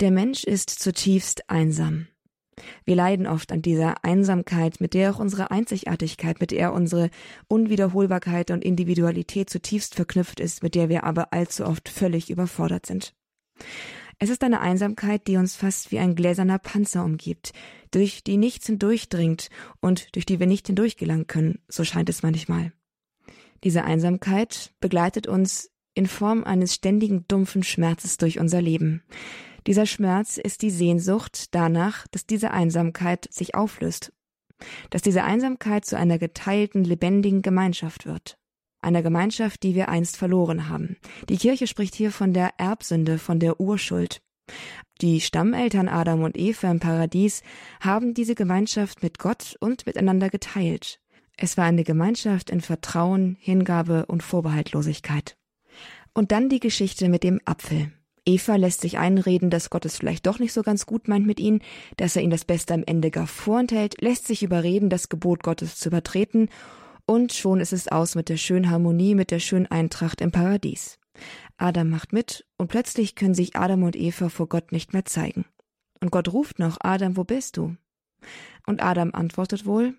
Der 0.00 0.10
Mensch 0.10 0.44
ist 0.44 0.70
zutiefst 0.70 1.50
einsam. 1.50 2.06
Wir 2.86 2.96
leiden 2.96 3.26
oft 3.26 3.52
an 3.52 3.60
dieser 3.60 4.02
Einsamkeit, 4.02 4.80
mit 4.80 4.94
der 4.94 5.10
auch 5.10 5.18
unsere 5.18 5.50
Einzigartigkeit, 5.50 6.40
mit 6.40 6.52
der 6.52 6.72
unsere 6.72 7.10
Unwiederholbarkeit 7.48 8.50
und 8.50 8.64
Individualität 8.64 9.50
zutiefst 9.50 9.94
verknüpft 9.94 10.40
ist, 10.40 10.62
mit 10.62 10.74
der 10.74 10.88
wir 10.88 11.04
aber 11.04 11.34
allzu 11.34 11.66
oft 11.66 11.90
völlig 11.90 12.30
überfordert 12.30 12.86
sind. 12.86 13.14
Es 14.18 14.30
ist 14.30 14.42
eine 14.42 14.60
Einsamkeit, 14.60 15.26
die 15.26 15.36
uns 15.36 15.54
fast 15.54 15.92
wie 15.92 15.98
ein 15.98 16.14
gläserner 16.14 16.58
Panzer 16.58 17.04
umgibt, 17.04 17.52
durch 17.90 18.24
die 18.24 18.38
nichts 18.38 18.66
hindurchdringt 18.66 19.50
und 19.80 20.14
durch 20.16 20.24
die 20.24 20.40
wir 20.40 20.46
nicht 20.46 20.66
hindurchgelangen 20.66 21.26
können, 21.26 21.58
so 21.68 21.84
scheint 21.84 22.08
es 22.08 22.22
manchmal. 22.22 22.72
Diese 23.64 23.84
Einsamkeit 23.84 24.72
begleitet 24.80 25.26
uns 25.26 25.70
in 25.92 26.06
Form 26.06 26.44
eines 26.44 26.74
ständigen 26.74 27.26
dumpfen 27.28 27.62
Schmerzes 27.62 28.16
durch 28.16 28.38
unser 28.38 28.62
Leben. 28.62 29.02
Dieser 29.66 29.86
Schmerz 29.86 30.38
ist 30.38 30.62
die 30.62 30.70
Sehnsucht 30.70 31.54
danach, 31.54 32.06
dass 32.10 32.26
diese 32.26 32.50
Einsamkeit 32.50 33.28
sich 33.30 33.54
auflöst, 33.54 34.12
dass 34.90 35.02
diese 35.02 35.24
Einsamkeit 35.24 35.84
zu 35.84 35.96
einer 35.96 36.18
geteilten, 36.18 36.84
lebendigen 36.84 37.42
Gemeinschaft 37.42 38.06
wird. 38.06 38.38
Einer 38.82 39.02
Gemeinschaft, 39.02 39.62
die 39.62 39.74
wir 39.74 39.90
einst 39.90 40.16
verloren 40.16 40.68
haben. 40.68 40.96
Die 41.28 41.36
Kirche 41.36 41.66
spricht 41.66 41.94
hier 41.94 42.10
von 42.10 42.32
der 42.32 42.58
Erbsünde, 42.58 43.18
von 43.18 43.38
der 43.38 43.60
Urschuld. 43.60 44.22
Die 45.02 45.20
Stammeltern 45.20 45.88
Adam 45.88 46.22
und 46.22 46.36
Eva 46.36 46.70
im 46.70 46.80
Paradies 46.80 47.42
haben 47.80 48.14
diese 48.14 48.34
Gemeinschaft 48.34 49.02
mit 49.02 49.18
Gott 49.18 49.56
und 49.60 49.86
miteinander 49.86 50.30
geteilt. 50.30 51.00
Es 51.36 51.56
war 51.56 51.64
eine 51.64 51.84
Gemeinschaft 51.84 52.50
in 52.50 52.60
Vertrauen, 52.60 53.36
Hingabe 53.40 54.06
und 54.06 54.22
Vorbehaltlosigkeit. 54.22 55.36
Und 56.12 56.32
dann 56.32 56.48
die 56.48 56.60
Geschichte 56.60 57.08
mit 57.08 57.22
dem 57.22 57.40
Apfel. 57.44 57.92
Eva 58.24 58.56
lässt 58.56 58.80
sich 58.80 58.98
einreden, 58.98 59.50
dass 59.50 59.70
Gott 59.70 59.84
es 59.84 59.96
vielleicht 59.96 60.26
doch 60.26 60.38
nicht 60.38 60.52
so 60.52 60.62
ganz 60.62 60.86
gut 60.86 61.08
meint 61.08 61.26
mit 61.26 61.40
ihnen, 61.40 61.60
dass 61.96 62.16
er 62.16 62.22
ihnen 62.22 62.30
das 62.30 62.44
Beste 62.44 62.74
am 62.74 62.84
Ende 62.86 63.10
gar 63.10 63.26
vorenthält, 63.26 64.00
lässt 64.00 64.26
sich 64.26 64.42
überreden, 64.42 64.90
das 64.90 65.08
Gebot 65.08 65.42
Gottes 65.42 65.76
zu 65.76 65.88
übertreten, 65.88 66.48
und 67.06 67.32
schon 67.32 67.58
ist 67.58 67.72
es 67.72 67.88
aus 67.88 68.14
mit 68.14 68.28
der 68.28 68.36
schönen 68.36 68.70
Harmonie, 68.70 69.16
mit 69.16 69.32
der 69.32 69.40
schönen 69.40 69.66
Eintracht 69.66 70.20
im 70.20 70.30
Paradies. 70.30 71.00
Adam 71.56 71.90
macht 71.90 72.12
mit, 72.12 72.46
und 72.56 72.68
plötzlich 72.68 73.16
können 73.16 73.34
sich 73.34 73.56
Adam 73.56 73.82
und 73.82 73.96
Eva 73.96 74.28
vor 74.28 74.48
Gott 74.48 74.70
nicht 74.70 74.92
mehr 74.92 75.04
zeigen. 75.04 75.44
Und 76.00 76.12
Gott 76.12 76.32
ruft 76.32 76.60
noch, 76.60 76.78
Adam, 76.80 77.16
wo 77.16 77.24
bist 77.24 77.56
du? 77.56 77.74
Und 78.64 78.82
Adam 78.82 79.10
antwortet 79.12 79.66
wohl, 79.66 79.94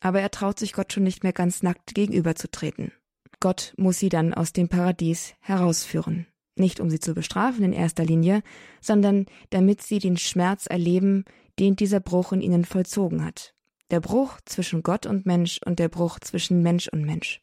aber 0.00 0.20
er 0.20 0.30
traut 0.30 0.58
sich 0.58 0.72
Gott 0.72 0.92
schon 0.92 1.04
nicht 1.04 1.22
mehr 1.22 1.32
ganz 1.32 1.62
nackt 1.62 1.94
gegenüberzutreten. 1.94 2.92
Gott 3.38 3.72
muss 3.76 3.98
sie 3.98 4.08
dann 4.08 4.34
aus 4.34 4.52
dem 4.52 4.68
Paradies 4.68 5.34
herausführen. 5.40 6.26
Nicht 6.56 6.80
um 6.80 6.90
sie 6.90 7.00
zu 7.00 7.14
bestrafen 7.14 7.64
in 7.64 7.72
erster 7.72 8.04
Linie, 8.04 8.42
sondern 8.80 9.26
damit 9.50 9.82
sie 9.82 9.98
den 9.98 10.16
Schmerz 10.16 10.66
erleben, 10.66 11.24
den 11.58 11.76
dieser 11.76 12.00
Bruch 12.00 12.32
in 12.32 12.40
ihnen 12.40 12.64
vollzogen 12.64 13.24
hat. 13.24 13.54
Der 13.90 14.00
Bruch 14.00 14.38
zwischen 14.44 14.82
Gott 14.82 15.06
und 15.06 15.26
Mensch 15.26 15.60
und 15.64 15.78
der 15.78 15.88
Bruch 15.88 16.18
zwischen 16.20 16.62
Mensch 16.62 16.88
und 16.88 17.04
Mensch. 17.04 17.42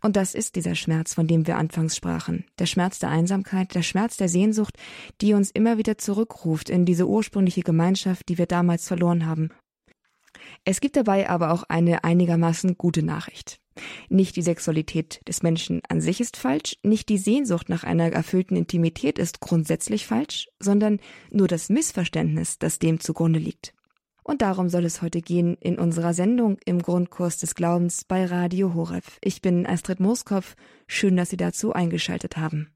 Und 0.00 0.16
das 0.16 0.34
ist 0.34 0.56
dieser 0.56 0.74
Schmerz, 0.74 1.14
von 1.14 1.26
dem 1.26 1.46
wir 1.46 1.56
anfangs 1.56 1.96
sprachen. 1.96 2.44
Der 2.58 2.66
Schmerz 2.66 2.98
der 2.98 3.10
Einsamkeit, 3.10 3.74
der 3.74 3.82
Schmerz 3.82 4.16
der 4.16 4.28
Sehnsucht, 4.28 4.76
die 5.20 5.34
uns 5.34 5.50
immer 5.50 5.78
wieder 5.78 5.98
zurückruft 5.98 6.70
in 6.70 6.86
diese 6.86 7.06
ursprüngliche 7.06 7.62
Gemeinschaft, 7.62 8.28
die 8.28 8.38
wir 8.38 8.46
damals 8.46 8.88
verloren 8.88 9.26
haben. 9.26 9.50
Es 10.64 10.80
gibt 10.80 10.96
dabei 10.96 11.28
aber 11.28 11.52
auch 11.52 11.64
eine 11.64 12.04
einigermaßen 12.04 12.76
gute 12.76 13.02
Nachricht. 13.02 13.60
Nicht 14.08 14.36
die 14.36 14.42
Sexualität 14.42 15.20
des 15.26 15.42
Menschen 15.42 15.80
an 15.88 16.00
sich 16.00 16.20
ist 16.20 16.36
falsch, 16.36 16.76
nicht 16.82 17.08
die 17.08 17.18
Sehnsucht 17.18 17.68
nach 17.68 17.84
einer 17.84 18.12
erfüllten 18.12 18.56
Intimität 18.56 19.18
ist 19.18 19.40
grundsätzlich 19.40 20.06
falsch, 20.06 20.48
sondern 20.58 21.00
nur 21.30 21.48
das 21.48 21.68
Missverständnis, 21.68 22.58
das 22.58 22.78
dem 22.78 23.00
zugrunde 23.00 23.38
liegt. 23.38 23.72
Und 24.22 24.42
darum 24.42 24.68
soll 24.68 24.84
es 24.84 25.02
heute 25.02 25.22
gehen 25.22 25.56
in 25.60 25.78
unserer 25.78 26.14
Sendung 26.14 26.58
im 26.64 26.80
Grundkurs 26.82 27.38
des 27.38 27.54
Glaubens 27.54 28.04
bei 28.04 28.26
Radio 28.26 28.74
Horeb. 28.74 29.04
Ich 29.22 29.40
bin 29.40 29.66
Astrid 29.66 29.98
Mooskopf. 29.98 30.56
Schön, 30.86 31.16
dass 31.16 31.30
Sie 31.30 31.36
dazu 31.36 31.72
eingeschaltet 31.72 32.36
haben. 32.36 32.68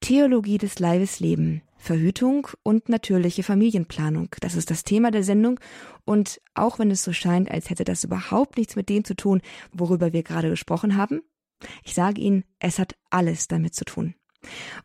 Theologie 0.00 0.58
des 0.58 0.78
Leibes 0.78 1.20
Leben. 1.20 1.62
Verhütung 1.82 2.46
und 2.62 2.88
natürliche 2.88 3.42
Familienplanung. 3.42 4.28
Das 4.40 4.54
ist 4.54 4.70
das 4.70 4.84
Thema 4.84 5.10
der 5.10 5.24
Sendung. 5.24 5.58
Und 6.04 6.40
auch 6.54 6.78
wenn 6.78 6.92
es 6.92 7.02
so 7.02 7.12
scheint, 7.12 7.50
als 7.50 7.70
hätte 7.70 7.82
das 7.82 8.04
überhaupt 8.04 8.56
nichts 8.56 8.76
mit 8.76 8.88
dem 8.88 9.04
zu 9.04 9.16
tun, 9.16 9.42
worüber 9.72 10.12
wir 10.12 10.22
gerade 10.22 10.48
gesprochen 10.48 10.96
haben, 10.96 11.22
ich 11.84 11.94
sage 11.94 12.20
Ihnen, 12.20 12.44
es 12.60 12.78
hat 12.78 12.94
alles 13.10 13.48
damit 13.48 13.74
zu 13.74 13.84
tun. 13.84 14.14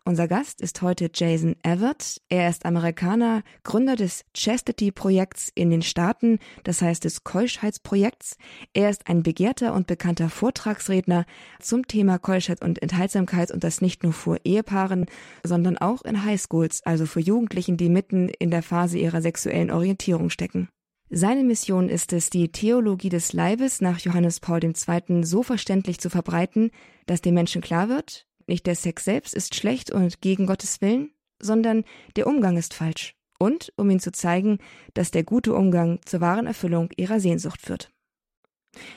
Unser 0.06 0.28
Gast 0.28 0.62
ist 0.62 0.82
heute 0.82 1.10
Jason 1.14 1.56
Everett. 1.64 2.22
Er 2.30 2.50
ist 2.50 2.66
Amerikaner, 2.66 3.44
Gründer 3.64 3.96
des 3.96 4.24
Chastity-Projekts 4.34 5.52
in 5.54 5.70
den 5.70 5.82
Staaten, 5.82 6.40
das 6.64 6.82
heißt 6.82 7.04
des 7.04 7.24
Keuschheitsprojekts. 7.24 8.38
Er 8.74 8.90
ist 8.90 9.08
ein 9.08 9.24
begehrter 9.24 9.74
und 9.74 9.88
bekannter 9.88 10.30
Vortragsredner 10.30 11.26
zum 11.60 11.88
Thema 11.88 12.20
Keuschheit 12.20 12.64
und 12.64 12.82
Enthaltsamkeit 12.82 13.52
und 13.52 13.64
das 13.64 13.82
nicht 13.82 14.04
nur 14.04 14.14
vor 14.14 14.38
Ehepaaren, 14.44 15.06
sondern 15.44 15.78
auch 15.78 16.04
in 16.04 16.24
Highschools, 16.24 16.82
also 16.86 17.06
für 17.06 17.20
Jugendlichen, 17.20 17.78
die 17.78 17.90
mitten 17.90 18.30
in 18.30 18.52
der 18.52 18.64
Phase 18.64 18.98
ihrer 18.98 19.22
sexuellen 19.22 19.72
Orientierung 19.72 20.30
stecken. 20.30 20.70
Seine 21.10 21.44
Mission 21.44 21.88
ist 21.88 22.12
es, 22.12 22.30
die 22.30 22.52
Theologie 22.52 23.10
des 23.10 23.32
Leibes 23.32 23.80
nach 23.80 24.00
Johannes 24.00 24.42
Paul 24.42 24.60
II. 24.62 25.24
so 25.24 25.42
verständlich 25.42 26.00
zu 26.00 26.10
verbreiten, 26.10 26.72
dass 27.06 27.22
den 27.22 27.34
Menschen 27.34 27.62
klar 27.62 27.88
wird, 27.88 28.28
nicht 28.48 28.66
der 28.66 28.76
Sex 28.76 29.06
selbst 29.06 29.34
ist 29.34 29.56
schlecht 29.56 29.92
und 29.92 30.22
gegen 30.22 30.48
Gottes 30.48 30.82
Willen, 30.82 31.12
sondern 31.40 31.84
der 32.16 32.28
Umgang 32.28 32.58
ist 32.58 32.74
falsch. 32.74 33.14
Und 33.40 33.72
um 33.76 33.90
ihnen 33.90 34.00
zu 34.00 34.12
zeigen, 34.12 34.58
dass 34.94 35.12
der 35.12 35.24
gute 35.24 35.54
Umgang 35.54 36.00
zur 36.06 36.22
wahren 36.22 36.48
Erfüllung 36.48 36.90
ihrer 36.98 37.20
Sehnsucht 37.20 37.62
führt. 37.62 37.92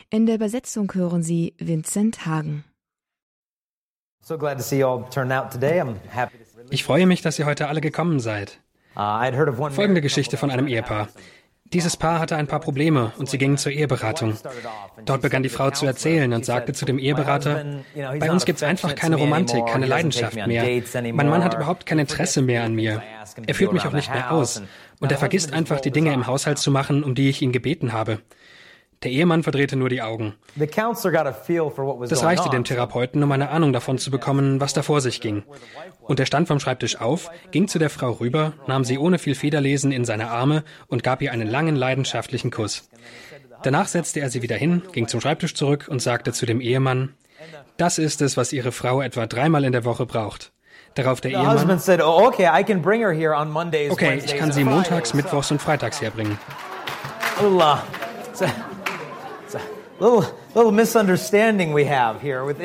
In 0.09 0.27
der 0.27 0.37
Übersetzung 0.37 0.93
hören 0.95 1.23
Sie 1.23 1.55
Vincent 1.59 2.25
Hagen. 2.27 2.65
Ich 6.71 6.85
freue 6.85 7.07
mich, 7.07 7.23
dass 7.23 7.39
ihr 7.39 7.47
heute 7.47 7.69
alle 7.69 7.81
gekommen 7.81 8.21
seid. 8.21 8.61
Uh, 8.97 9.71
Folgende 9.71 10.01
Geschichte 10.01 10.37
von 10.37 10.51
einem 10.51 10.67
Ehepaar. 10.67 11.09
Dieses 11.73 11.97
Paar 11.97 12.19
hatte 12.19 12.37
ein 12.37 12.49
paar 12.49 12.59
Probleme 12.61 13.13
und 13.19 13.29
sie 13.29 13.39
gingen 13.39 13.57
zur 13.57 13.71
Eheberatung. 13.71 14.37
Dort 15.05 15.23
begann 15.23 15.43
die 15.45 15.49
Frau 15.49 15.71
zu 15.71 15.87
erzählen 15.87 16.33
und 16.33 16.45
sagte 16.45 16.73
zu 16.73 16.85
dem 16.85 16.99
Eheberater, 16.99 17.65
bei 17.95 18.31
uns 18.31 18.45
gibt 18.45 18.59
es 18.59 18.63
einfach 18.63 18.95
keine 18.97 19.17
Romantik, 19.17 19.67
keine 19.67 19.87
Leidenschaft 19.87 20.35
mehr. 20.47 20.83
Mein 21.13 21.29
Mann 21.29 21.45
hat 21.45 21.55
überhaupt 21.55 21.87
kein 21.87 22.01
Interesse 22.01 22.43
mehr 22.43 22.65
an 22.65 22.75
mir. 22.75 23.03
Er 23.47 23.55
führt 23.55 23.73
mich 23.73 23.85
auch 23.85 23.93
nicht 23.93 24.13
mehr 24.13 24.33
aus. 24.33 24.63
Und 24.99 25.13
er 25.13 25.19
vergisst 25.19 25.53
einfach, 25.53 25.81
die 25.81 25.93
Dinge 25.93 26.13
im 26.13 26.27
Haushalt 26.27 26.59
zu 26.59 26.71
machen, 26.71 27.05
um 27.05 27.15
die 27.15 27.29
ich 27.29 27.41
ihn 27.41 27.53
gebeten 27.53 27.93
habe. 27.93 28.21
Der 29.03 29.11
Ehemann 29.11 29.43
verdrehte 29.43 29.77
nur 29.77 29.89
die 29.89 30.03
Augen. 30.03 30.35
Das 30.57 32.23
reichte 32.23 32.51
dem 32.51 32.65
Therapeuten, 32.65 33.23
um 33.23 33.33
eine 33.33 33.49
Ahnung 33.49 33.73
davon 33.73 33.97
zu 33.97 34.11
bekommen, 34.11 34.61
was 34.61 34.75
da 34.75 34.83
vor 34.83 35.01
sich 35.01 35.23
ging. 35.23 35.43
Und 36.03 36.21
er 36.21 36.27
stand 36.27 36.49
vom 36.49 36.61
Schreibtisch 36.61 37.01
auf, 37.01 37.31
ging 37.51 37.67
zu 37.67 37.79
der 37.79 37.89
Frau 37.89 38.13
rüber, 38.13 38.53
nahm 38.67 38.85
sie 38.85 38.99
ohne 38.99 39.19
viel 39.19 39.35
Federlesen 39.35 39.91
in 39.91 40.05
seine 40.05 40.31
Arme 40.31 40.65
und 40.87 41.03
gab 41.03 41.23
ihr 41.23 41.33
einen 41.33 41.49
langen, 41.49 41.77
leidenschaftlichen 41.77 42.51
Kuss. 42.51 42.91
Danach 43.63 43.89
setzte 43.89 44.21
er 44.21 44.29
sie 44.29 44.43
wieder 44.43 44.57
hin, 44.57 44.83
ging 44.93 45.09
zum 45.09 45.23
Schreibtisch 45.23 45.55
zurück 45.55 45.87
und 45.89 46.03
sagte 46.03 46.33
zu 46.33 46.45
dem 46.45 46.61
Ehemann, 46.61 47.15
das 47.79 47.97
ist 47.97 48.21
es, 48.21 48.37
was 48.37 48.53
Ihre 48.53 48.73
Frau 48.73 49.01
etwa 49.01 49.27
dreimal 49.27 49.65
in 49.65 49.73
der 49.73 49.87
Woche 49.87 50.05
braucht. 50.05 50.53
Darauf 50.95 51.23
der 51.23 51.31
Ehemann, 51.31 51.57
oh, 53.89 53.93
okay, 53.93 54.21
ich 54.27 54.37
kann 54.37 54.53
sie 54.53 54.65
montags, 54.65 55.15
mittwochs 55.15 55.51
und 55.51 55.63
freitags 55.63 56.03
herbringen. 56.03 56.39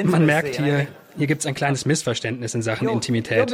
Man 0.06 0.26
merkt 0.26 0.56
hier, 0.56 0.88
hier 1.18 1.28
gibt 1.28 1.42
es 1.42 1.46
ein 1.46 1.54
kleines 1.54 1.86
Missverständnis 1.86 2.56
in 2.56 2.62
Sachen 2.62 2.88
Intimität. 2.90 3.54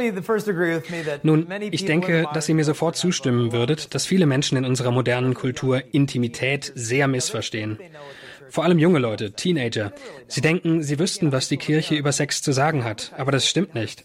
Nun, 1.22 1.46
ich 1.70 1.84
denke, 1.84 2.26
dass 2.32 2.48
ihr 2.48 2.54
mir 2.54 2.64
sofort 2.64 2.96
zustimmen 2.96 3.52
würdet, 3.52 3.94
dass 3.94 4.06
viele 4.06 4.26
Menschen 4.26 4.56
in 4.56 4.64
unserer 4.64 4.90
modernen 4.90 5.34
Kultur 5.34 5.82
Intimität 5.92 6.72
sehr 6.74 7.08
missverstehen. 7.08 7.78
Vor 8.48 8.64
allem 8.64 8.78
junge 8.78 8.98
Leute, 8.98 9.32
Teenager. 9.32 9.92
Sie 10.28 10.42
denken, 10.42 10.82
sie 10.82 10.98
wüssten, 10.98 11.32
was 11.32 11.48
die 11.48 11.56
Kirche 11.56 11.94
über 11.94 12.12
Sex 12.12 12.42
zu 12.42 12.52
sagen 12.52 12.84
hat, 12.84 13.12
aber 13.16 13.32
das 13.32 13.48
stimmt 13.48 13.74
nicht. 13.74 14.04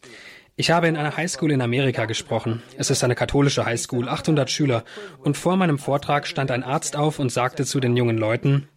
Ich 0.59 0.71
habe 0.71 0.87
in 0.87 0.97
einer 0.97 1.15
Highschool 1.15 1.51
in 1.51 1.61
Amerika 1.61 2.05
gesprochen. 2.05 2.63
Es 2.77 2.89
ist 2.89 3.03
eine 3.03 3.13
katholische 3.13 3.63
Highschool, 3.63 4.09
800 4.09 4.49
Schüler. 4.49 4.83
Und 5.19 5.37
vor 5.37 5.55
meinem 5.55 5.77
Vortrag 5.77 6.25
stand 6.25 6.49
ein 6.49 6.63
Arzt 6.63 6.95
auf 6.95 7.19
und 7.19 7.31
sagte 7.31 7.63
zu 7.63 7.79
den 7.79 7.95
jungen 7.95 8.17
Leuten, 8.17 8.67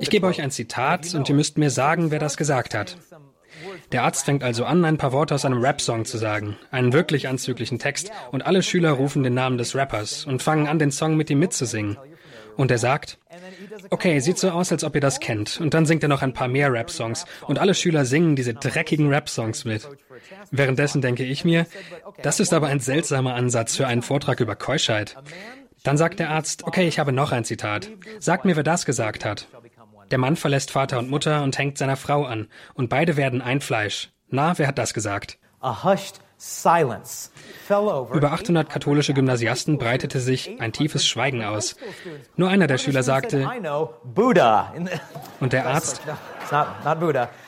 ich 0.00 0.10
gebe 0.10 0.26
euch 0.26 0.42
ein 0.42 0.50
Zitat 0.50 1.14
und 1.14 1.28
ihr 1.28 1.36
müsst 1.36 1.56
mir 1.56 1.70
sagen, 1.70 2.10
wer 2.10 2.18
das 2.18 2.36
gesagt 2.36 2.74
hat. 2.74 2.96
Der 3.92 4.02
Arzt 4.02 4.24
fängt 4.24 4.42
also 4.42 4.64
an, 4.64 4.84
ein 4.84 4.98
paar 4.98 5.12
Worte 5.12 5.36
aus 5.36 5.44
einem 5.44 5.60
Rap-Song 5.60 6.04
zu 6.04 6.18
sagen, 6.18 6.56
einen 6.72 6.92
wirklich 6.92 7.28
anzüglichen 7.28 7.78
Text, 7.78 8.10
und 8.32 8.44
alle 8.44 8.64
Schüler 8.64 8.90
rufen 8.90 9.22
den 9.22 9.34
Namen 9.34 9.56
des 9.56 9.76
Rappers 9.76 10.24
und 10.24 10.42
fangen 10.42 10.66
an, 10.66 10.80
den 10.80 10.90
Song 10.90 11.16
mit 11.16 11.30
ihm 11.30 11.38
mitzusingen. 11.38 11.96
Und 12.56 12.72
er 12.72 12.78
sagt, 12.78 13.18
okay, 13.90 14.20
sieht 14.20 14.38
so 14.38 14.50
aus, 14.50 14.72
als 14.72 14.84
ob 14.84 14.94
ihr 14.94 15.00
das 15.00 15.20
kennt. 15.20 15.60
Und 15.60 15.74
dann 15.74 15.86
singt 15.86 16.02
er 16.02 16.08
noch 16.08 16.22
ein 16.22 16.32
paar 16.32 16.48
mehr 16.48 16.72
Rap-Songs. 16.72 17.24
Und 17.46 17.58
alle 17.58 17.74
Schüler 17.74 18.04
singen 18.04 18.36
diese 18.36 18.54
dreckigen 18.54 19.08
Rap-Songs 19.08 19.64
mit. 19.64 19.88
Währenddessen 20.50 21.02
denke 21.02 21.24
ich 21.24 21.44
mir, 21.44 21.66
das 22.22 22.40
ist 22.40 22.52
aber 22.52 22.68
ein 22.68 22.80
seltsamer 22.80 23.34
Ansatz 23.34 23.76
für 23.76 23.86
einen 23.86 24.02
Vortrag 24.02 24.40
über 24.40 24.56
Keuschheit. 24.56 25.16
Dann 25.82 25.96
sagt 25.96 26.18
der 26.18 26.30
Arzt, 26.30 26.64
okay, 26.64 26.88
ich 26.88 26.98
habe 26.98 27.12
noch 27.12 27.32
ein 27.32 27.44
Zitat. 27.44 27.90
Sagt 28.18 28.44
mir, 28.44 28.56
wer 28.56 28.64
das 28.64 28.86
gesagt 28.86 29.24
hat. 29.24 29.48
Der 30.10 30.18
Mann 30.18 30.36
verlässt 30.36 30.70
Vater 30.70 30.98
und 30.98 31.10
Mutter 31.10 31.42
und 31.42 31.58
hängt 31.58 31.78
seiner 31.78 31.96
Frau 31.96 32.24
an. 32.24 32.48
Und 32.74 32.88
beide 32.88 33.16
werden 33.16 33.42
ein 33.42 33.60
Fleisch. 33.60 34.10
Na, 34.28 34.58
wer 34.58 34.68
hat 34.68 34.78
das 34.78 34.94
gesagt? 34.94 35.38
Über 38.12 38.32
800 38.32 38.68
katholische 38.68 39.14
Gymnasiasten 39.14 39.78
breitete 39.78 40.20
sich 40.20 40.60
ein 40.60 40.72
tiefes 40.72 41.06
Schweigen 41.06 41.42
aus. 41.42 41.76
Nur 42.36 42.50
einer 42.50 42.66
der 42.66 42.76
Schüler 42.76 43.02
sagte, 43.02 43.48
und 45.40 45.52
der 45.52 45.66
Arzt, 45.66 46.02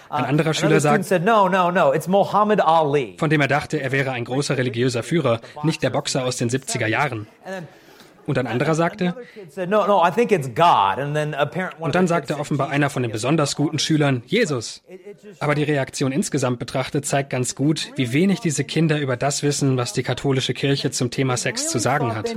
ein 0.09 0.25
anderer 0.25 0.55
Schüler 0.55 0.81
sagt, 0.81 1.07
von 1.07 3.31
dem 3.31 3.41
er 3.41 3.49
dachte, 3.49 3.81
er 3.81 3.93
wäre 3.93 4.13
ein 4.13 4.25
großer 4.25 4.57
religiöser 4.57 5.03
Führer, 5.03 5.41
nicht 5.63 5.83
der 5.83 5.91
Boxer 5.91 6.25
aus 6.25 6.39
den 6.39 6.49
70er 6.49 6.87
Jahren. 6.87 7.27
Und 8.29 8.37
ein 8.37 8.47
anderer 8.47 8.75
sagte, 8.75 9.15
und 11.79 11.95
dann 11.95 12.07
sagte 12.07 12.39
offenbar 12.39 12.69
einer 12.69 12.91
von 12.91 13.03
den 13.03 13.11
besonders 13.11 13.57
guten 13.57 13.79
Schülern, 13.79 14.23
Jesus. 14.27 14.85
Aber 15.41 15.55
die 15.55 15.63
Reaktion 15.63 16.13
insgesamt 16.13 16.59
betrachtet 16.59 17.07
zeigt 17.07 17.31
ganz 17.31 17.55
gut, 17.55 17.91
wie 17.97 18.13
wenig 18.13 18.41
diese 18.41 18.65
Kinder 18.65 19.01
über 19.01 19.17
das 19.17 19.43
wissen, 19.43 19.79
was 19.79 19.95
die 19.95 20.03
katholische 20.03 20.53
Kirche 20.53 20.91
zum 20.91 21.11
Thema 21.11 21.39
Sex 21.39 21.71
zu 21.71 21.79
sagen 21.79 22.15
hat. 22.15 22.37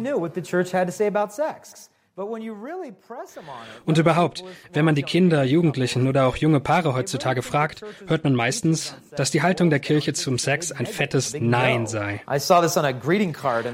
Und 3.85 3.97
überhaupt, 3.97 4.43
wenn 4.73 4.85
man 4.85 4.95
die 4.95 5.03
Kinder, 5.03 5.43
Jugendlichen 5.43 6.07
oder 6.07 6.25
auch 6.25 6.35
junge 6.35 6.59
Paare 6.59 6.93
heutzutage 6.93 7.41
fragt, 7.41 7.83
hört 8.07 8.23
man 8.23 8.35
meistens, 8.35 8.95
dass 9.15 9.31
die 9.31 9.41
Haltung 9.41 9.69
der 9.69 9.79
Kirche 9.79 10.13
zum 10.13 10.37
Sex 10.37 10.71
ein 10.71 10.85
fettes 10.85 11.35
Nein 11.39 11.87
sei. 11.87 12.21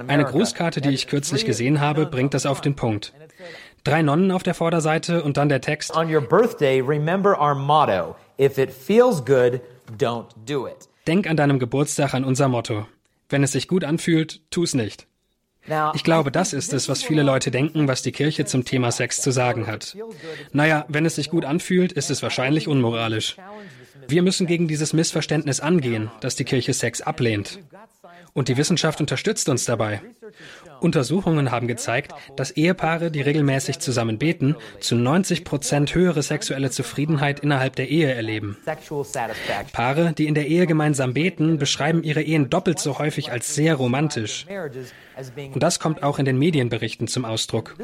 Eine 0.07 0.25
Grußkarte, 0.25 0.81
die 0.81 0.89
ich 0.89 1.07
kürzlich 1.07 1.45
gesehen 1.45 1.81
habe, 1.81 2.05
bringt 2.05 2.33
das 2.33 2.45
auf 2.45 2.61
den 2.61 2.75
Punkt. 2.75 3.13
Drei 3.83 4.01
Nonnen 4.01 4.31
auf 4.31 4.44
der 4.44 4.53
Vorderseite 4.53 5.23
und 5.23 5.38
dann 5.38 5.47
der 5.47 5.61
Text. 5.61 5.95
On 5.95 6.13
your 6.13 6.21
birthday, 6.21 6.81
remember 6.81 7.39
our 7.39 7.55
motto. 7.55 8.15
If 8.39 8.57
it 8.57 8.71
feels 8.71 9.23
good, 9.23 9.61
don't 9.97 10.25
do 10.45 10.67
it. 10.67 10.89
Denk 11.07 11.25
an 11.25 11.38
deinem 11.38 11.57
Geburtstag 11.57 12.13
an 12.13 12.25
unser 12.25 12.49
Motto. 12.49 12.85
Wenn 13.29 13.44
es 13.44 13.53
sich 13.53 13.67
gut 13.67 13.85
anfühlt, 13.85 14.41
tu's 14.51 14.73
nicht. 14.73 15.06
Ich 15.94 16.04
glaube, 16.04 16.31
das 16.31 16.54
ist 16.54 16.74
es, 16.74 16.88
was 16.90 17.04
viele 17.04 17.24
Leute 17.24 17.52
denken, 17.52 17.88
was 17.88 18.02
die 18.02 18.12
Kirche 18.12 18.46
zum 18.46 18.64
Thema 18.64 18.92
Sex 18.92 19.22
zu 19.22 19.31
sagen 19.31 19.68
hat. 19.68 19.98
Naja, 20.54 20.86
wenn 20.88 21.06
es 21.06 21.16
sich 21.16 21.30
gut 21.30 21.46
anfühlt, 21.46 21.92
ist 21.92 22.10
es 22.10 22.24
wahrscheinlich 22.24 22.68
unmoralisch. 22.68 23.38
Wir 24.08 24.22
müssen 24.22 24.48
gegen 24.48 24.68
dieses 24.68 24.94
Missverständnis 24.94 25.60
angehen, 25.60 26.10
dass 26.22 26.36
die 26.36 26.46
Kirche 26.46 26.74
Sex 26.74 27.02
ablehnt. 27.02 27.60
Und 28.38 28.50
die 28.50 28.57
Wissenschaft 28.57 29.01
unterstützt 29.01 29.50
uns 29.50 29.66
dabei. 29.66 30.00
Untersuchungen 30.80 31.50
haben 31.50 31.68
gezeigt, 31.68 32.13
dass 32.36 32.51
Ehepaare, 32.51 33.10
die 33.10 33.22
regelmäßig 33.22 33.80
zusammen 33.80 34.19
beten, 34.19 34.56
zu 34.80 34.95
90 34.95 35.44
Prozent 35.44 35.95
höhere 35.95 36.22
sexuelle 36.22 36.69
Zufriedenheit 36.69 37.39
innerhalb 37.39 37.75
der 37.75 37.89
Ehe 37.89 38.13
erleben. 38.13 38.56
Paare, 39.74 40.13
die 40.13 40.28
in 40.28 40.36
der 40.36 40.45
Ehe 40.45 40.68
gemeinsam 40.68 41.16
beten, 41.16 41.57
beschreiben 41.57 42.04
ihre 42.04 42.22
Ehen 42.22 42.51
doppelt 42.51 42.78
so 42.78 43.00
häufig 43.00 43.31
als 43.31 43.56
sehr 43.56 43.74
romantisch. 43.74 44.45
Und 45.56 45.63
das 45.63 45.80
kommt 45.80 46.04
auch 46.04 46.19
in 46.19 46.25
den 46.25 46.38
Medienberichten 46.38 47.07
zum 47.07 47.25
Ausdruck. 47.25 47.75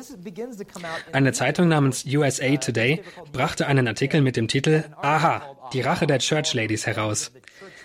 Eine 1.13 1.33
Zeitung 1.33 1.67
namens 1.67 2.05
USA 2.05 2.57
Today 2.57 3.01
brachte 3.31 3.65
einen 3.65 3.87
Artikel 3.87 4.21
mit 4.21 4.37
dem 4.37 4.47
Titel 4.47 4.83
Aha, 5.01 5.41
die 5.73 5.81
Rache 5.81 6.05
der 6.05 6.19
Church 6.19 6.53
Ladies 6.53 6.85
heraus. 6.85 7.31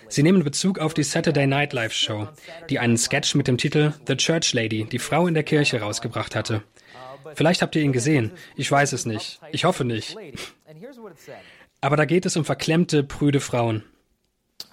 Sie 0.09 0.23
nehmen 0.23 0.43
Bezug 0.43 0.79
auf 0.79 0.93
die 0.93 1.03
Saturday 1.03 1.45
Night 1.45 1.71
Live 1.73 1.93
Show, 1.93 2.27
die 2.69 2.79
einen 2.79 2.97
Sketch 2.97 3.35
mit 3.35 3.47
dem 3.47 3.57
Titel 3.57 3.93
The 4.07 4.17
Church 4.17 4.53
Lady, 4.53 4.85
die 4.85 4.99
Frau 4.99 5.27
in 5.27 5.35
der 5.35 5.43
Kirche, 5.43 5.81
rausgebracht 5.81 6.35
hatte. 6.35 6.63
Vielleicht 7.35 7.61
habt 7.61 7.75
ihr 7.75 7.83
ihn 7.83 7.93
gesehen. 7.93 8.31
Ich 8.55 8.71
weiß 8.71 8.93
es 8.93 9.05
nicht. 9.05 9.39
Ich 9.51 9.65
hoffe 9.65 9.85
nicht. 9.85 10.17
Aber 11.81 11.95
da 11.95 12.05
geht 12.05 12.25
es 12.25 12.35
um 12.35 12.43
verklemmte, 12.43 13.03
prüde 13.03 13.39
Frauen. 13.39 13.83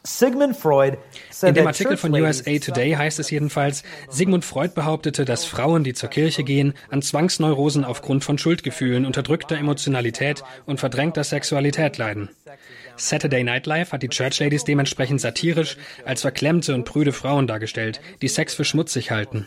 Sigmund 0.07 0.57
Freud 0.57 0.99
in 1.43 1.55
dem 1.55 1.67
Artikel 1.67 1.97
von 1.97 2.15
USA 2.15 2.59
Today 2.59 2.93
heißt 2.93 3.19
es 3.19 3.31
jedenfalls, 3.31 3.83
Sigmund 4.09 4.45
Freud 4.45 4.73
behauptete, 4.75 5.25
dass 5.25 5.45
Frauen, 5.45 5.85
die 5.85 5.95
zur 5.95 6.09
Kirche 6.09 6.45
gehen, 6.45 6.75
an 6.91 7.03
Zwangsneurosen 7.03 7.85
aufgrund 7.85 8.25
von 8.25 8.39
Schuldgefühlen, 8.39 9.05
unterdrückter 9.05 9.59
Emotionalität 9.59 10.45
und 10.65 10.79
verdrängter 10.79 11.25
Sexualität 11.25 11.99
leiden. 11.99 12.31
Saturday 12.97 13.45
Night 13.45 13.67
Live 13.67 13.93
hat 13.93 14.03
die 14.03 14.09
Church 14.09 14.41
Ladies 14.41 14.65
dementsprechend 14.65 15.21
satirisch 15.21 15.77
als 16.05 16.23
verklemmte 16.23 16.75
und 16.75 16.85
prüde 16.85 17.13
Frauen 17.13 17.47
dargestellt, 17.47 18.01
die 18.23 18.29
Sex 18.29 18.55
für 18.55 18.65
schmutzig 18.65 19.11
halten. 19.11 19.47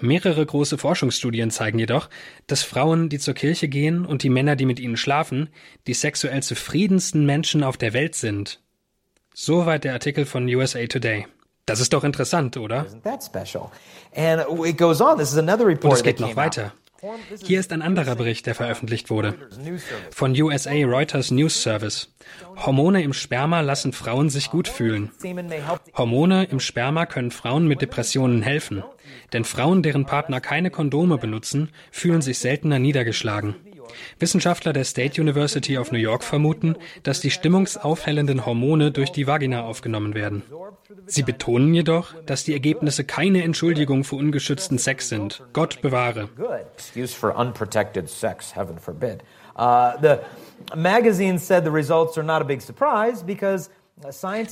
Mehrere 0.00 0.46
große 0.46 0.78
Forschungsstudien 0.78 1.50
zeigen 1.50 1.78
jedoch, 1.78 2.08
dass 2.46 2.62
Frauen, 2.62 3.08
die 3.08 3.18
zur 3.18 3.34
Kirche 3.34 3.68
gehen 3.68 4.06
und 4.06 4.22
die 4.22 4.30
Männer, 4.30 4.56
die 4.56 4.66
mit 4.66 4.80
ihnen 4.80 4.96
schlafen, 4.96 5.50
die 5.86 5.94
sexuell 5.94 6.42
zufriedensten 6.42 7.26
Menschen 7.26 7.62
auf 7.62 7.76
der 7.76 7.92
Welt 7.92 8.14
sind. 8.14 8.62
Soweit 9.34 9.84
der 9.84 9.94
Artikel 9.94 10.26
von 10.26 10.46
USA 10.46 10.86
Today. 10.86 11.26
Das 11.64 11.80
ist 11.80 11.92
doch 11.92 12.04
interessant, 12.04 12.56
oder? 12.56 12.86
Und 15.84 15.92
es 15.92 16.02
geht 16.02 16.20
noch 16.20 16.36
weiter. 16.36 16.72
Hier 17.42 17.58
ist 17.58 17.72
ein 17.72 17.82
anderer 17.82 18.14
Bericht, 18.14 18.46
der 18.46 18.54
veröffentlicht 18.54 19.10
wurde. 19.10 19.34
Von 20.10 20.40
USA 20.40 20.70
Reuters 20.70 21.32
News 21.32 21.60
Service. 21.60 22.14
Hormone 22.56 23.02
im 23.02 23.12
Sperma 23.12 23.60
lassen 23.60 23.92
Frauen 23.92 24.30
sich 24.30 24.50
gut 24.50 24.68
fühlen. 24.68 25.10
Hormone 25.94 26.44
im 26.44 26.60
Sperma 26.60 27.06
können 27.06 27.32
Frauen 27.32 27.66
mit 27.66 27.82
Depressionen 27.82 28.42
helfen. 28.42 28.84
Denn 29.32 29.44
Frauen, 29.44 29.82
deren 29.82 30.06
Partner 30.06 30.40
keine 30.40 30.70
Kondome 30.70 31.18
benutzen, 31.18 31.70
fühlen 31.90 32.22
sich 32.22 32.38
seltener 32.38 32.78
niedergeschlagen. 32.78 33.56
Wissenschaftler 34.18 34.72
der 34.72 34.84
State 34.84 35.20
University 35.20 35.78
of 35.78 35.92
New 35.92 35.98
York 35.98 36.24
vermuten, 36.24 36.76
dass 37.02 37.20
die 37.20 37.30
stimmungsaufhellenden 37.30 38.46
Hormone 38.46 38.90
durch 38.90 39.12
die 39.12 39.26
Vagina 39.26 39.62
aufgenommen 39.64 40.14
werden. 40.14 40.42
Sie 41.06 41.22
betonen 41.22 41.74
jedoch, 41.74 42.14
dass 42.26 42.44
die 42.44 42.52
Ergebnisse 42.52 43.04
keine 43.04 43.42
Entschuldigung 43.42 44.04
für 44.04 44.16
ungeschützten 44.16 44.78
Sex 44.78 45.08
sind. 45.08 45.42
Gott 45.52 45.80
bewahre. 45.82 46.28
Uh, 49.54 49.92
the 50.00 50.18
magazine 50.74 51.38
said 51.38 51.62
the 51.62 51.70
results 51.70 52.16
are 52.16 52.26
not 52.26 52.40
a 52.40 52.44
big 52.44 52.62
surprise 52.62 53.22
because 53.22 53.68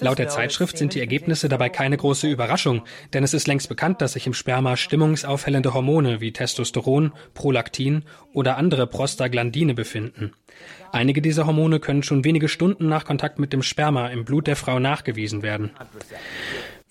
Laut 0.01 0.19
der 0.19 0.29
Zeitschrift 0.29 0.79
sind 0.79 0.95
die 0.95 1.01
Ergebnisse 1.01 1.49
dabei 1.49 1.69
keine 1.69 1.97
große 1.97 2.29
Überraschung, 2.29 2.83
denn 3.13 3.25
es 3.25 3.35
ist 3.35 3.47
längst 3.47 3.69
bekannt, 3.69 4.01
dass 4.01 4.13
sich 4.13 4.27
im 4.27 4.35
Sperma 4.35 4.77
stimmungsaufhellende 4.77 5.75
Hormone 5.75 6.21
wie 6.21 6.33
Testosteron, 6.33 7.13
Prolaktin 7.35 8.05
oder 8.33 8.57
andere 8.57 8.87
Prostaglandine 8.87 9.75
befinden. 9.75 10.33
Einige 10.93 11.23
dieser 11.23 11.47
Hormone 11.47 11.81
können 11.81 12.03
schon 12.03 12.25
wenige 12.25 12.49
Stunden 12.49 12.89
nach 12.89 13.05
Kontakt 13.05 13.39
mit 13.39 13.53
dem 13.53 13.63
Sperma 13.63 14.09
im 14.09 14.25
Blut 14.25 14.47
der 14.47 14.57
Frau 14.57 14.79
nachgewiesen 14.79 15.43
werden. 15.43 15.71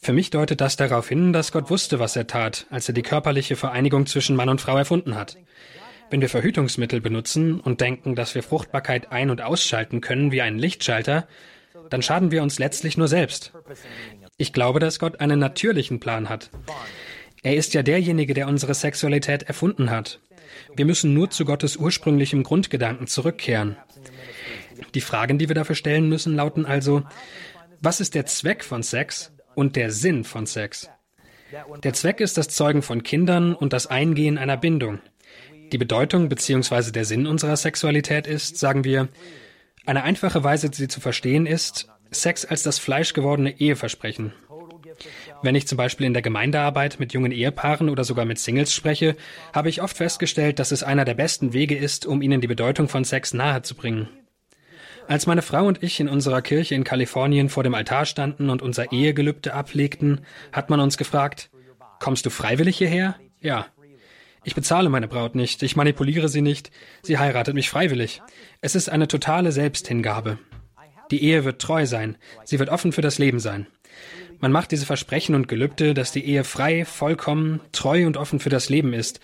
Für 0.01 0.13
mich 0.13 0.29
deutet 0.29 0.61
das 0.61 0.77
darauf 0.77 1.09
hin, 1.09 1.33
dass 1.33 1.51
Gott 1.51 1.69
wusste, 1.69 1.99
was 1.99 2.15
er 2.15 2.27
tat, 2.27 2.67
als 2.69 2.87
er 2.87 2.93
die 2.93 3.01
körperliche 3.01 3.57
Vereinigung 3.57 4.05
zwischen 4.05 4.35
Mann 4.35 4.49
und 4.49 4.61
Frau 4.61 4.77
erfunden 4.77 5.15
hat. 5.15 5.37
Wenn 6.09 6.21
wir 6.21 6.29
Verhütungsmittel 6.29 7.01
benutzen 7.01 7.59
und 7.59 7.81
denken, 7.81 8.15
dass 8.15 8.33
wir 8.33 8.41
Fruchtbarkeit 8.41 9.11
ein- 9.11 9.29
und 9.29 9.41
ausschalten 9.41 10.01
können 10.01 10.31
wie 10.31 10.41
einen 10.41 10.57
Lichtschalter, 10.57 11.27
dann 11.89 12.01
schaden 12.01 12.31
wir 12.31 12.43
uns 12.43 12.59
letztlich 12.59 12.97
nur 12.97 13.07
selbst. 13.07 13.53
Ich 14.37 14.53
glaube, 14.53 14.79
dass 14.79 14.99
Gott 14.99 15.19
einen 15.19 15.39
natürlichen 15.39 15.99
Plan 15.99 16.29
hat. 16.29 16.49
Er 17.43 17.55
ist 17.55 17.73
ja 17.73 17.83
derjenige, 17.83 18.33
der 18.33 18.47
unsere 18.47 18.73
Sexualität 18.73 19.43
erfunden 19.43 19.89
hat. 19.89 20.19
Wir 20.75 20.85
müssen 20.85 21.13
nur 21.13 21.29
zu 21.29 21.45
Gottes 21.45 21.77
ursprünglichem 21.77 22.43
Grundgedanken 22.43 23.07
zurückkehren. 23.07 23.77
Die 24.93 25.01
Fragen, 25.01 25.37
die 25.37 25.47
wir 25.47 25.55
dafür 25.55 25.75
stellen 25.75 26.09
müssen, 26.09 26.35
lauten 26.35 26.65
also, 26.65 27.03
was 27.81 28.01
ist 28.01 28.15
der 28.15 28.25
Zweck 28.25 28.63
von 28.63 28.83
Sex 28.83 29.31
und 29.55 29.75
der 29.75 29.91
Sinn 29.91 30.23
von 30.23 30.45
Sex? 30.45 30.89
Der 31.83 31.93
Zweck 31.93 32.19
ist 32.19 32.37
das 32.37 32.49
Zeugen 32.49 32.81
von 32.81 33.03
Kindern 33.03 33.55
und 33.55 33.73
das 33.73 33.87
Eingehen 33.87 34.37
einer 34.37 34.57
Bindung. 34.57 34.99
Die 35.71 35.77
Bedeutung 35.77 36.29
bzw. 36.29 36.91
der 36.91 37.05
Sinn 37.05 37.27
unserer 37.27 37.55
Sexualität 37.55 38.27
ist, 38.27 38.57
sagen 38.57 38.83
wir, 38.83 39.07
eine 39.89 40.03
einfache 40.03 40.43
Weise, 40.43 40.69
sie 40.71 40.87
zu 40.87 41.01
verstehen, 41.01 41.45
ist 41.45 41.89
Sex 42.11 42.45
als 42.45 42.63
das 42.63 42.79
fleischgewordene 42.79 43.59
Eheversprechen. 43.59 44.33
Wenn 45.41 45.55
ich 45.55 45.67
zum 45.67 45.77
Beispiel 45.77 46.05
in 46.05 46.13
der 46.13 46.21
Gemeindearbeit 46.21 46.99
mit 46.99 47.13
jungen 47.13 47.31
Ehepaaren 47.31 47.89
oder 47.89 48.03
sogar 48.03 48.25
mit 48.25 48.37
Singles 48.37 48.73
spreche, 48.73 49.15
habe 49.53 49.69
ich 49.69 49.81
oft 49.81 49.97
festgestellt, 49.97 50.59
dass 50.59 50.71
es 50.71 50.83
einer 50.83 51.05
der 51.05 51.13
besten 51.13 51.53
Wege 51.53 51.75
ist, 51.75 52.05
um 52.05 52.21
ihnen 52.21 52.41
die 52.41 52.47
Bedeutung 52.47 52.87
von 52.87 53.03
Sex 53.03 53.33
nahezubringen. 53.33 54.09
Als 55.07 55.25
meine 55.25 55.41
Frau 55.41 55.65
und 55.65 55.81
ich 55.81 55.99
in 55.99 56.07
unserer 56.07 56.43
Kirche 56.43 56.75
in 56.75 56.83
Kalifornien 56.83 57.49
vor 57.49 57.63
dem 57.63 57.73
Altar 57.73 58.05
standen 58.05 58.49
und 58.51 58.61
unser 58.61 58.91
Ehegelübde 58.91 59.53
ablegten, 59.53 60.21
hat 60.51 60.69
man 60.69 60.79
uns 60.79 60.97
gefragt, 60.97 61.49
kommst 61.99 62.25
du 62.25 62.29
freiwillig 62.29 62.77
hierher? 62.77 63.15
Ja. 63.39 63.65
Ich 64.43 64.55
bezahle 64.55 64.89
meine 64.89 65.07
Braut 65.07 65.35
nicht, 65.35 65.63
ich 65.63 65.75
manipuliere 65.75 66.29
sie 66.29 66.41
nicht, 66.41 66.71
sie 67.01 67.17
heiratet 67.17 67.55
mich 67.55 67.69
freiwillig. 67.69 68.21
Es 68.61 68.75
ist 68.75 68.89
eine 68.89 69.07
totale 69.07 69.51
Selbsthingabe. 69.51 70.39
Die 71.11 71.23
Ehe 71.23 71.43
wird 71.43 71.61
treu 71.61 71.85
sein, 71.85 72.17
sie 72.45 72.59
wird 72.59 72.69
offen 72.69 72.91
für 72.91 73.01
das 73.01 73.17
Leben 73.17 73.39
sein. 73.39 73.67
Man 74.39 74.51
macht 74.51 74.71
diese 74.71 74.85
Versprechen 74.85 75.35
und 75.35 75.47
Gelübde, 75.47 75.93
dass 75.93 76.13
die 76.13 76.25
Ehe 76.25 76.45
frei, 76.45 76.85
vollkommen, 76.85 77.59
treu 77.73 78.07
und 78.07 78.15
offen 78.15 78.39
für 78.39 78.49
das 78.49 78.69
Leben 78.69 78.93
ist. 78.93 79.19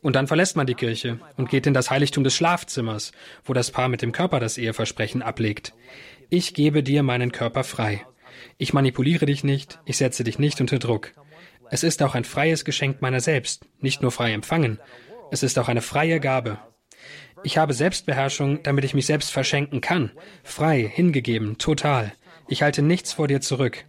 Und 0.00 0.16
dann 0.16 0.28
verlässt 0.28 0.56
man 0.56 0.66
die 0.66 0.74
Kirche 0.74 1.18
und 1.36 1.50
geht 1.50 1.66
in 1.66 1.74
das 1.74 1.90
Heiligtum 1.90 2.24
des 2.24 2.34
Schlafzimmers, 2.34 3.12
wo 3.44 3.52
das 3.52 3.70
Paar 3.70 3.88
mit 3.88 4.00
dem 4.00 4.12
Körper 4.12 4.38
das 4.38 4.58
Eheversprechen 4.58 5.22
ablegt. 5.22 5.74
Ich 6.30 6.54
gebe 6.54 6.82
dir 6.82 7.02
meinen 7.02 7.32
Körper 7.32 7.64
frei. 7.64 8.06
Ich 8.56 8.72
manipuliere 8.72 9.26
dich 9.26 9.42
nicht, 9.42 9.80
ich 9.84 9.96
setze 9.96 10.22
dich 10.22 10.38
nicht 10.38 10.60
unter 10.60 10.78
Druck. 10.78 11.12
Es 11.70 11.84
ist 11.84 12.02
auch 12.02 12.14
ein 12.14 12.24
freies 12.24 12.64
Geschenk 12.64 13.00
meiner 13.00 13.20
selbst, 13.20 13.64
nicht 13.80 14.02
nur 14.02 14.10
frei 14.10 14.32
empfangen. 14.32 14.80
Es 15.30 15.42
ist 15.42 15.58
auch 15.58 15.68
eine 15.68 15.82
freie 15.82 16.18
Gabe. 16.18 16.58
Ich 17.44 17.56
habe 17.56 17.72
Selbstbeherrschung, 17.72 18.62
damit 18.62 18.84
ich 18.84 18.92
mich 18.92 19.06
selbst 19.06 19.30
verschenken 19.30 19.80
kann. 19.80 20.10
Frei, 20.42 20.82
hingegeben, 20.92 21.58
total. 21.58 22.12
Ich 22.48 22.62
halte 22.62 22.82
nichts 22.82 23.12
vor 23.12 23.28
dir 23.28 23.40
zurück. 23.40 23.84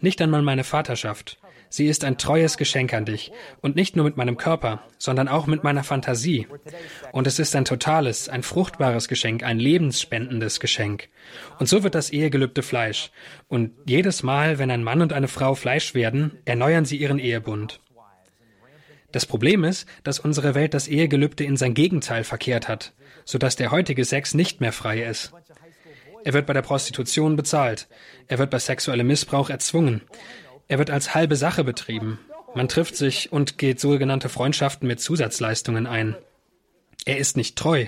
Nicht 0.00 0.20
einmal 0.20 0.42
meine 0.42 0.64
Vaterschaft. 0.64 1.38
Sie 1.72 1.86
ist 1.86 2.04
ein 2.04 2.18
treues 2.18 2.58
Geschenk 2.58 2.92
an 2.92 3.06
dich. 3.06 3.32
Und 3.62 3.76
nicht 3.76 3.96
nur 3.96 4.04
mit 4.04 4.18
meinem 4.18 4.36
Körper, 4.36 4.82
sondern 4.98 5.26
auch 5.26 5.46
mit 5.46 5.64
meiner 5.64 5.82
Fantasie. 5.82 6.46
Und 7.12 7.26
es 7.26 7.38
ist 7.38 7.56
ein 7.56 7.64
totales, 7.64 8.28
ein 8.28 8.42
fruchtbares 8.42 9.08
Geschenk, 9.08 9.42
ein 9.42 9.58
lebensspendendes 9.58 10.60
Geschenk. 10.60 11.08
Und 11.58 11.70
so 11.70 11.82
wird 11.82 11.94
das 11.94 12.10
Ehegelübde 12.10 12.62
Fleisch. 12.62 13.10
Und 13.48 13.72
jedes 13.86 14.22
Mal, 14.22 14.58
wenn 14.58 14.70
ein 14.70 14.84
Mann 14.84 15.00
und 15.00 15.14
eine 15.14 15.28
Frau 15.28 15.54
Fleisch 15.54 15.94
werden, 15.94 16.36
erneuern 16.44 16.84
sie 16.84 16.98
ihren 16.98 17.18
Ehebund. 17.18 17.80
Das 19.10 19.24
Problem 19.24 19.64
ist, 19.64 19.88
dass 20.04 20.18
unsere 20.18 20.54
Welt 20.54 20.74
das 20.74 20.88
Ehegelübde 20.88 21.44
in 21.44 21.56
sein 21.56 21.72
Gegenteil 21.72 22.24
verkehrt 22.24 22.68
hat, 22.68 22.92
sodass 23.24 23.56
der 23.56 23.70
heutige 23.70 24.04
Sex 24.04 24.34
nicht 24.34 24.60
mehr 24.60 24.72
frei 24.72 25.04
ist. 25.04 25.32
Er 26.24 26.34
wird 26.34 26.46
bei 26.46 26.52
der 26.52 26.62
Prostitution 26.62 27.34
bezahlt. 27.34 27.88
Er 28.28 28.38
wird 28.38 28.50
bei 28.50 28.58
sexuellem 28.58 29.06
Missbrauch 29.06 29.50
erzwungen. 29.50 30.02
Er 30.68 30.78
wird 30.78 30.90
als 30.90 31.14
halbe 31.14 31.36
Sache 31.36 31.64
betrieben. 31.64 32.18
Man 32.54 32.68
trifft 32.68 32.96
sich 32.96 33.32
und 33.32 33.58
geht 33.58 33.80
sogenannte 33.80 34.28
Freundschaften 34.28 34.86
mit 34.86 35.00
Zusatzleistungen 35.00 35.86
ein. 35.86 36.16
Er 37.04 37.18
ist 37.18 37.36
nicht 37.36 37.56
treu. 37.56 37.86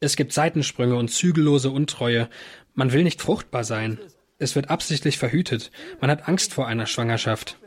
Es 0.00 0.16
gibt 0.16 0.32
Seitensprünge 0.32 0.96
und 0.96 1.10
zügellose 1.10 1.70
Untreue. 1.70 2.28
Man 2.74 2.92
will 2.92 3.02
nicht 3.02 3.20
fruchtbar 3.20 3.64
sein. 3.64 3.98
Es 4.38 4.56
wird 4.56 4.70
absichtlich 4.70 5.18
verhütet. 5.18 5.70
Man 6.00 6.10
hat 6.10 6.26
Angst 6.28 6.54
vor 6.54 6.66
einer 6.66 6.86
Schwangerschaft. 6.86 7.58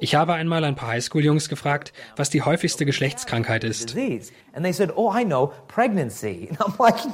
Ich 0.00 0.14
habe 0.14 0.32
einmal 0.32 0.64
ein 0.64 0.76
paar 0.76 0.88
Highschool-Jungs 0.88 1.48
gefragt, 1.48 1.92
was 2.16 2.30
die 2.30 2.42
häufigste 2.42 2.86
Geschlechtskrankheit 2.86 3.64
ist. 3.64 3.94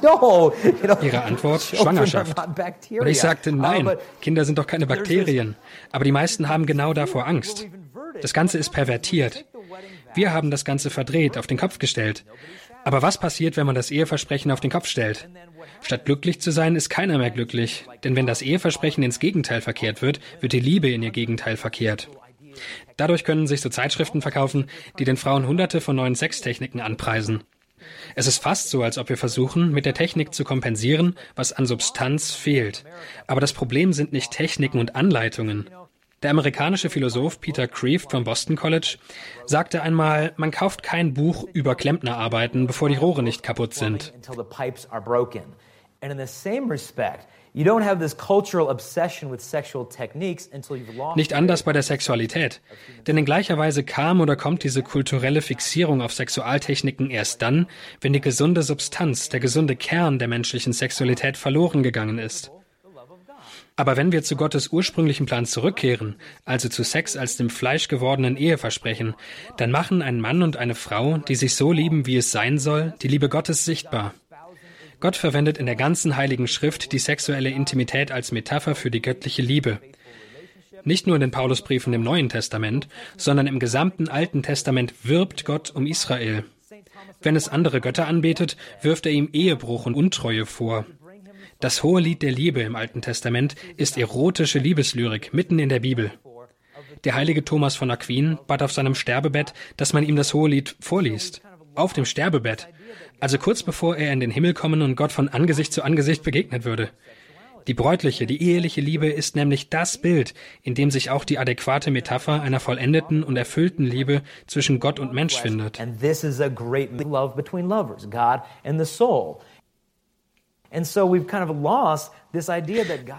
Oh, 0.03 0.51
Ihre 1.01 1.23
Antwort, 1.23 1.61
Schwangerschaft. 1.75 2.37
Und 2.91 3.07
ich 3.07 3.19
sagte, 3.19 3.51
nein, 3.51 3.89
Kinder 4.21 4.45
sind 4.45 4.57
doch 4.57 4.67
keine 4.67 4.87
Bakterien. 4.87 5.55
Aber 5.91 6.05
die 6.05 6.13
meisten 6.13 6.47
haben 6.47 6.65
genau 6.65 6.93
davor 6.93 7.27
Angst. 7.27 7.67
Das 8.21 8.33
Ganze 8.33 8.57
ist 8.57 8.69
pervertiert. 8.69 9.45
Wir 10.15 10.33
haben 10.33 10.49
das 10.49 10.63
Ganze 10.63 10.89
verdreht, 10.89 11.37
auf 11.37 11.45
den 11.45 11.57
Kopf 11.57 11.79
gestellt. 11.79 12.25
Aber 12.85 13.01
was 13.01 13.19
passiert, 13.19 13.57
wenn 13.57 13.65
man 13.65 13.75
das 13.75 13.91
Eheversprechen 13.91 14.49
auf 14.49 14.61
den 14.61 14.71
Kopf 14.71 14.87
stellt? 14.87 15.27
Statt 15.81 16.05
glücklich 16.05 16.39
zu 16.39 16.51
sein, 16.51 16.77
ist 16.77 16.89
keiner 16.89 17.17
mehr 17.17 17.31
glücklich. 17.31 17.85
Denn 18.05 18.15
wenn 18.15 18.25
das 18.25 18.41
Eheversprechen 18.41 19.03
ins 19.03 19.19
Gegenteil 19.19 19.59
verkehrt 19.59 20.01
wird, 20.01 20.21
wird 20.39 20.53
die 20.53 20.61
Liebe 20.61 20.89
in 20.89 21.03
ihr 21.03 21.11
Gegenteil 21.11 21.57
verkehrt. 21.57 22.07
Dadurch 22.97 23.23
können 23.23 23.47
sich 23.47 23.61
so 23.61 23.69
Zeitschriften 23.69 24.21
verkaufen, 24.21 24.69
die 24.99 25.05
den 25.05 25.17
Frauen 25.17 25.47
hunderte 25.47 25.81
von 25.81 25.95
neuen 25.95 26.15
Sextechniken 26.15 26.81
anpreisen. 26.81 27.43
Es 28.15 28.27
ist 28.27 28.41
fast 28.41 28.69
so, 28.69 28.83
als 28.83 28.97
ob 28.97 29.09
wir 29.09 29.17
versuchen, 29.17 29.71
mit 29.71 29.85
der 29.85 29.93
Technik 29.93 30.33
zu 30.33 30.43
kompensieren, 30.43 31.15
was 31.35 31.53
an 31.53 31.65
Substanz 31.65 32.33
fehlt. 32.33 32.83
Aber 33.27 33.41
das 33.41 33.53
Problem 33.53 33.93
sind 33.93 34.13
nicht 34.13 34.31
Techniken 34.31 34.79
und 34.79 34.95
Anleitungen. 34.95 35.69
Der 36.23 36.31
amerikanische 36.31 36.89
Philosoph 36.89 37.39
Peter 37.41 37.67
Kreeft 37.67 38.09
vom 38.09 38.23
Boston 38.23 38.55
College 38.55 38.97
sagte 39.45 39.83
einmal, 39.83 40.33
man 40.37 40.49
kauft 40.49 40.81
kein 40.81 41.13
Buch 41.13 41.45
über 41.53 41.75
Klempnerarbeiten, 41.75 42.65
bevor 42.65 42.89
die 42.89 42.95
Rohre 42.95 43.21
nicht 43.21 43.43
kaputt 43.43 43.75
sind. 43.75 44.13
Nicht 51.15 51.33
anders 51.33 51.63
bei 51.63 51.73
der 51.73 51.81
Sexualität. 51.81 52.61
Denn 53.07 53.17
in 53.17 53.25
gleicher 53.25 53.57
Weise 53.57 53.83
kam 53.83 54.21
oder 54.21 54.35
kommt 54.35 54.63
diese 54.63 54.83
kulturelle 54.83 55.41
Fixierung 55.41 56.03
auf 56.03 56.13
Sexualtechniken 56.13 57.09
erst 57.09 57.41
dann, 57.41 57.65
wenn 57.99 58.13
die 58.13 58.21
gesunde 58.21 58.61
Substanz, 58.61 59.29
der 59.29 59.39
gesunde 59.39 59.75
Kern 59.75 60.19
der 60.19 60.27
menschlichen 60.27 60.71
Sexualität 60.71 61.35
verloren 61.35 61.81
gegangen 61.81 62.19
ist. 62.19 62.51
Aber 63.75 63.97
wenn 63.97 64.11
wir 64.11 64.21
zu 64.21 64.35
Gottes 64.35 64.67
ursprünglichen 64.67 65.25
Plan 65.25 65.47
zurückkehren, 65.47 66.17
also 66.45 66.69
zu 66.69 66.83
Sex 66.83 67.17
als 67.17 67.37
dem 67.37 67.49
fleischgewordenen 67.49 68.37
Eheversprechen, 68.37 69.15
dann 69.57 69.71
machen 69.71 70.03
ein 70.03 70.21
Mann 70.21 70.43
und 70.43 70.57
eine 70.57 70.75
Frau, 70.75 71.17
die 71.17 71.35
sich 71.35 71.55
so 71.55 71.71
lieben, 71.71 72.05
wie 72.05 72.17
es 72.17 72.31
sein 72.31 72.59
soll, 72.59 72.93
die 73.01 73.07
Liebe 73.07 73.29
Gottes 73.29 73.65
sichtbar. 73.65 74.13
Gott 74.99 75.15
verwendet 75.15 75.57
in 75.57 75.65
der 75.65 75.75
ganzen 75.75 76.17
Heiligen 76.17 76.47
Schrift 76.47 76.91
die 76.91 76.99
sexuelle 76.99 77.49
Intimität 77.49 78.11
als 78.11 78.31
Metapher 78.31 78.75
für 78.75 78.89
die 78.89 79.01
göttliche 79.01 79.41
Liebe. 79.41 79.79
Nicht 80.83 81.05
nur 81.05 81.15
in 81.15 81.21
den 81.21 81.31
Paulusbriefen 81.31 81.93
im 81.93 82.03
Neuen 82.03 82.29
Testament, 82.29 82.87
sondern 83.15 83.45
im 83.45 83.59
gesamten 83.59 84.09
Alten 84.09 84.41
Testament 84.41 84.93
wirbt 85.03 85.45
Gott 85.45 85.71
um 85.75 85.85
Israel. 85.85 86.45
Wenn 87.21 87.35
es 87.35 87.47
andere 87.47 87.81
Götter 87.81 88.07
anbetet, 88.07 88.57
wirft 88.81 89.05
er 89.05 89.11
ihm 89.11 89.29
Ehebruch 89.33 89.85
und 89.85 89.95
Untreue 89.95 90.45
vor. 90.45 90.85
Das 91.59 91.83
hohe 91.83 92.01
Lied 92.01 92.21
der 92.21 92.31
Liebe 92.31 92.61
im 92.61 92.75
Alten 92.75 93.01
Testament 93.01 93.55
ist 93.77 93.97
erotische 93.97 94.59
Liebeslyrik 94.59 95.33
mitten 95.33 95.59
in 95.59 95.69
der 95.69 95.79
Bibel. 95.79 96.11
Der 97.03 97.15
heilige 97.15 97.43
Thomas 97.43 97.75
von 97.75 97.91
Aquin 97.91 98.37
bat 98.47 98.61
auf 98.61 98.71
seinem 98.71 98.95
Sterbebett, 98.95 99.53
dass 99.75 99.93
man 99.93 100.03
ihm 100.03 100.15
das 100.15 100.33
hohe 100.33 100.49
Lied 100.49 100.75
vorliest. 100.79 101.41
Auf 101.75 101.93
dem 101.93 102.05
Sterbebett. 102.05 102.67
Also 103.19 103.37
kurz 103.37 103.63
bevor 103.63 103.97
er 103.97 104.13
in 104.13 104.19
den 104.19 104.31
Himmel 104.31 104.53
kommen 104.53 104.81
und 104.81 104.95
Gott 104.95 105.11
von 105.11 105.29
Angesicht 105.29 105.73
zu 105.73 105.83
Angesicht 105.83 106.23
begegnet 106.23 106.65
würde. 106.65 106.89
Die 107.67 107.73
bräutliche, 107.73 108.25
die 108.25 108.41
eheliche 108.41 108.79
Liebe 108.79 109.07
ist 109.07 109.35
nämlich 109.35 109.69
das 109.69 109.97
Bild, 109.97 110.33
in 110.63 110.73
dem 110.73 110.89
sich 110.89 111.09
auch 111.09 111.25
die 111.25 111.37
adäquate 111.37 111.91
Metapher 111.91 112.41
einer 112.41 112.61
vollendeten 112.61 113.23
und 113.23 113.35
erfüllten 113.35 113.83
Liebe 113.83 114.21
zwischen 114.47 114.79
Gott 114.79 114.99
und 114.99 115.13
Mensch 115.13 115.35
findet. 115.35 115.77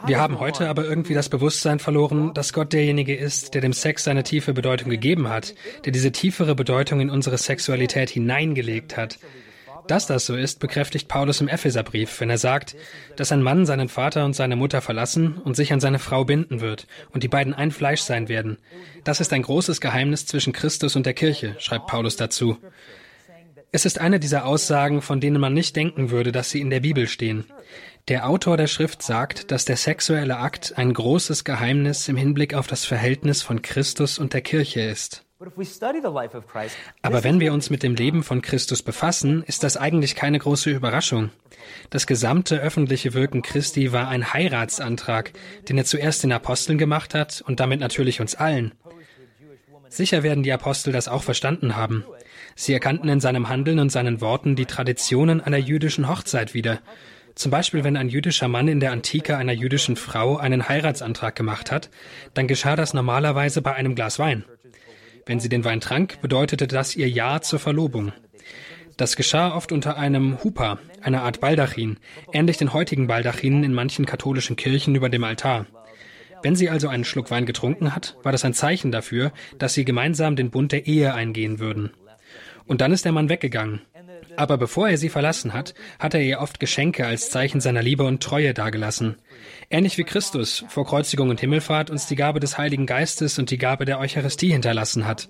Wir 0.06 0.20
haben 0.20 0.38
heute 0.38 0.68
aber 0.68 0.84
irgendwie 0.84 1.14
das 1.14 1.28
Bewusstsein 1.28 1.78
verloren, 1.78 2.34
dass 2.34 2.52
Gott 2.52 2.72
derjenige 2.72 3.16
ist, 3.16 3.54
der 3.54 3.60
dem 3.60 3.72
Sex 3.72 4.04
seine 4.04 4.22
tiefe 4.22 4.52
Bedeutung 4.52 4.90
gegeben 4.90 5.28
hat, 5.28 5.54
der 5.84 5.92
diese 5.92 6.12
tiefere 6.12 6.54
Bedeutung 6.54 7.00
in 7.00 7.10
unsere 7.10 7.36
Sexualität 7.38 8.10
hineingelegt 8.10 8.96
hat. 8.96 9.18
Dass 9.88 10.06
das 10.06 10.26
so 10.26 10.36
ist, 10.36 10.60
bekräftigt 10.60 11.08
Paulus 11.08 11.40
im 11.40 11.48
Epheserbrief, 11.48 12.20
wenn 12.20 12.28
er 12.28 12.36
sagt, 12.36 12.76
dass 13.16 13.32
ein 13.32 13.42
Mann 13.42 13.64
seinen 13.64 13.88
Vater 13.88 14.26
und 14.26 14.34
seine 14.34 14.54
Mutter 14.54 14.82
verlassen 14.82 15.38
und 15.38 15.56
sich 15.56 15.72
an 15.72 15.80
seine 15.80 15.98
Frau 15.98 16.26
binden 16.26 16.60
wird 16.60 16.86
und 17.10 17.22
die 17.22 17.28
beiden 17.28 17.54
ein 17.54 17.70
Fleisch 17.70 18.02
sein 18.02 18.28
werden. 18.28 18.58
Das 19.02 19.20
ist 19.20 19.32
ein 19.32 19.42
großes 19.42 19.80
Geheimnis 19.80 20.26
zwischen 20.26 20.52
Christus 20.52 20.94
und 20.94 21.06
der 21.06 21.14
Kirche, 21.14 21.56
schreibt 21.58 21.86
Paulus 21.86 22.16
dazu. 22.16 22.58
Es 23.72 23.86
ist 23.86 23.98
eine 23.98 24.20
dieser 24.20 24.44
Aussagen, 24.44 25.00
von 25.00 25.20
denen 25.20 25.40
man 25.40 25.54
nicht 25.54 25.74
denken 25.74 26.10
würde, 26.10 26.32
dass 26.32 26.50
sie 26.50 26.60
in 26.60 26.70
der 26.70 26.80
Bibel 26.80 27.08
stehen. 27.08 27.46
Der 28.08 28.28
Autor 28.28 28.58
der 28.58 28.66
Schrift 28.66 29.02
sagt, 29.02 29.50
dass 29.50 29.64
der 29.64 29.76
sexuelle 29.76 30.36
Akt 30.36 30.74
ein 30.76 30.92
großes 30.92 31.44
Geheimnis 31.44 32.08
im 32.08 32.16
Hinblick 32.16 32.52
auf 32.52 32.66
das 32.66 32.84
Verhältnis 32.84 33.42
von 33.42 33.62
Christus 33.62 34.18
und 34.18 34.34
der 34.34 34.42
Kirche 34.42 34.82
ist. 34.82 35.24
Aber 37.02 37.22
wenn 37.22 37.38
wir 37.38 37.52
uns 37.52 37.70
mit 37.70 37.84
dem 37.84 37.94
Leben 37.94 38.24
von 38.24 38.42
Christus 38.42 38.82
befassen, 38.82 39.44
ist 39.44 39.62
das 39.62 39.76
eigentlich 39.76 40.16
keine 40.16 40.40
große 40.40 40.68
Überraschung. 40.70 41.30
Das 41.90 42.08
gesamte 42.08 42.58
öffentliche 42.58 43.14
Wirken 43.14 43.42
Christi 43.42 43.92
war 43.92 44.08
ein 44.08 44.32
Heiratsantrag, 44.32 45.32
den 45.68 45.78
er 45.78 45.84
zuerst 45.84 46.24
den 46.24 46.32
Aposteln 46.32 46.76
gemacht 46.76 47.14
hat 47.14 47.40
und 47.46 47.60
damit 47.60 47.78
natürlich 47.78 48.20
uns 48.20 48.34
allen. 48.34 48.72
Sicher 49.88 50.24
werden 50.24 50.42
die 50.42 50.52
Apostel 50.52 50.92
das 50.92 51.06
auch 51.06 51.22
verstanden 51.22 51.76
haben. 51.76 52.04
Sie 52.56 52.72
erkannten 52.72 53.08
in 53.08 53.20
seinem 53.20 53.48
Handeln 53.48 53.78
und 53.78 53.90
seinen 53.90 54.20
Worten 54.20 54.56
die 54.56 54.66
Traditionen 54.66 55.40
einer 55.40 55.56
jüdischen 55.56 56.08
Hochzeit 56.08 56.52
wieder. 56.52 56.80
Zum 57.36 57.52
Beispiel, 57.52 57.84
wenn 57.84 57.96
ein 57.96 58.08
jüdischer 58.08 58.48
Mann 58.48 58.66
in 58.66 58.80
der 58.80 58.90
Antike 58.90 59.36
einer 59.36 59.52
jüdischen 59.52 59.94
Frau 59.94 60.36
einen 60.36 60.68
Heiratsantrag 60.68 61.36
gemacht 61.36 61.70
hat, 61.70 61.88
dann 62.34 62.48
geschah 62.48 62.74
das 62.74 62.94
normalerweise 62.94 63.62
bei 63.62 63.74
einem 63.74 63.94
Glas 63.94 64.18
Wein. 64.18 64.44
Wenn 65.28 65.40
sie 65.40 65.50
den 65.50 65.66
Wein 65.66 65.82
trank, 65.82 66.22
bedeutete 66.22 66.66
das 66.66 66.96
ihr 66.96 67.06
Ja 67.06 67.42
zur 67.42 67.58
Verlobung. 67.58 68.12
Das 68.96 69.14
geschah 69.14 69.54
oft 69.54 69.72
unter 69.72 69.98
einem 69.98 70.42
Hupa, 70.42 70.78
einer 71.02 71.22
Art 71.22 71.40
Baldachin, 71.40 71.98
ähnlich 72.32 72.56
den 72.56 72.72
heutigen 72.72 73.08
Baldachinen 73.08 73.62
in 73.62 73.74
manchen 73.74 74.06
katholischen 74.06 74.56
Kirchen 74.56 74.94
über 74.94 75.10
dem 75.10 75.24
Altar. 75.24 75.66
Wenn 76.42 76.56
sie 76.56 76.70
also 76.70 76.88
einen 76.88 77.04
Schluck 77.04 77.30
Wein 77.30 77.44
getrunken 77.44 77.94
hat, 77.94 78.16
war 78.22 78.32
das 78.32 78.46
ein 78.46 78.54
Zeichen 78.54 78.90
dafür, 78.90 79.32
dass 79.58 79.74
sie 79.74 79.84
gemeinsam 79.84 80.34
den 80.34 80.50
Bund 80.50 80.72
der 80.72 80.86
Ehe 80.86 81.12
eingehen 81.12 81.58
würden. 81.58 81.90
Und 82.66 82.80
dann 82.80 82.92
ist 82.92 83.04
der 83.04 83.12
Mann 83.12 83.28
weggegangen. 83.28 83.82
Aber 84.36 84.58
bevor 84.58 84.88
er 84.88 84.98
sie 84.98 85.08
verlassen 85.08 85.52
hat, 85.52 85.74
hat 85.98 86.14
er 86.14 86.20
ihr 86.20 86.40
oft 86.40 86.60
Geschenke 86.60 87.06
als 87.06 87.30
Zeichen 87.30 87.60
seiner 87.60 87.82
Liebe 87.82 88.04
und 88.04 88.22
Treue 88.22 88.54
dargelassen. 88.54 89.16
Ähnlich 89.70 89.98
wie 89.98 90.04
Christus 90.04 90.64
vor 90.68 90.86
Kreuzigung 90.86 91.30
und 91.30 91.40
Himmelfahrt 91.40 91.90
uns 91.90 92.06
die 92.06 92.16
Gabe 92.16 92.40
des 92.40 92.58
Heiligen 92.58 92.86
Geistes 92.86 93.38
und 93.38 93.50
die 93.50 93.58
Gabe 93.58 93.84
der 93.84 93.98
Eucharistie 93.98 94.52
hinterlassen 94.52 95.06
hat. 95.06 95.28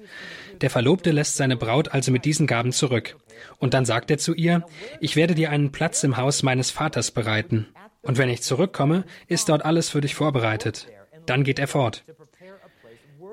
Der 0.61 0.71
Verlobte 0.71 1.11
lässt 1.11 1.37
seine 1.37 1.57
Braut 1.57 1.89
also 1.89 2.11
mit 2.11 2.25
diesen 2.25 2.47
Gaben 2.47 2.73
zurück. 2.73 3.17
Und 3.59 3.75
dann 3.75 3.85
sagt 3.85 4.11
er 4.11 4.19
zu 4.19 4.35
ihr, 4.35 4.65
ich 5.01 5.17
werde 5.17 5.35
dir 5.35 5.51
einen 5.51 5.73
Platz 5.73 6.03
im 6.03 6.17
Haus 6.17 6.43
meines 6.43 6.71
Vaters 6.71 7.11
bereiten. 7.11 7.67
Und 8.03 8.19
wenn 8.19 8.29
ich 8.29 8.43
zurückkomme, 8.43 9.05
ist 9.27 9.49
dort 9.49 9.65
alles 9.65 9.89
für 9.89 10.01
dich 10.01 10.15
vorbereitet. 10.15 10.89
Dann 11.27 11.45
geht 11.45 11.59
er 11.59 11.69
fort. 11.69 12.05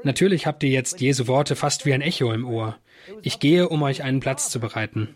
Natürlich 0.03 0.45
habt 0.45 0.63
ihr 0.63 0.69
jetzt 0.69 1.01
Jesu 1.01 1.27
Worte 1.27 1.55
fast 1.55 1.85
wie 1.85 1.93
ein 1.93 2.01
Echo 2.01 2.31
im 2.31 2.47
Ohr. 2.47 2.77
Ich 3.21 3.39
gehe, 3.39 3.69
um 3.69 3.81
euch 3.83 4.03
einen 4.03 4.19
Platz 4.19 4.50
zu 4.50 4.59
bereiten. 4.59 5.15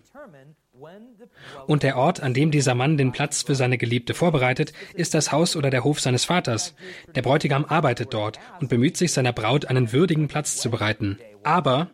Und 1.69 1.83
der 1.83 1.97
Ort, 1.97 2.19
an 2.19 2.33
dem 2.33 2.49
dieser 2.49 2.73
Mann 2.73 2.97
den 2.97 3.11
Platz 3.11 3.43
für 3.43 3.53
seine 3.53 3.77
Geliebte 3.77 4.15
vorbereitet, 4.15 4.73
ist 4.95 5.13
das 5.13 5.31
Haus 5.31 5.55
oder 5.55 5.69
der 5.69 5.83
Hof 5.83 5.99
seines 5.99 6.25
Vaters. 6.25 6.73
Der 7.13 7.21
Bräutigam 7.21 7.63
arbeitet 7.63 8.11
dort 8.11 8.39
und 8.59 8.69
bemüht 8.69 8.97
sich, 8.97 9.11
seiner 9.13 9.33
Braut 9.33 9.65
einen 9.65 9.91
würdigen 9.93 10.27
Platz 10.27 10.57
zu 10.57 10.71
bereiten. 10.71 11.19
Aber 11.43 11.91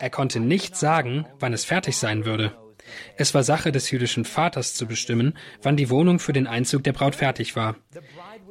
er 0.00 0.08
konnte 0.08 0.40
nicht 0.40 0.74
sagen, 0.74 1.26
wann 1.38 1.52
es 1.52 1.66
fertig 1.66 1.98
sein 1.98 2.24
würde. 2.24 2.56
Es 3.18 3.34
war 3.34 3.42
Sache 3.42 3.72
des 3.72 3.90
jüdischen 3.90 4.24
Vaters 4.24 4.72
zu 4.72 4.86
bestimmen, 4.86 5.36
wann 5.60 5.76
die 5.76 5.90
Wohnung 5.90 6.18
für 6.18 6.32
den 6.32 6.46
Einzug 6.46 6.82
der 6.82 6.94
Braut 6.94 7.14
fertig 7.14 7.56
war. 7.56 7.76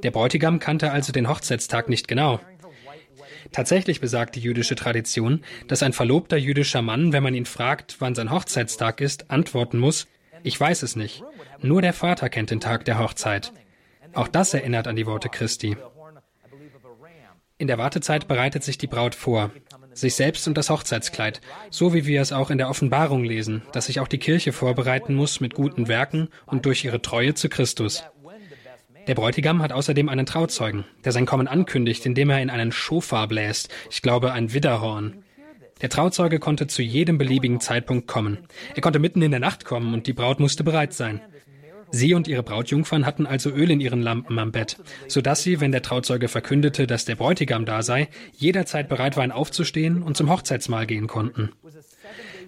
Der 0.03 0.12
Bräutigam 0.12 0.60
kannte 0.60 0.91
also 0.91 1.12
den 1.12 1.27
Hochzeitstag 1.29 1.89
nicht 1.89 2.08
genau. 2.08 2.39
Tatsächlich 3.51 4.01
besagt 4.01 4.36
die 4.36 4.41
jüdische 4.41 4.75
Tradition, 4.75 5.41
dass 5.67 5.82
ein 5.82 5.94
verlobter 5.94 6.38
jüdischer 6.38 6.84
Mann, 6.84 7.12
wenn 7.12 7.24
man 7.24 7.34
ihn 7.34 7.48
fragt, 7.48 7.96
wann 7.98 8.13
sein 8.13 8.29
Hochzeitstag 8.29 9.01
ist, 9.01 9.32
antworten 9.32 9.79
muss, 9.79 10.06
ich 10.44 10.60
weiß 10.60 10.84
es 10.84 10.96
nicht. 10.96 11.24
Nur 11.62 11.82
der 11.82 11.94
Vater 11.94 12.29
kennt 12.29 12.51
den 12.51 12.60
Tag 12.60 12.86
der 12.86 13.00
Hochzeit. 13.00 13.51
Auch 14.13 14.27
das 14.27 14.53
erinnert 14.53 14.88
an 14.88 14.96
die 14.96 15.06
Worte 15.06 15.29
Christi. 15.29 15.77
In 17.58 17.67
der 17.67 17.77
Wartezeit 17.77 18.27
bereitet 18.27 18.63
sich 18.63 18.77
die 18.77 18.88
Braut 18.88 19.15
vor, 19.15 19.51
sich 19.94 20.13
selbst 20.15 20.48
und 20.48 20.58
das 20.58 20.70
Hochzeitskleid, 20.70 21.41
so 21.72 21.94
wie 21.94 22.06
wir 22.06 22.22
es 22.22 22.32
auch 22.32 22.51
in 22.51 22.60
der 22.60 22.70
Offenbarung 22.70 23.24
lesen, 23.24 23.63
dass 23.72 23.88
sich 23.88 24.00
auch 24.00 24.08
die 24.08 24.20
Kirche 24.20 24.53
vorbereiten 24.53 25.15
muss 25.15 25.39
mit 25.39 25.56
guten 25.56 25.88
Werken 25.88 26.29
und 26.46 26.65
durch 26.65 26.86
ihre 26.86 27.01
Treue 27.01 27.34
zu 27.34 27.50
Christus. 27.50 28.03
Der 29.08 29.15
Bräutigam 29.15 29.62
hat 29.62 29.72
außerdem 29.72 30.10
einen 30.10 30.25
Trauzeugen, 30.25 30.86
der 31.03 31.13
sein 31.13 31.25
Kommen 31.25 31.48
ankündigt, 31.48 32.06
indem 32.06 32.29
er 32.29 32.41
in 32.41 32.50
einen 32.50 32.72
Schofar 32.72 33.27
bläst, 33.27 33.70
ich 33.89 34.01
glaube 34.01 34.34
ein 34.34 34.53
Widderhorn. 34.53 35.24
Der 35.82 35.90
Trauzeuge 35.90 36.40
konnte 36.40 36.68
zu 36.68 36.82
jedem 36.82 37.18
beliebigen 37.18 37.60
Zeitpunkt 37.60 38.08
kommen. 38.08 38.40
Er 38.76 38.82
konnte 38.82 39.00
mitten 39.00 39.22
in 39.22 39.32
der 39.32 39.40
Nacht 39.40 39.66
kommen 39.66 39.94
und 39.94 40.08
die 40.08 40.14
Braut 40.14 40.40
musste 40.40 40.64
bereit 40.64 40.94
sein. 40.94 41.22
Sie 41.92 42.14
und 42.14 42.28
ihre 42.28 42.44
Brautjungfern 42.44 43.06
hatten 43.06 43.26
also 43.26 43.50
Öl 43.50 43.72
in 43.72 43.80
ihren 43.80 44.02
Lampen 44.02 44.38
am 44.40 44.52
Bett, 44.52 44.78
so 45.08 45.22
dass 45.22 45.44
sie, 45.44 45.62
wenn 45.62 45.72
der 45.72 45.82
Trauzeuge 45.82 46.28
verkündete, 46.28 46.86
dass 46.86 47.06
der 47.06 47.16
Bräutigam 47.16 47.66
da 47.66 47.82
sei, 47.82 48.10
jederzeit 48.36 48.90
bereit 48.90 49.16
waren 49.16 49.32
aufzustehen 49.32 50.04
und 50.04 50.18
zum 50.18 50.30
Hochzeitsmahl 50.30 50.86
gehen 50.86 51.08
konnten. 51.08 51.52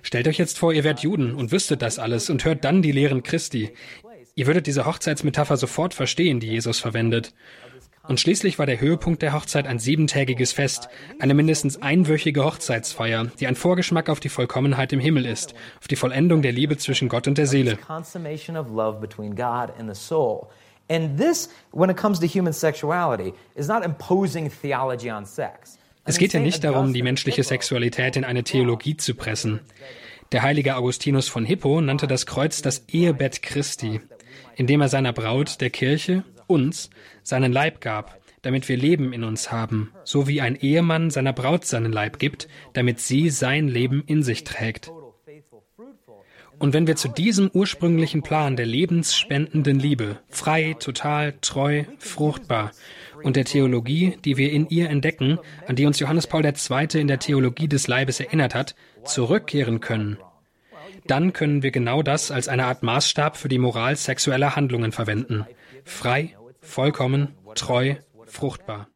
Stellt 0.02 0.28
euch 0.28 0.38
jetzt 0.38 0.58
vor, 0.58 0.74
ihr 0.74 0.84
wärt 0.84 1.02
Juden 1.02 1.34
und 1.36 1.52
wüsstet 1.52 1.82
das 1.82 2.00
alles 2.00 2.30
und 2.30 2.46
hört 2.46 2.64
dann 2.64 2.82
die 2.82 2.92
Lehren 2.92 3.24
Christi. 3.24 3.72
Ihr 4.36 4.48
würdet 4.48 4.68
diese 4.68 4.86
Hochzeitsmetapher 4.86 5.58
sofort 5.58 5.94
verstehen, 5.94 6.40
die 6.40 6.48
Jesus 6.48 6.80
verwendet. 6.80 7.34
Und 8.10 8.20
schließlich 8.20 8.58
war 8.58 8.66
der 8.66 8.82
Höhepunkt 8.82 9.22
der 9.22 9.34
Hochzeit 9.34 9.68
ein 9.68 9.78
siebentägiges 9.78 10.52
Fest, 10.52 10.90
eine 11.20 11.36
mindestens 11.36 11.80
einwöchige 11.80 12.44
Hochzeitsfeier, 12.44 13.28
die 13.40 13.46
ein 13.46 13.56
Vorgeschmack 13.56 14.10
auf 14.10 14.20
die 14.20 14.30
Vollkommenheit 14.30 14.92
im 14.94 15.00
Himmel 15.00 15.28
ist, 15.28 15.54
auf 15.80 15.88
die 15.88 15.96
Vollendung 15.96 16.42
der 16.42 16.52
Liebe 16.52 16.76
zwischen 16.78 17.08
Gott 17.08 17.28
und 17.28 17.38
der 17.38 17.46
Seele. 17.46 17.78
And 20.92 21.20
this, 21.20 21.50
when 21.72 21.92
it 21.92 21.98
comes 21.98 22.20
to 22.20 22.26
human 22.26 22.52
sexuality, 22.52 23.32
is 23.54 23.68
not 23.68 23.86
imposing 23.86 24.52
theology 24.60 25.12
on 25.12 25.24
sex. 25.24 25.78
Es 26.04 26.18
geht 26.18 26.34
ja 26.34 26.40
nicht 26.40 26.64
darum, 26.64 26.94
die 26.94 27.04
menschliche 27.04 27.44
Sexualität 27.44 28.16
in 28.16 28.24
eine 28.24 28.44
Theologie 28.44 28.98
zu 28.98 29.14
pressen. 29.14 29.60
Der 30.32 30.42
heilige 30.42 30.78
Augustinus 30.78 31.30
von 31.30 31.46
Hippo 31.46 31.80
nannte 31.80 32.08
das 32.08 32.26
Kreuz 32.26 32.64
das 32.64 32.86
Ehebett 32.88 33.44
Christi 33.44 34.02
indem 34.60 34.82
er 34.82 34.90
seiner 34.90 35.14
Braut, 35.14 35.62
der 35.62 35.70
Kirche, 35.70 36.24
uns, 36.50 36.90
seinen 37.24 37.52
Leib 37.52 37.82
gab, 37.82 38.20
damit 38.42 38.70
wir 38.70 38.78
Leben 38.78 39.14
in 39.14 39.24
uns 39.24 39.52
haben, 39.52 39.92
so 40.04 40.28
wie 40.28 40.42
ein 40.42 40.56
Ehemann 40.56 41.10
seiner 41.10 41.34
Braut 41.34 41.66
seinen 41.66 41.92
Leib 41.92 42.20
gibt, 42.20 42.48
damit 42.74 43.00
sie 43.00 43.30
sein 43.30 43.68
Leben 43.68 44.04
in 44.06 44.24
sich 44.24 44.44
trägt. 44.44 44.92
Und 46.58 46.74
wenn 46.74 46.88
wir 46.88 46.98
zu 46.98 47.08
diesem 47.08 47.50
ursprünglichen 47.54 48.22
Plan 48.22 48.58
der 48.58 48.66
lebensspendenden 48.66 49.80
Liebe, 49.80 50.20
frei, 50.28 50.76
total, 50.78 51.34
treu, 51.40 51.86
fruchtbar, 52.00 52.72
und 53.24 53.36
der 53.36 53.46
Theologie, 53.46 54.18
die 54.24 54.38
wir 54.38 54.52
in 54.52 54.68
ihr 54.70 54.90
entdecken, 54.90 55.40
an 55.68 55.76
die 55.76 55.86
uns 55.86 56.00
Johannes 56.00 56.28
Paul 56.28 56.46
II. 56.46 56.88
in 56.94 57.08
der 57.08 57.20
Theologie 57.20 57.68
des 57.68 57.88
Leibes 57.88 58.20
erinnert 58.20 58.56
hat, 58.56 58.76
zurückkehren 59.04 59.80
können, 59.80 60.18
dann 61.08 61.34
können 61.34 61.64
wir 61.64 61.72
genau 61.72 62.04
das 62.04 62.32
als 62.32 62.48
eine 62.48 62.66
Art 62.66 62.84
Maßstab 62.84 63.38
für 63.38 63.50
die 63.50 63.58
Moral 63.58 63.96
sexueller 63.96 64.56
Handlungen 64.56 64.92
verwenden. 64.92 65.46
Frei, 65.84 66.36
vollkommen, 66.62 67.36
treu, 67.56 67.96
fruchtbar. 68.26 68.88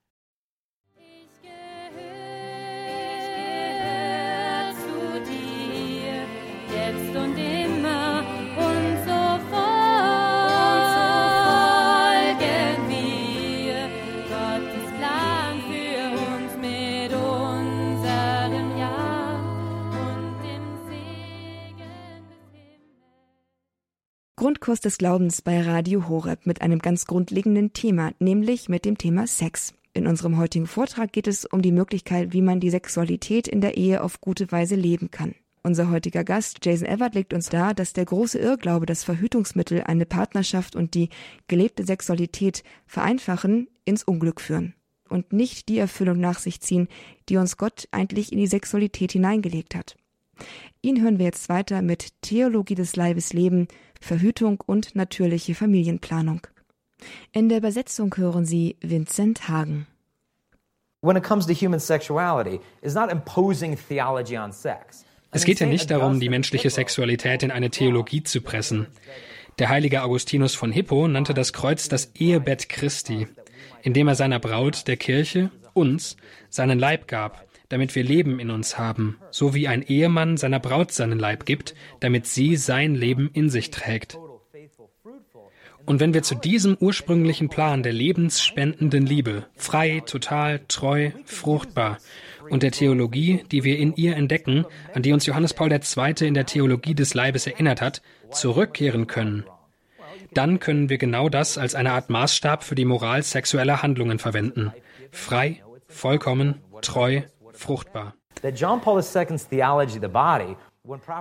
Grundkurs 24.54 24.82
des 24.82 25.00
Glaubens 25.00 25.42
bei 25.42 25.64
Radio 25.64 26.08
Horeb 26.08 26.46
mit 26.46 26.62
einem 26.62 26.78
ganz 26.78 27.08
grundlegenden 27.08 27.74
Thema, 27.74 28.12
nämlich 28.20 28.70
mit 28.70 28.86
dem 28.86 29.00
Thema 29.00 29.26
Sex. 29.26 29.74
In 29.96 30.06
unserem 30.06 30.38
heutigen 30.38 30.68
Vortrag 30.68 31.12
geht 31.12 31.26
es 31.26 31.46
um 31.46 31.64
die 31.64 31.72
Möglichkeit, 31.72 32.34
wie 32.34 32.44
man 32.44 32.60
die 32.60 32.70
Sexualität 32.70 33.48
in 33.48 33.62
der 33.62 33.78
Ehe 33.78 34.04
auf 34.04 34.22
gute 34.22 34.52
Weise 34.52 34.76
leben 34.76 35.10
kann. 35.10 35.34
Unser 35.64 35.90
heutiger 35.90 36.24
Gast, 36.24 36.64
Jason 36.64 36.88
Everett, 36.88 37.16
legt 37.16 37.34
uns 37.34 37.50
dar, 37.50 37.74
dass 37.74 37.94
der 37.94 38.06
große 38.06 38.38
Irrglaube, 38.38 38.86
dass 38.86 39.04
Verhütungsmittel 39.04 39.82
eine 39.86 40.06
Partnerschaft 40.06 40.76
und 40.76 40.94
die 40.94 41.10
gelebte 41.48 41.84
Sexualität 41.84 42.64
vereinfachen, 42.86 43.70
ins 43.86 44.04
Unglück 44.04 44.40
führen 44.40 44.76
und 45.10 45.34
nicht 45.34 45.68
die 45.68 45.80
Erfüllung 45.80 46.20
nach 46.20 46.38
sich 46.38 46.62
ziehen, 46.62 46.90
die 47.28 47.38
uns 47.38 47.58
Gott 47.58 47.88
eigentlich 47.90 48.32
in 48.32 48.38
die 48.38 48.46
Sexualität 48.46 49.14
hineingelegt 49.14 49.74
hat. 49.74 49.96
Ihn 50.82 51.02
hören 51.02 51.18
wir 51.18 51.26
jetzt 51.26 51.50
weiter 51.50 51.82
mit 51.82 52.10
Theologie 52.22 52.76
des 52.76 52.96
Leibes 52.96 53.34
Leben 53.34 53.68
Verhütung 54.04 54.62
und 54.66 54.96
natürliche 54.96 55.56
Familienplanung. 55.56 56.42
In 57.32 57.48
der 57.48 57.60
Übersetzung 57.60 58.14
hören 58.18 58.46
Sie 58.46 58.76
Vincent 58.82 59.48
Hagen. 59.48 59.88
Es 65.32 65.46
geht 65.46 65.60
ja 65.60 65.68
nicht 65.68 65.90
darum, 65.90 66.20
die 66.20 66.30
menschliche 66.30 66.70
Sexualität 66.70 67.44
in 67.44 67.52
eine 67.52 67.70
Theologie 67.70 68.24
zu 68.24 68.42
pressen. 68.42 68.88
Der 69.58 69.70
heilige 69.70 70.04
Augustinus 70.04 70.54
von 70.54 70.72
Hippo 70.72 71.08
nannte 71.08 71.34
das 71.34 71.54
Kreuz 71.54 71.88
das 71.88 72.12
Ehebett 72.16 72.68
Christi, 72.68 73.28
indem 73.84 74.10
er 74.10 74.16
seiner 74.16 74.40
Braut, 74.40 74.88
der 74.88 74.98
Kirche, 74.98 75.50
uns, 75.74 76.18
seinen 76.50 76.78
Leib 76.78 77.08
gab, 77.08 77.46
damit 77.74 77.96
wir 77.96 78.04
Leben 78.04 78.40
in 78.40 78.52
uns 78.52 78.78
haben, 78.78 79.18
so 79.32 79.56
wie 79.56 79.68
ein 79.68 79.82
Ehemann 79.82 80.38
seiner 80.38 80.60
Braut 80.60 80.92
seinen 80.92 81.18
Leib 81.18 81.48
gibt, 81.48 81.74
damit 82.02 82.28
sie 82.28 82.56
sein 82.56 82.94
Leben 82.94 83.32
in 83.34 83.50
sich 83.50 83.72
trägt. 83.72 84.16
Und 85.88 86.00
wenn 86.00 86.14
wir 86.14 86.22
zu 86.22 86.36
diesem 86.36 86.78
ursprünglichen 86.80 87.50
Plan 87.50 87.82
der 87.82 87.92
lebensspendenden 87.92 89.08
Liebe, 89.08 89.48
frei, 89.56 90.04
total, 90.06 90.62
treu, 90.68 91.10
fruchtbar, 91.26 91.98
und 92.48 92.62
der 92.62 92.72
Theologie, 92.72 93.44
die 93.52 93.64
wir 93.64 93.80
in 93.80 93.96
ihr 93.96 94.16
entdecken, 94.16 94.66
an 94.94 95.02
die 95.02 95.14
uns 95.14 95.26
Johannes 95.26 95.56
Paul 95.56 95.72
II. 95.72 96.28
in 96.28 96.36
der 96.36 96.46
Theologie 96.46 96.94
des 96.94 97.16
Leibes 97.16 97.48
erinnert 97.48 97.82
hat, 97.82 98.04
zurückkehren 98.30 99.08
können, 99.08 99.46
dann 100.36 100.60
können 100.60 100.90
wir 100.90 101.00
genau 101.00 101.28
das 101.28 101.58
als 101.58 101.74
eine 101.74 101.94
Art 101.94 102.12
Maßstab 102.12 102.64
für 102.64 102.76
die 102.76 102.86
Moral 102.86 103.24
sexueller 103.24 103.82
Handlungen 103.82 104.20
verwenden. 104.20 104.74
Frei, 105.10 105.64
vollkommen, 105.88 106.62
treu, 106.82 107.22
fruchtbar. 107.64 108.14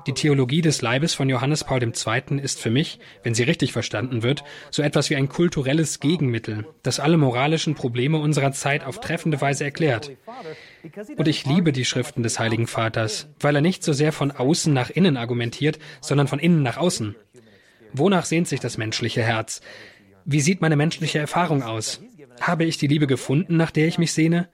Die 0.06 0.12
Theologie 0.12 0.60
des 0.60 0.82
Leibes 0.82 1.14
von 1.14 1.28
Johannes 1.28 1.62
Paul 1.62 1.80
II. 1.80 2.40
ist 2.40 2.60
für 2.60 2.70
mich, 2.70 2.98
wenn 3.22 3.32
sie 3.32 3.44
richtig 3.44 3.72
verstanden 3.72 4.24
wird, 4.24 4.42
so 4.72 4.82
etwas 4.82 5.08
wie 5.08 5.14
ein 5.14 5.28
kulturelles 5.28 6.00
Gegenmittel, 6.00 6.66
das 6.82 6.98
alle 6.98 7.16
moralischen 7.16 7.76
Probleme 7.76 8.18
unserer 8.18 8.50
Zeit 8.50 8.84
auf 8.84 8.98
treffende 8.98 9.40
Weise 9.40 9.62
erklärt. 9.62 10.10
Und 11.16 11.28
ich 11.28 11.46
liebe 11.46 11.70
die 11.72 11.84
Schriften 11.84 12.24
des 12.24 12.40
Heiligen 12.40 12.66
Vaters, 12.66 13.28
weil 13.38 13.54
er 13.54 13.62
nicht 13.62 13.84
so 13.84 13.92
sehr 13.92 14.10
von 14.10 14.32
außen 14.32 14.74
nach 14.74 14.90
innen 14.90 15.16
argumentiert, 15.16 15.78
sondern 16.00 16.26
von 16.26 16.40
innen 16.40 16.64
nach 16.64 16.76
außen. 16.76 17.14
Wonach 17.92 18.24
sehnt 18.24 18.48
sich 18.48 18.58
das 18.58 18.78
menschliche 18.78 19.22
Herz? 19.22 19.60
Wie 20.24 20.40
sieht 20.40 20.60
meine 20.60 20.76
menschliche 20.76 21.20
Erfahrung 21.20 21.62
aus? 21.62 22.00
Habe 22.40 22.64
ich 22.64 22.78
die 22.78 22.88
Liebe 22.88 23.06
gefunden, 23.06 23.56
nach 23.56 23.70
der 23.70 23.86
ich 23.86 23.98
mich 23.98 24.12
sehne? 24.12 24.48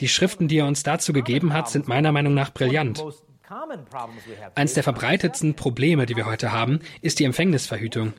Die 0.00 0.08
Schriften, 0.08 0.48
die 0.48 0.58
er 0.58 0.66
uns 0.66 0.82
dazu 0.82 1.12
gegeben 1.12 1.52
hat, 1.52 1.68
sind 1.68 1.88
meiner 1.88 2.12
Meinung 2.12 2.34
nach 2.34 2.52
brillant. 2.52 3.02
Eines 4.54 4.74
der 4.74 4.82
verbreitetsten 4.82 5.54
Probleme, 5.54 6.06
die 6.06 6.16
wir 6.16 6.26
heute 6.26 6.52
haben, 6.52 6.80
ist 7.02 7.18
die 7.18 7.24
Empfängnisverhütung. 7.24 8.12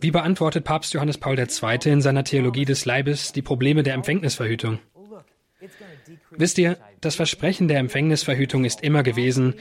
Wie 0.00 0.10
beantwortet 0.10 0.64
Papst 0.64 0.94
Johannes 0.94 1.18
Paul 1.18 1.38
II. 1.38 1.92
in 1.92 2.00
seiner 2.00 2.24
Theologie 2.24 2.64
des 2.64 2.86
Leibes 2.86 3.32
die 3.32 3.42
Probleme 3.42 3.82
der 3.82 3.94
Empfängnisverhütung? 3.94 4.78
Wisst 6.30 6.56
ihr, 6.56 6.78
das 7.02 7.16
Versprechen 7.16 7.68
der 7.68 7.78
Empfängnisverhütung 7.78 8.64
ist 8.64 8.82
immer 8.82 9.02
gewesen, 9.02 9.54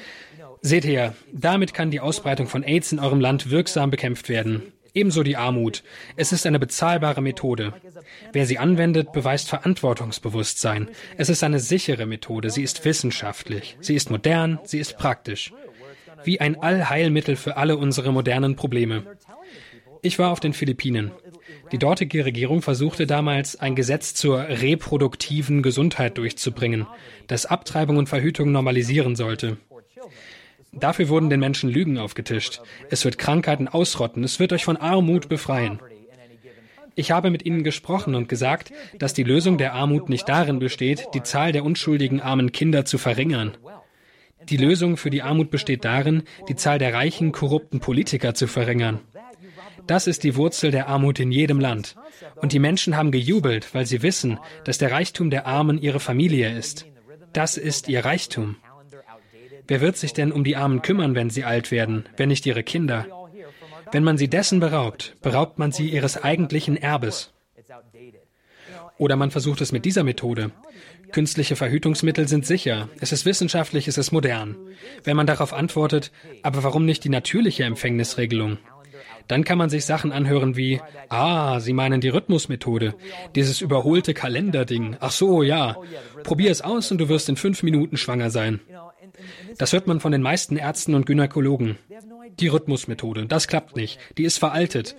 seht 0.62 0.86
her, 0.86 1.14
damit 1.34 1.74
kann 1.74 1.92
die 1.92 2.00
Ausbreitung 2.00 2.48
von 2.48 2.64
AIDS 2.64 2.94
in 2.94 3.00
eurem 3.00 3.20
Land 3.20 3.50
wirksam 3.50 3.90
bekämpft 3.90 4.30
werden. 4.30 4.72
Ebenso 5.00 5.24
die 5.24 5.38
Armut. 5.38 5.82
Es 6.18 6.34
ist 6.34 6.46
eine 6.46 6.60
bezahlbare 6.60 7.22
Methode. 7.22 7.72
Wer 8.34 8.46
sie 8.46 8.58
anwendet, 8.58 9.14
beweist 9.14 9.48
Verantwortungsbewusstsein. 9.48 10.90
Es 11.16 11.30
ist 11.30 11.42
eine 11.42 11.62
sichere 11.62 12.06
Methode. 12.06 12.50
Sie 12.50 12.64
ist 12.64 12.84
wissenschaftlich. 12.84 13.78
Sie 13.80 13.96
ist 13.96 14.12
modern. 14.12 14.60
Sie 14.66 14.78
ist 14.78 14.98
praktisch. 14.98 15.54
Wie 16.26 16.42
ein 16.42 16.62
Allheilmittel 16.62 17.38
für 17.38 17.56
alle 17.56 17.78
unsere 17.78 18.12
modernen 18.12 18.58
Probleme. 18.58 19.04
Ich 20.02 20.20
war 20.20 20.32
auf 20.32 20.42
den 20.42 20.52
Philippinen. 20.52 21.12
Die 21.72 21.78
dortige 21.78 22.26
Regierung 22.26 22.62
versuchte 22.62 23.08
damals, 23.08 23.56
ein 23.56 23.76
Gesetz 23.76 24.16
zur 24.16 24.50
reproduktiven 24.50 25.64
Gesundheit 25.64 26.18
durchzubringen, 26.18 26.88
das 27.28 27.46
Abtreibung 27.46 27.96
und 27.96 28.10
Verhütung 28.10 28.52
normalisieren 28.52 29.16
sollte. 29.16 29.56
Dafür 30.72 31.10
wurden 31.10 31.30
den 31.30 31.40
Menschen 31.40 31.70
Lügen 31.70 31.98
aufgetischt. 31.98 32.62
Es 32.90 33.04
wird 33.06 33.18
Krankheiten 33.18 33.68
ausrotten, 33.68 34.24
es 34.24 34.40
wird 34.40 34.54
euch 34.54 34.64
von 34.64 34.78
Armut 34.78 35.30
befreien. 35.30 35.80
Ich 36.96 37.12
habe 37.12 37.32
mit 37.32 37.46
ihnen 37.46 37.64
gesprochen 37.64 38.14
und 38.14 38.28
gesagt, 38.28 38.72
dass 38.98 39.14
die 39.14 39.24
Lösung 39.24 39.58
der 39.58 39.74
Armut 39.74 40.10
nicht 40.10 40.28
darin 40.28 40.60
besteht, 40.60 41.08
die 41.14 41.24
Zahl 41.24 41.52
der 41.52 41.64
unschuldigen 41.64 42.20
armen 42.20 42.52
Kinder 42.52 42.86
zu 42.86 42.98
verringern. 42.98 43.56
Die 44.50 44.58
Lösung 44.58 44.98
für 44.98 45.10
die 45.10 45.22
Armut 45.22 45.52
besteht 45.52 45.86
darin, 45.86 46.24
die 46.48 46.56
Zahl 46.56 46.80
der 46.80 46.94
reichen, 46.94 47.32
korrupten 47.32 47.80
Politiker 47.80 48.34
zu 48.34 48.48
verringern. 48.48 49.00
Das 49.88 50.08
ist 50.08 50.24
die 50.24 50.36
Wurzel 50.36 50.72
der 50.72 50.88
Armut 50.88 51.20
in 51.20 51.32
jedem 51.32 51.60
Land. 51.60 51.96
Und 52.36 52.54
die 52.54 52.60
Menschen 52.60 52.96
haben 52.96 53.12
gejubelt, 53.12 53.74
weil 53.74 53.86
sie 53.86 54.02
wissen, 54.04 54.40
dass 54.64 54.78
der 54.78 54.92
Reichtum 54.92 55.30
der 55.30 55.48
Armen 55.48 55.82
ihre 55.82 56.00
Familie 56.00 56.56
ist. 56.56 56.86
Das 57.34 57.58
ist 57.58 57.88
ihr 57.90 58.06
Reichtum. 58.06 58.58
Wer 59.70 59.82
wird 59.82 59.98
sich 59.98 60.14
denn 60.14 60.32
um 60.32 60.44
die 60.44 60.56
Armen 60.56 60.82
kümmern, 60.82 61.14
wenn 61.14 61.30
sie 61.30 61.44
alt 61.44 61.70
werden, 61.70 62.10
wenn 62.18 62.30
nicht 62.30 62.46
ihre 62.48 62.64
Kinder? 62.64 63.06
Wenn 63.92 64.04
man 64.04 64.18
sie 64.18 64.28
dessen 64.28 64.60
beraubt, 64.60 65.16
beraubt 65.22 65.60
man 65.60 65.72
sie 65.72 65.90
ihres 65.90 66.22
eigentlichen 66.22 66.76
Erbes. 66.76 67.32
Oder 68.98 69.16
man 69.16 69.30
versucht 69.30 69.62
es 69.62 69.72
mit 69.72 69.86
dieser 69.86 70.04
Methode. 70.04 70.50
Künstliche 71.12 71.56
Verhütungsmittel 71.56 72.28
sind 72.28 72.48
sicher, 72.48 72.90
es 73.00 73.12
ist 73.12 73.26
wissenschaftlich, 73.26 73.88
es 73.88 74.00
ist 74.00 74.12
modern. 74.12 74.56
Wenn 75.04 75.16
man 75.16 75.28
darauf 75.28 75.54
antwortet, 75.54 76.12
aber 76.42 76.64
warum 76.64 76.86
nicht 76.86 77.04
die 77.04 77.10
natürliche 77.10 77.64
Empfängnisregelung? 77.64 78.58
Dann 79.28 79.44
kann 79.44 79.60
man 79.60 79.70
sich 79.70 79.86
Sachen 79.86 80.12
anhören 80.12 80.56
wie, 80.56 80.82
ah, 81.10 81.60
Sie 81.60 81.74
meinen 81.74 82.02
die 82.02 82.10
Rhythmusmethode, 82.10 82.96
dieses 83.36 83.62
überholte 83.62 84.16
Kalenderding. 84.16 84.98
Ach 85.00 85.12
so, 85.12 85.44
ja. 85.44 85.78
Probier 86.24 86.50
es 86.50 86.62
aus 86.62 86.92
und 86.92 86.98
du 86.98 87.10
wirst 87.10 87.30
in 87.30 87.36
fünf 87.36 87.62
Minuten 87.62 87.96
schwanger 87.96 88.32
sein. 88.32 88.60
Das 89.58 89.74
hört 89.74 89.88
man 89.88 90.00
von 90.00 90.12
den 90.12 90.22
meisten 90.22 90.58
Ärzten 90.58 90.96
und 90.96 91.06
Gynäkologen. 91.06 91.78
Die 92.40 92.48
Rhythmusmethode, 92.48 93.26
das 93.26 93.48
klappt 93.48 93.76
nicht, 93.76 94.00
die 94.18 94.24
ist 94.24 94.38
veraltet. 94.38 94.96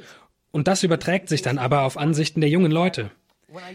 Und 0.50 0.68
das 0.68 0.82
überträgt 0.82 1.28
sich 1.28 1.42
dann 1.42 1.58
aber 1.58 1.82
auf 1.82 1.96
Ansichten 1.96 2.40
der 2.40 2.50
jungen 2.50 2.72
Leute. 2.72 3.10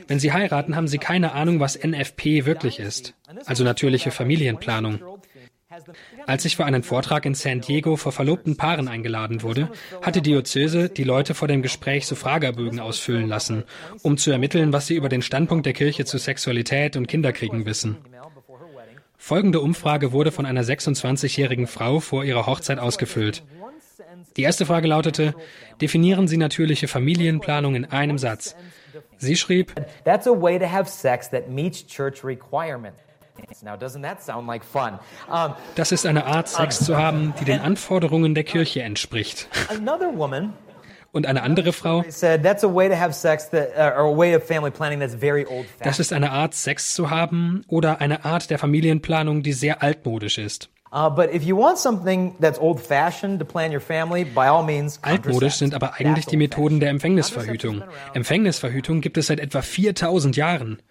Wenn 0.08 0.20
sie 0.20 0.32
heiraten, 0.32 0.76
haben 0.76 0.88
sie 0.88 0.98
keine 0.98 1.34
Ahnung, 1.34 1.60
was 1.60 1.78
NFP 1.82 2.46
wirklich 2.46 2.80
ist, 2.80 3.14
also 3.46 3.64
natürliche 3.64 4.12
Familienplanung. 4.12 5.00
Als 6.26 6.46
ich 6.46 6.56
für 6.56 6.66
einen 6.66 6.84
Vortrag 6.84 7.26
in 7.26 7.36
San 7.36 7.62
Diego 7.62 7.96
vor 7.98 8.12
verlobten 8.12 8.56
Paaren 8.56 8.88
eingeladen 8.88 9.42
wurde, 9.42 9.70
hat 10.02 10.16
die 10.16 10.22
Diözese 10.22 10.90
die 10.90 11.04
Leute 11.04 11.34
vor 11.34 11.48
dem 11.48 11.62
Gespräch 11.62 12.08
so 12.08 12.16
Fragebögen 12.16 12.80
ausfüllen 12.80 13.28
lassen, 13.28 13.64
um 14.02 14.18
zu 14.18 14.32
ermitteln, 14.32 14.74
was 14.74 14.88
sie 14.88 14.96
über 14.96 15.10
den 15.10 15.22
Standpunkt 15.22 15.66
der 15.66 15.74
Kirche 15.74 16.06
zu 16.06 16.18
Sexualität 16.18 16.96
und 16.96 17.08
Kinderkriegen 17.08 17.66
wissen. 17.66 17.98
Folgende 19.17 19.60
Umfrage 19.62 20.12
wurde 20.12 20.32
von 20.32 20.45
einer 20.45 20.63
26-jährigen 20.63 21.67
Frau 21.67 21.99
vor 21.99 22.23
ihrer 22.23 22.45
Hochzeit 22.45 22.80
ausgefüllt. 22.80 23.43
Die 24.38 24.43
erste 24.43 24.65
Frage 24.65 24.88
lautete, 24.88 25.34
definieren 25.82 26.28
Sie 26.28 26.38
natürliche 26.38 26.88
Familienplanung 26.88 27.75
in 27.75 27.86
einem 27.86 28.17
Satz. 28.17 28.56
Sie 29.17 29.36
schrieb, 29.36 29.73
That's 30.04 30.28
a 30.28 30.32
way 30.32 30.60
to 30.60 30.65
have 30.65 30.89
sex 30.89 31.30
that 31.30 31.49
meets 31.49 31.86
church 31.86 32.23
requirements. 32.23 32.99
Das 35.75 35.91
ist 35.91 36.06
eine 36.06 36.25
Art, 36.25 36.47
Sex 36.47 36.86
zu 36.86 36.97
haben, 36.97 37.34
die 37.39 37.45
den 37.45 37.60
Anforderungen 37.60 38.34
der 38.34 38.45
Kirche 38.45 38.82
entspricht. 38.82 39.49
Und 41.15 41.25
eine 41.28 41.43
andere 41.43 41.71
Frau, 41.71 41.99
uh, 41.99 42.04
das 45.80 45.99
ist 45.99 46.12
eine 46.12 46.32
Art, 46.32 46.54
Sex 46.54 46.93
zu 46.93 47.10
haben 47.10 47.63
oder 47.69 48.01
eine 48.01 48.25
Art 48.25 48.49
der 48.49 48.60
Familienplanung, 48.60 49.41
die 49.41 49.54
sehr 49.54 49.82
altmodisch 49.82 50.38
ist. 50.38 50.69
Altmodisch 55.01 55.54
sind 55.54 55.73
aber 55.73 55.93
eigentlich 55.93 56.25
die 56.25 56.38
Methoden 56.38 56.80
der 56.82 56.89
Empfängnisverhütung. 56.89 57.84
Empfängnisverhütung 58.13 58.99
gibt 58.99 59.17
es 59.17 59.28
seit 59.28 59.39
etwa 59.39 59.62
4000 59.62 60.36
Jahren. 60.36 60.82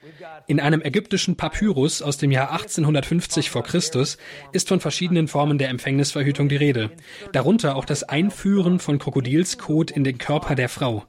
In 0.47 0.61
einem 0.61 0.83
ägyptischen 0.83 1.37
Papyrus 1.37 2.03
aus 2.03 2.19
dem 2.19 2.31
Jahr 2.31 2.53
1850 2.53 3.51
vor 3.51 3.63
Christus 3.63 4.19
ist 4.53 4.69
von 4.69 4.81
verschiedenen 4.81 5.29
Formen 5.29 5.59
der 5.59 5.69
Empfängnisverhütung 5.71 6.49
die 6.49 6.57
Rede, 6.57 6.91
darunter 7.33 7.77
auch 7.77 7.85
das 7.85 8.03
Einführen 8.03 8.79
von 8.79 8.99
Krokodilskot 8.99 9.91
in 9.91 10.05
den 10.05 10.19
Körper 10.19 10.55
der 10.55 10.69
Frau. 10.69 11.05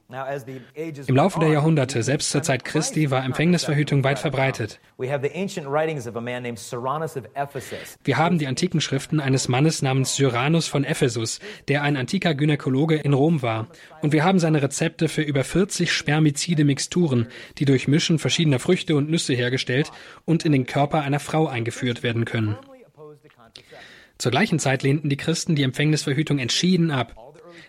Im 1.08 1.16
Laufe 1.16 1.40
der 1.40 1.50
Jahrhunderte, 1.50 2.04
selbst 2.04 2.32
zur 2.32 2.44
Zeit 2.44 2.66
Christi, 2.66 3.12
war 3.12 3.24
Empfängnisverhütung 3.24 4.04
weit 4.04 4.20
verbreitet. 4.20 4.80
Wir 4.98 5.12
haben 8.18 8.40
die 8.40 8.48
antiken 8.48 8.82
Schriften 8.82 9.20
eines 9.20 9.48
Mannes 9.48 9.82
namens 9.82 10.16
Syranus 10.16 10.68
von 10.68 10.84
Ephesus, 10.84 11.40
der 11.68 11.84
ein 11.84 11.98
antiker 11.98 12.34
Gynäkologe 12.34 12.96
in 12.96 13.14
Rom 13.14 13.42
war. 13.42 13.68
Und 14.06 14.12
wir 14.12 14.24
haben 14.24 14.38
seine 14.38 14.62
Rezepte 14.62 15.10
für 15.10 15.24
über 15.24 15.44
40 15.44 15.92
spermizide 15.92 16.64
Mixturen, 16.64 17.26
die 17.58 17.66
durch 17.66 17.88
Mischen 17.88 18.20
verschiedener 18.20 18.60
Früchte 18.60 18.96
und 18.96 19.10
Nüsse 19.10 19.34
hergestellt 19.34 19.92
und 20.26 20.46
in 20.46 20.52
den 20.52 20.68
Körper 20.68 21.02
einer 21.02 21.20
Frau 21.20 21.48
eingeführt 21.48 22.04
werden 22.04 22.24
können. 22.24 22.56
Zur 24.20 24.32
gleichen 24.32 24.60
Zeit 24.60 24.84
lehnten 24.84 25.10
die 25.10 25.18
Christen 25.18 25.56
die 25.56 25.64
Empfängnisverhütung 25.64 26.38
entschieden 26.38 26.92
ab. 26.92 27.16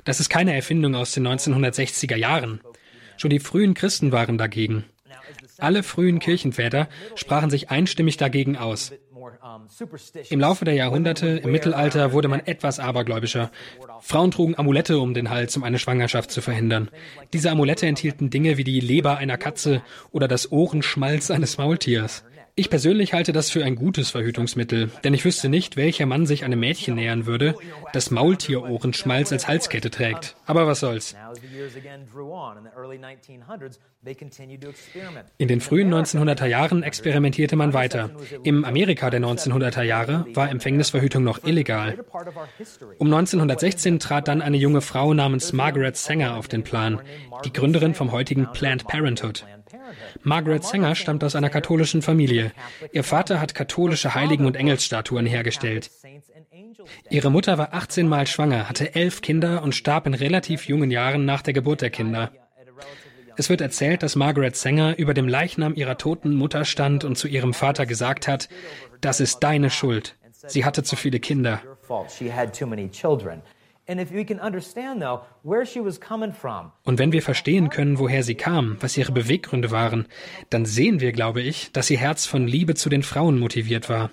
Das 0.04 0.20
ist 0.20 0.28
keine 0.28 0.54
Erfindung 0.54 0.94
aus 0.94 1.12
den 1.12 1.26
1960er 1.26 2.16
Jahren. 2.16 2.60
Schon 3.16 3.30
die 3.30 3.40
frühen 3.40 3.72
Christen 3.72 4.12
waren 4.12 4.36
dagegen. 4.36 4.84
Alle 5.56 5.82
frühen 5.82 6.18
Kirchenväter 6.18 6.90
sprachen 7.14 7.48
sich 7.48 7.70
einstimmig 7.70 8.18
dagegen 8.18 8.58
aus. 8.58 8.92
Im 10.30 10.40
Laufe 10.40 10.64
der 10.64 10.74
Jahrhunderte, 10.74 11.26
im 11.28 11.50
Mittelalter, 11.50 12.12
wurde 12.12 12.28
man 12.28 12.40
etwas 12.40 12.78
abergläubischer. 12.78 13.50
Frauen 14.00 14.30
trugen 14.30 14.58
Amulette 14.58 14.98
um 14.98 15.14
den 15.14 15.30
Hals, 15.30 15.56
um 15.56 15.64
eine 15.64 15.78
Schwangerschaft 15.78 16.30
zu 16.30 16.40
verhindern. 16.40 16.90
Diese 17.32 17.50
Amulette 17.50 17.86
enthielten 17.86 18.30
Dinge 18.30 18.56
wie 18.56 18.64
die 18.64 18.80
Leber 18.80 19.16
einer 19.18 19.38
Katze 19.38 19.82
oder 20.12 20.28
das 20.28 20.52
Ohrenschmalz 20.52 21.30
eines 21.30 21.58
Maultiers. 21.58 22.24
Ich 22.58 22.70
persönlich 22.70 23.12
halte 23.12 23.34
das 23.34 23.50
für 23.50 23.62
ein 23.62 23.76
gutes 23.76 24.08
Verhütungsmittel, 24.12 24.90
denn 25.04 25.12
ich 25.12 25.26
wüsste 25.26 25.50
nicht, 25.50 25.76
welcher 25.76 26.06
Mann 26.06 26.24
sich 26.24 26.42
einem 26.42 26.58
Mädchen 26.58 26.94
nähern 26.94 27.26
würde, 27.26 27.54
das 27.92 28.10
Maultierohrenschmalz 28.10 29.30
als 29.30 29.46
Halskette 29.46 29.90
trägt. 29.90 30.36
Aber 30.46 30.66
was 30.66 30.80
soll's. 30.80 31.14
In 35.36 35.48
den 35.48 35.60
frühen 35.60 35.92
1900er 35.92 36.46
Jahren 36.46 36.82
experimentierte 36.82 37.56
man 37.56 37.74
weiter. 37.74 38.10
Im 38.42 38.64
Amerika 38.64 39.10
der 39.10 39.20
1900er 39.20 39.82
Jahre 39.82 40.24
war 40.32 40.48
Empfängnisverhütung 40.48 41.22
noch 41.22 41.44
illegal. 41.44 41.98
Um 42.96 43.08
1916 43.12 43.98
trat 43.98 44.28
dann 44.28 44.40
eine 44.40 44.56
junge 44.56 44.80
Frau 44.80 45.12
namens 45.12 45.52
Margaret 45.52 45.98
Sanger 45.98 46.38
auf 46.38 46.48
den 46.48 46.64
Plan, 46.64 47.02
die 47.44 47.52
Gründerin 47.52 47.92
vom 47.92 48.12
heutigen 48.12 48.50
Planned 48.52 48.86
Parenthood. 48.86 49.44
Margaret 50.22 50.64
Sanger 50.64 50.94
stammt 50.94 51.24
aus 51.24 51.36
einer 51.36 51.50
katholischen 51.50 52.02
Familie. 52.02 52.52
Ihr 52.92 53.04
Vater 53.04 53.40
hat 53.40 53.54
katholische 53.54 54.14
Heiligen- 54.14 54.46
und 54.46 54.56
Engelsstatuen 54.56 55.26
hergestellt. 55.26 55.90
Ihre 57.10 57.30
Mutter 57.30 57.58
war 57.58 57.74
18 57.74 58.08
Mal 58.08 58.26
schwanger, 58.26 58.68
hatte 58.68 58.94
elf 58.94 59.22
Kinder 59.22 59.62
und 59.62 59.74
starb 59.74 60.06
in 60.06 60.14
relativ 60.14 60.68
jungen 60.68 60.90
Jahren 60.90 61.24
nach 61.24 61.42
der 61.42 61.52
Geburt 61.52 61.82
der 61.82 61.90
Kinder. 61.90 62.30
Es 63.36 63.50
wird 63.50 63.60
erzählt, 63.60 64.02
dass 64.02 64.16
Margaret 64.16 64.56
Sanger 64.56 64.96
über 64.96 65.12
dem 65.12 65.28
Leichnam 65.28 65.74
ihrer 65.74 65.98
toten 65.98 66.34
Mutter 66.34 66.64
stand 66.64 67.04
und 67.04 67.16
zu 67.16 67.28
ihrem 67.28 67.52
Vater 67.52 67.84
gesagt 67.84 68.28
hat, 68.28 68.48
das 69.00 69.20
ist 69.20 69.40
deine 69.40 69.70
Schuld. 69.70 70.16
Sie 70.32 70.64
hatte 70.64 70.82
zu 70.82 70.96
viele 70.96 71.20
Kinder. 71.20 71.60
Und 76.84 76.98
wenn 76.98 77.12
wir 77.12 77.22
verstehen 77.22 77.70
können, 77.70 77.98
woher 77.98 78.22
sie 78.22 78.34
kam, 78.34 78.76
was 78.80 78.96
ihre 78.96 79.12
Beweggründe 79.12 79.70
waren, 79.70 80.06
dann 80.50 80.66
sehen 80.66 81.00
wir, 81.00 81.12
glaube 81.12 81.40
ich, 81.40 81.70
dass 81.72 81.88
ihr 81.90 81.98
Herz 81.98 82.26
von 82.26 82.48
Liebe 82.48 82.74
zu 82.74 82.88
den 82.88 83.04
Frauen 83.04 83.38
motiviert 83.38 83.88
war. 83.88 84.10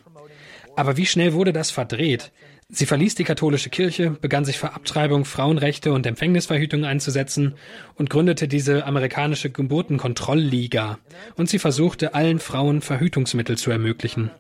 Aber 0.76 0.98
wie 0.98 1.06
schnell 1.06 1.34
wurde 1.34 1.54
das 1.54 1.72
verdreht? 1.72 2.32
Sie 2.70 2.86
verließ 2.86 3.16
die 3.16 3.24
katholische 3.24 3.70
Kirche, 3.70 4.12
begann 4.12 4.46
sich 4.46 4.58
für 4.58 4.74
Abtreibung, 4.74 5.26
Frauenrechte 5.26 5.92
und 5.92 6.08
Empfängnisverhütung 6.08 6.86
einzusetzen 6.86 7.56
und 7.96 8.10
gründete 8.10 8.48
diese 8.48 8.86
amerikanische 8.86 9.52
Geburtenkontrollliga. 9.52 10.98
Und 11.36 11.50
sie 11.50 11.60
versuchte, 11.60 12.16
allen 12.16 12.40
Frauen 12.40 12.82
Verhütungsmittel 12.82 13.58
zu 13.58 13.70
ermöglichen. 13.70 14.32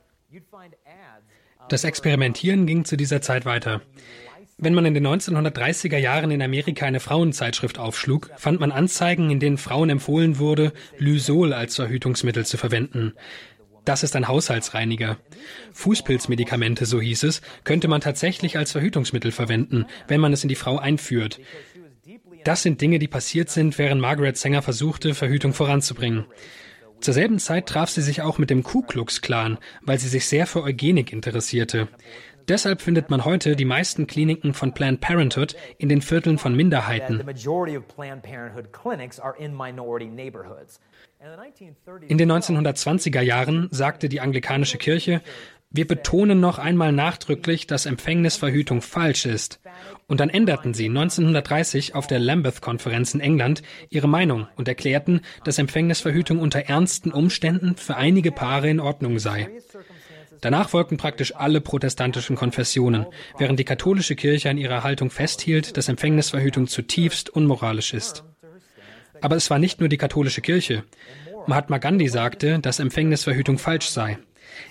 Das 1.69 1.84
Experimentieren 1.84 2.65
ging 2.65 2.86
zu 2.86 2.98
dieser 2.98 3.22
Zeit 3.22 3.46
weiter. 3.46 3.82
Wenn 4.58 4.74
man 4.74 4.86
in 4.86 4.94
den 4.94 5.08
1930er 5.08 5.98
Jahren 5.98 6.32
in 6.32 6.42
Amerika 6.42 6.86
eine 6.86 7.00
Frauenzeitschrift 7.00 7.80
aufschlug, 7.80 8.30
fand 8.38 8.60
man 8.60 8.72
Anzeigen, 8.72 9.30
in 9.30 9.39
denen 9.39 9.58
Frauen 9.58 9.89
empfohlen 9.89 10.39
wurde, 10.39 10.74
Lysol 10.98 11.54
als 11.54 11.76
Verhütungsmittel 11.76 12.46
zu 12.46 12.58
verwenden. 12.58 13.13
Das 13.86 14.04
ist 14.04 14.16
ein 14.16 14.28
Haushaltsreiniger. 14.28 15.18
Fußpilzmedikamente, 15.74 16.86
so 16.86 17.02
hieß 17.02 17.24
es, 17.24 17.42
könnte 17.63 17.88
man 17.88 18.00
tatsächlich 18.00 18.58
als 18.58 18.72
Verhütungsmittel 18.72 19.32
verwenden, 19.32 19.86
wenn 20.08 20.22
man 20.22 20.32
es 20.32 20.44
in 20.44 20.50
die 20.50 20.56
Frau 20.56 20.78
einführt. 20.78 21.39
Das 22.46 22.62
sind 22.62 22.80
Dinge, 22.80 23.00
die 23.00 23.08
passiert 23.08 23.50
sind, 23.50 23.78
während 23.78 24.02
Margaret 24.02 24.38
Sanger 24.38 24.62
versuchte, 24.62 25.16
Verhütung 25.16 25.54
voranzubringen. 25.54 26.26
Zur 27.02 27.13
selben 27.13 27.39
Zeit 27.39 27.68
traf 27.68 27.89
sie 27.89 28.02
sich 28.02 28.22
auch 28.22 28.38
mit 28.38 28.50
dem 28.50 28.63
Ku 28.63 28.82
Klux 28.82 29.22
Klan, 29.22 29.58
weil 29.82 30.00
sie 30.00 30.08
sich 30.08 30.26
sehr 30.26 30.48
für 30.48 30.63
Eugenik 30.63 31.12
interessierte. 31.12 31.89
Deshalb 32.47 32.82
findet 32.82 33.10
man 33.10 33.25
heute 33.25 33.56
die 33.56 33.65
meisten 33.65 34.08
Kliniken 34.08 34.53
von 34.53 34.73
Planned 34.73 35.01
Parenthood 35.01 35.56
in 35.77 35.89
den 35.89 36.01
Vierteln 36.01 36.38
von 36.38 36.56
Minderheiten. 36.56 37.21
In 42.08 42.17
den 42.17 42.32
1920er 42.32 43.21
Jahren 43.21 43.67
sagte 43.71 44.10
die 44.10 44.19
anglikanische 44.19 44.77
Kirche, 44.77 45.21
wir 45.75 45.88
betonen 45.88 46.39
noch 46.39 46.60
einmal 46.60 46.91
nachdrücklich, 46.91 47.65
dass 47.65 47.88
Empfängnisverhütung 47.88 48.84
falsch 48.84 49.25
ist. 49.25 49.60
Und 50.06 50.19
dann 50.19 50.29
änderten 50.29 50.75
sie 50.75 50.86
1930 50.86 51.95
auf 51.95 52.06
der 52.06 52.19
Lambeth-Konferenz 52.19 53.15
in 53.15 53.21
England 53.21 53.63
ihre 53.89 54.08
Meinung 54.08 54.47
und 54.56 54.67
erklärten, 54.67 55.21
dass 55.45 55.58
Empfängnisverhütung 55.58 56.38
unter 56.38 56.60
ernsten 56.60 57.12
Umständen 57.12 57.75
für 57.75 57.95
einige 57.95 58.32
Paare 58.32 58.69
in 58.69 58.79
Ordnung 58.79 59.17
sei. 59.17 59.49
Danach 60.43 60.67
folgten 60.67 60.97
praktisch 60.97 61.34
alle 61.34 61.62
protestantischen 61.62 62.36
Konfessionen, 62.36 63.06
während 63.38 63.62
die 63.62 63.63
katholische 63.63 64.17
Kirche 64.17 64.49
an 64.49 64.58
ihrer 64.58 64.84
Haltung 64.84 65.10
festhielt, 65.10 65.77
dass 65.77 65.88
Empfängnisverhütung 65.88 66.67
zutiefst 66.67 67.29
unmoralisch 67.29 67.93
ist. 67.93 68.25
Aber 69.21 69.38
es 69.38 69.49
war 69.49 69.58
nicht 69.58 69.79
nur 69.79 69.88
die 69.88 69.95
katholische 69.95 70.41
Kirche. 70.41 70.84
Mahatma 71.47 71.77
Gandhi 71.77 72.10
sagte, 72.10 72.60
dass 72.60 72.79
Empfängnisverhütung 72.79 73.58
falsch 73.58 73.88
sei. 73.88 74.17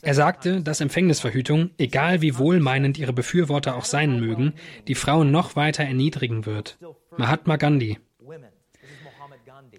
Er 0.03 0.13
sagte, 0.13 0.61
dass 0.61 0.83
Empfängnisverhütung, 0.83 1.71
egal 1.79 2.21
wie 2.21 2.37
wohlmeinend 2.37 2.99
ihre 2.99 3.15
Befürworter 3.15 3.75
auch 3.75 3.87
sein 3.87 4.21
mögen, 4.21 4.53
die 4.89 4.95
Frauen 4.95 5.31
noch 5.31 5.57
weiter 5.57 5.85
erniedrigen 5.85 6.45
wird. 6.45 6.77
Mahatma 7.17 7.57
Gandhi. 7.57 7.99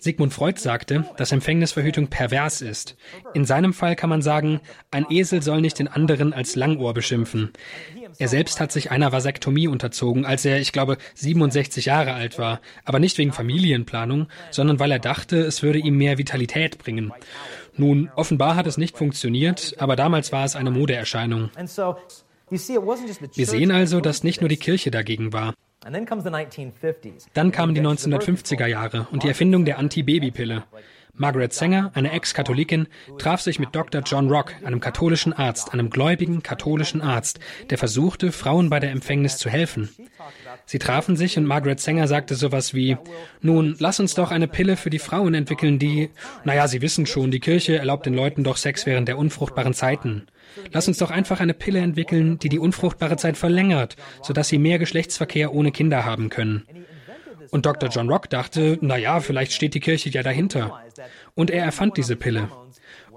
Sigmund 0.04 0.34
Freud 0.34 0.60
sagte, 0.60 1.06
dass 1.16 1.32
Empfängnisverhütung 1.32 2.08
pervers 2.08 2.62
ist. 2.62 2.98
In 3.34 3.46
seinem 3.46 3.74
Fall 3.74 3.96
kann 3.96 4.10
man 4.10 4.22
sagen, 4.22 4.60
ein 4.92 5.06
Esel 5.10 5.42
soll 5.42 5.62
nicht 5.62 5.80
den 5.80 5.88
anderen 5.88 6.34
als 6.34 6.58
Langohr 6.58 6.94
beschimpfen. 6.94 7.54
Er 8.20 8.28
selbst 8.28 8.60
hat 8.60 8.74
sich 8.74 8.92
einer 8.92 9.14
Vasektomie 9.14 9.70
unterzogen, 9.70 10.26
als 10.26 10.44
er, 10.44 10.60
ich 10.60 10.74
glaube, 10.74 10.98
67 11.16 11.86
Jahre 11.86 12.14
alt 12.14 12.38
war, 12.38 12.60
aber 12.84 13.00
nicht 13.00 13.18
wegen 13.18 13.32
Familienplanung, 13.32 14.28
sondern 14.52 14.78
weil 14.78 14.92
er 14.92 15.00
dachte, 15.00 15.38
es 15.38 15.64
würde 15.64 15.80
ihm 15.80 15.98
mehr 15.98 16.18
Vitalität 16.18 16.80
bringen. 16.80 17.14
Nun, 17.78 18.12
offenbar 18.16 18.58
hat 18.58 18.68
es 18.68 18.78
nicht 18.78 18.98
funktioniert, 18.98 19.76
aber 19.78 19.96
damals 19.96 20.34
war 20.34 20.44
es 20.44 20.58
eine 20.58 20.70
Modeerscheinung. 20.70 21.50
Wir 22.50 23.48
sehen 23.48 23.72
also, 23.72 24.02
dass 24.02 24.24
nicht 24.24 24.42
nur 24.42 24.50
die 24.50 24.58
Kirche 24.58 24.92
dagegen 24.92 25.32
war. 25.32 25.54
Dann 27.34 27.52
kamen 27.52 27.76
die 27.76 27.82
1950er 27.82 28.68
Jahre 28.68 29.08
und 29.12 29.24
die 29.24 29.28
Erfindung 29.28 29.66
der 29.66 29.80
Anti-Baby-Pille. 29.80 30.64
Margaret 31.16 31.54
Sanger, 31.54 31.92
eine 31.94 32.12
Ex-Katholikin, 32.12 32.88
traf 33.20 33.40
sich 33.40 33.60
mit 33.60 33.76
Dr. 33.76 34.02
John 34.02 34.30
Rock, 34.30 34.56
einem 34.64 34.80
katholischen 34.80 35.32
Arzt, 35.32 35.72
einem 35.72 35.92
gläubigen 35.92 36.42
katholischen 36.42 37.02
Arzt, 37.02 37.40
der 37.70 37.78
versuchte, 37.78 38.32
Frauen 38.32 38.72
bei 38.72 38.80
der 38.80 38.90
Empfängnis 38.90 39.38
zu 39.38 39.48
helfen. 39.48 39.90
Sie 40.66 40.80
trafen 40.80 41.16
sich 41.16 41.38
und 41.38 41.46
Margaret 41.46 41.80
Sanger 41.80 42.08
sagte 42.08 42.34
sowas 42.34 42.74
wie, 42.74 42.98
nun, 43.42 43.76
lass 43.78 44.00
uns 44.00 44.16
doch 44.16 44.32
eine 44.32 44.48
Pille 44.48 44.76
für 44.76 44.90
die 44.90 44.98
Frauen 44.98 45.36
entwickeln, 45.36 45.78
die, 45.78 46.10
naja, 46.46 46.68
Sie 46.68 46.82
wissen 46.82 47.06
schon, 47.06 47.30
die 47.30 47.40
Kirche 47.40 47.78
erlaubt 47.78 48.08
den 48.08 48.16
Leuten 48.16 48.44
doch 48.44 48.58
Sex 48.58 48.88
während 48.88 49.08
der 49.08 49.20
unfruchtbaren 49.20 49.76
Zeiten. 49.76 50.26
Lass 50.72 50.88
uns 50.88 50.98
doch 50.98 51.12
einfach 51.12 51.40
eine 51.40 51.54
Pille 51.54 51.80
entwickeln, 51.80 52.40
die 52.40 52.50
die 52.50 52.60
unfruchtbare 52.60 53.18
Zeit 53.18 53.38
verlängert, 53.38 53.96
sodass 54.22 54.50
sie 54.50 54.58
mehr 54.58 54.80
Geschlechtsverkehr 54.80 55.54
ohne 55.54 55.72
Kinder 55.72 56.06
haben 56.06 56.30
können. 56.30 56.64
Und 57.52 57.66
Dr. 57.66 57.90
John 57.90 58.10
Rock 58.10 58.30
dachte, 58.30 58.80
na 58.82 58.98
ja, 58.98 59.20
vielleicht 59.20 59.54
steht 59.54 59.76
die 59.76 59.80
Kirche 59.80 60.10
ja 60.10 60.24
dahinter. 60.24 60.82
Und 61.36 61.52
er 61.52 61.64
erfand 61.64 61.98
diese 61.98 62.16
Pille. 62.16 62.50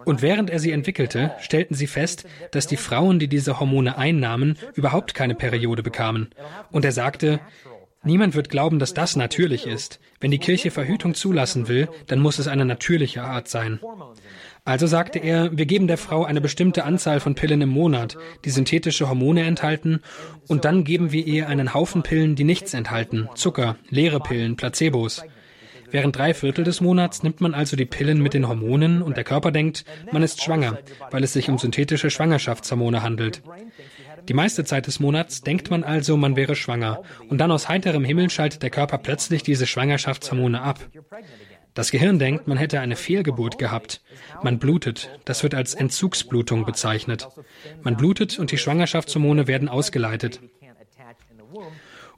Und 0.04 0.22
während 0.22 0.50
er 0.50 0.60
sie 0.60 0.72
entwickelte, 0.72 1.32
stellten 1.40 1.74
sie 1.74 1.86
fest, 1.86 2.26
dass 2.50 2.66
die 2.66 2.76
Frauen, 2.76 3.18
die 3.18 3.28
diese 3.28 3.58
Hormone 3.58 3.96
einnahmen, 3.98 4.56
überhaupt 4.74 5.14
keine 5.14 5.34
Periode 5.34 5.82
bekamen. 5.82 6.28
Und 6.70 6.84
er 6.84 6.92
sagte, 6.92 7.40
Niemand 8.06 8.36
wird 8.36 8.50
glauben, 8.50 8.78
dass 8.78 8.94
das 8.94 9.16
natürlich 9.16 9.66
ist. 9.66 9.98
Wenn 10.20 10.30
die 10.30 10.38
Kirche 10.38 10.70
Verhütung 10.70 11.14
zulassen 11.14 11.66
will, 11.66 11.88
dann 12.06 12.20
muss 12.20 12.38
es 12.38 12.46
eine 12.46 12.64
natürliche 12.64 13.24
Art 13.24 13.48
sein. 13.48 13.80
Also 14.66 14.88
sagte 14.88 15.20
er, 15.20 15.56
wir 15.56 15.64
geben 15.64 15.86
der 15.86 15.96
Frau 15.96 16.24
eine 16.24 16.40
bestimmte 16.40 16.82
Anzahl 16.82 17.20
von 17.20 17.36
Pillen 17.36 17.60
im 17.62 17.68
Monat, 17.68 18.18
die 18.44 18.50
synthetische 18.50 19.08
Hormone 19.08 19.44
enthalten, 19.44 20.00
und 20.48 20.64
dann 20.64 20.82
geben 20.82 21.12
wir 21.12 21.24
ihr 21.24 21.48
einen 21.48 21.72
Haufen 21.72 22.02
Pillen, 22.02 22.34
die 22.34 22.42
nichts 22.42 22.74
enthalten, 22.74 23.28
Zucker, 23.36 23.76
leere 23.90 24.18
Pillen, 24.18 24.56
Placebos. 24.56 25.22
Während 25.92 26.16
drei 26.16 26.34
Viertel 26.34 26.64
des 26.64 26.80
Monats 26.80 27.22
nimmt 27.22 27.40
man 27.40 27.54
also 27.54 27.76
die 27.76 27.84
Pillen 27.84 28.20
mit 28.20 28.34
den 28.34 28.48
Hormonen 28.48 29.02
und 29.02 29.16
der 29.16 29.22
Körper 29.22 29.52
denkt, 29.52 29.84
man 30.10 30.24
ist 30.24 30.42
schwanger, 30.42 30.78
weil 31.12 31.22
es 31.22 31.32
sich 31.32 31.48
um 31.48 31.58
synthetische 31.58 32.10
Schwangerschaftshormone 32.10 33.02
handelt. 33.04 33.42
Die 34.28 34.34
meiste 34.34 34.64
Zeit 34.64 34.88
des 34.88 34.98
Monats 34.98 35.42
denkt 35.42 35.70
man 35.70 35.84
also, 35.84 36.16
man 36.16 36.34
wäre 36.34 36.56
schwanger, 36.56 37.02
und 37.28 37.38
dann 37.38 37.52
aus 37.52 37.68
heiterem 37.68 38.04
Himmel 38.04 38.30
schaltet 38.30 38.64
der 38.64 38.70
Körper 38.70 38.98
plötzlich 38.98 39.44
diese 39.44 39.68
Schwangerschaftshormone 39.68 40.60
ab. 40.60 40.80
Das 41.76 41.90
Gehirn 41.90 42.18
denkt, 42.18 42.48
man 42.48 42.56
hätte 42.56 42.80
eine 42.80 42.96
Fehlgeburt 42.96 43.58
gehabt. 43.58 44.00
Man 44.42 44.58
blutet. 44.58 45.10
Das 45.26 45.42
wird 45.42 45.54
als 45.54 45.74
Entzugsblutung 45.74 46.64
bezeichnet. 46.64 47.28
Man 47.82 47.98
blutet 47.98 48.38
und 48.38 48.50
die 48.50 48.56
Schwangerschaftshormone 48.56 49.46
werden 49.46 49.68
ausgeleitet. 49.68 50.40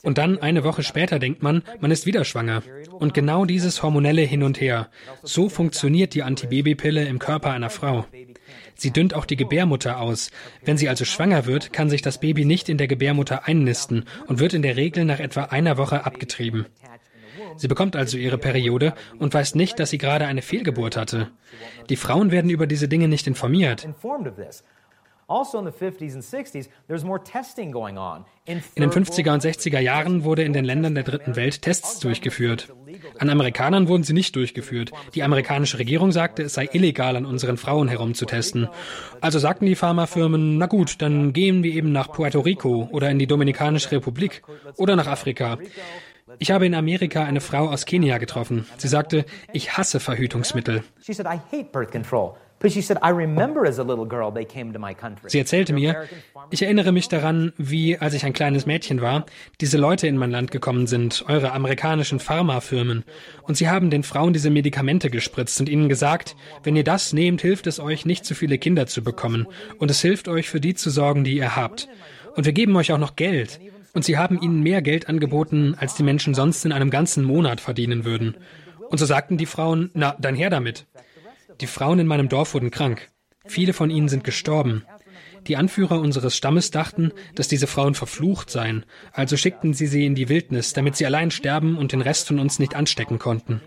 Und 0.03 0.17
dann 0.17 0.39
eine 0.39 0.63
Woche 0.63 0.85
später 0.85 1.19
denkt 1.19 1.43
man, 1.43 1.65
man 1.81 1.91
ist 1.91 2.07
wieder 2.07 2.25
schwanger. 2.25 2.63
Und 2.93 3.15
genau 3.15 3.45
dieses 3.47 3.83
hormonelle 3.83 4.23
Hin 4.23 4.45
und 4.45 4.61
Her. 4.61 4.91
So 5.25 5.49
funktioniert 5.49 6.15
die 6.15 6.23
Antibabypille 6.23 7.05
im 7.05 7.19
Körper 7.19 7.51
einer 7.51 7.71
Frau. 7.71 8.07
Sie 8.77 8.93
dünnt 8.93 9.13
auch 9.13 9.25
die 9.25 9.35
Gebärmutter 9.35 9.99
aus. 9.99 10.31
Wenn 10.65 10.79
sie 10.79 10.89
also 10.89 11.05
schwanger 11.05 11.47
wird, 11.47 11.73
kann 11.73 11.91
sich 11.91 12.01
das 12.01 12.21
Baby 12.21 12.45
nicht 12.45 12.69
in 12.69 12.79
der 12.79 12.87
Gebärmutter 12.87 13.49
einnisten 13.49 14.05
und 14.29 14.39
wird 14.39 14.55
in 14.55 14.63
der 14.63 14.77
Regel 14.77 15.05
nach 15.05 15.19
etwa 15.19 15.43
einer 15.43 15.79
Woche 15.79 16.07
abgetrieben. 16.07 16.67
Sie 17.59 17.69
bekommt 17.69 17.97
also 17.97 18.17
ihre 18.17 18.39
Periode 18.39 18.95
und 19.19 19.35
weiß 19.35 19.55
nicht, 19.55 19.79
dass 19.79 19.91
sie 19.91 19.99
gerade 19.99 20.27
eine 20.27 20.43
Fehlgeburt 20.43 20.97
hatte. 20.97 21.31
Die 21.91 21.97
Frauen 21.97 22.31
werden 22.31 22.51
über 22.51 22.67
diese 22.67 22.89
Dinge 22.89 23.09
nicht 23.09 23.27
informiert. 23.27 23.87
Also 23.87 25.59
in 28.49 28.63
den 28.83 28.91
50er 28.91 29.35
und 29.35 29.45
60er 29.45 29.79
Jahren 29.79 30.25
wurde 30.25 30.43
in 30.43 30.55
den 30.55 30.65
Ländern 30.65 30.95
der 30.95 31.05
dritten 31.05 31.37
Welt 31.37 31.61
Tests 31.61 32.01
durchgeführt. 32.01 32.73
An 33.19 33.29
Amerikanern 33.29 33.89
wurden 33.89 34.05
sie 34.05 34.15
nicht 34.15 34.35
durchgeführt. 34.37 34.91
Die 35.15 35.23
amerikanische 35.23 35.79
Regierung 35.79 36.13
sagte, 36.13 36.45
es 36.45 36.55
sei 36.55 36.71
illegal, 36.73 37.15
an 37.15 37.27
unseren 37.27 37.59
Frauen 37.59 37.89
herumzutesten. 37.89 38.69
Also 39.21 39.39
sagten 39.39 39.67
die 39.67 39.75
Pharmafirmen, 39.75 40.57
na 40.57 40.65
gut, 40.65 41.03
dann 41.03 41.35
gehen 41.35 41.63
wir 41.63 41.75
eben 41.75 41.93
nach 41.93 42.11
Puerto 42.11 42.41
Rico 42.41 42.89
oder 42.91 43.11
in 43.11 43.19
die 43.19 43.27
Dominikanische 43.27 43.93
Republik 43.93 44.43
oder 44.77 44.97
nach 44.97 45.09
Afrika. 45.09 45.59
Ich 46.39 46.51
habe 46.51 46.67
in 46.67 46.75
Amerika 46.75 47.25
eine 47.25 47.41
Frau 47.41 47.69
aus 47.69 47.87
Kenia 47.87 48.19
getroffen. 48.19 48.67
Sie 48.77 48.89
sagte, 48.89 49.25
ich 49.53 49.77
hasse 49.77 50.01
Verhütungsmittel. 50.01 50.83
Sie 55.27 55.39
erzählte 55.39 55.73
mir, 55.73 56.05
ich 56.51 56.63
erinnere 56.63 56.91
mich 56.93 57.09
daran, 57.09 57.53
wie, 57.57 57.99
als 57.99 58.15
ich 58.15 58.25
ein 58.25 58.33
kleines 58.33 58.67
Mädchen 58.67 59.01
war, 59.01 59.27
diese 59.61 59.79
Leute 59.79 60.09
in 60.09 60.17
mein 60.17 60.33
Land 60.33 60.51
gekommen 60.51 60.89
sind, 60.89 61.25
eure 61.29 61.53
amerikanischen 61.53 62.19
Pharmafirmen, 62.19 63.05
und 63.43 63.57
sie 63.57 63.69
haben 63.69 63.91
den 63.91 64.03
Frauen 64.03 64.33
diese 64.33 64.51
Medikamente 64.51 65.09
gespritzt 65.09 65.61
und 65.61 65.69
ihnen 65.69 65.89
gesagt, 65.89 66.35
wenn 66.65 66.75
ihr 66.75 66.85
das 66.85 67.13
nehmt, 67.13 67.43
hilft 67.43 67.69
es 67.69 67.79
euch, 67.79 68.05
nicht 68.05 68.25
zu 68.25 68.35
viele 68.35 68.59
Kinder 68.59 68.87
zu 68.87 69.05
bekommen, 69.05 69.47
und 69.79 69.91
es 69.91 70.01
hilft 70.01 70.27
euch, 70.27 70.51
für 70.51 70.61
die 70.61 70.75
zu 70.75 70.91
sorgen, 70.91 71.23
die 71.23 71.37
ihr 71.37 71.55
habt. 71.55 71.89
Und 72.35 72.45
wir 72.45 72.53
geben 72.53 72.77
euch 72.77 72.93
auch 72.93 72.99
noch 72.99 73.15
Geld. 73.15 73.61
Und 73.95 74.05
sie 74.05 74.19
haben 74.19 74.41
ihnen 74.41 74.63
mehr 74.63 74.83
Geld 74.83 75.09
angeboten, 75.09 75.75
als 75.79 75.95
die 75.95 76.03
Menschen 76.03 76.35
sonst 76.35 76.65
in 76.65 76.73
einem 76.73 76.91
ganzen 76.91 77.25
Monat 77.25 77.61
verdienen 77.61 78.05
würden. 78.05 78.37
Und 78.91 78.99
so 78.99 79.07
sagten 79.07 79.37
die 79.37 79.47
Frauen, 79.47 79.91
na, 79.95 80.17
dann 80.19 80.35
her 80.35 80.51
damit. 80.51 80.87
Die 81.61 81.67
Frauen 81.67 81.99
in 81.99 82.07
meinem 82.07 82.29
Dorf 82.29 82.55
wurden 82.55 82.71
krank. 82.71 83.09
Viele 83.47 83.73
von 83.73 83.91
ihnen 83.91 84.09
sind 84.09 84.25
gestorben. 84.25 84.85
Die 85.47 85.57
Anführer 85.57 86.01
unseres 86.01 86.37
Stammes 86.37 86.71
dachten, 86.71 87.13
dass 87.35 87.49
diese 87.49 87.67
Frauen 87.67 87.95
verflucht 87.95 88.51
seien, 88.51 88.85
also 89.13 89.37
schickten 89.37 89.73
sie 89.73 89.87
sie 89.87 90.05
in 90.05 90.15
die 90.15 90.29
Wildnis, 90.29 90.73
damit 90.73 90.97
sie 90.97 91.07
allein 91.07 91.31
sterben 91.31 91.79
und 91.79 91.93
den 91.93 92.03
Rest 92.03 92.29
von 92.29 92.39
uns 92.39 92.59
nicht 92.59 92.75
anstecken 92.75 93.19
konnten. 93.19 93.61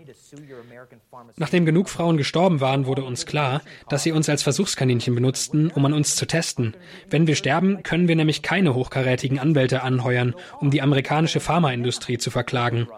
Nachdem 1.36 1.66
genug 1.66 1.88
Frauen 1.90 2.16
gestorben 2.16 2.60
waren, 2.60 2.86
wurde 2.86 3.04
uns 3.04 3.26
klar, 3.26 3.60
dass 3.88 4.02
sie 4.02 4.12
uns 4.12 4.28
als 4.28 4.42
Versuchskaninchen 4.42 5.14
benutzten, 5.14 5.70
um 5.70 5.84
an 5.84 5.92
uns 5.92 6.16
zu 6.16 6.26
testen. 6.26 6.74
Wenn 7.10 7.26
wir 7.26 7.36
sterben, 7.36 7.82
können 7.82 8.08
wir 8.08 8.16
nämlich 8.16 8.42
keine 8.42 8.74
hochkarätigen 8.74 9.38
Anwälte 9.38 9.82
anheuern, 9.82 10.34
um 10.60 10.70
die 10.70 10.80
amerikanische 10.80 11.40
Pharmaindustrie 11.40 12.18
zu 12.18 12.30
verklagen. 12.30 12.88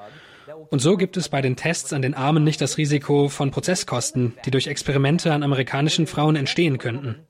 Und 0.71 0.79
so 0.81 0.97
gibt 0.97 1.17
es 1.17 1.29
bei 1.29 1.43
den 1.43 1.57
Tests 1.57 1.93
an 1.93 2.03
den 2.03 2.15
Armen 2.15 2.45
nicht 2.45 2.61
das 2.61 2.79
Risiko 2.79 3.29
von 3.29 3.51
Prozesskosten, 3.51 4.35
die 4.45 4.51
durch 4.51 4.67
Experimente 4.67 5.33
an 5.33 5.43
amerikanischen 5.43 6.07
Frauen 6.07 6.37
entstehen 6.37 6.79
könnten. 6.79 7.27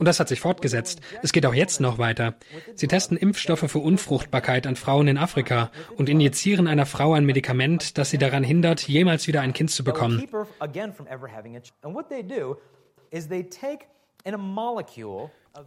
Und 0.00 0.06
das 0.06 0.18
hat 0.18 0.28
sich 0.28 0.40
fortgesetzt. 0.40 1.02
Es 1.22 1.30
geht 1.30 1.44
auch 1.44 1.52
jetzt 1.52 1.78
noch 1.78 1.98
weiter. 1.98 2.34
Sie 2.74 2.88
testen 2.88 3.18
Impfstoffe 3.18 3.70
für 3.70 3.80
Unfruchtbarkeit 3.80 4.66
an 4.66 4.74
Frauen 4.74 5.08
in 5.08 5.18
Afrika 5.18 5.70
und 5.94 6.08
injizieren 6.08 6.66
einer 6.66 6.86
Frau 6.86 7.12
ein 7.12 7.26
Medikament, 7.26 7.98
das 7.98 8.08
sie 8.08 8.16
daran 8.16 8.42
hindert, 8.42 8.88
jemals 8.88 9.28
wieder 9.28 9.42
ein 9.42 9.52
Kind 9.52 9.70
zu 9.70 9.84
bekommen. 9.84 10.26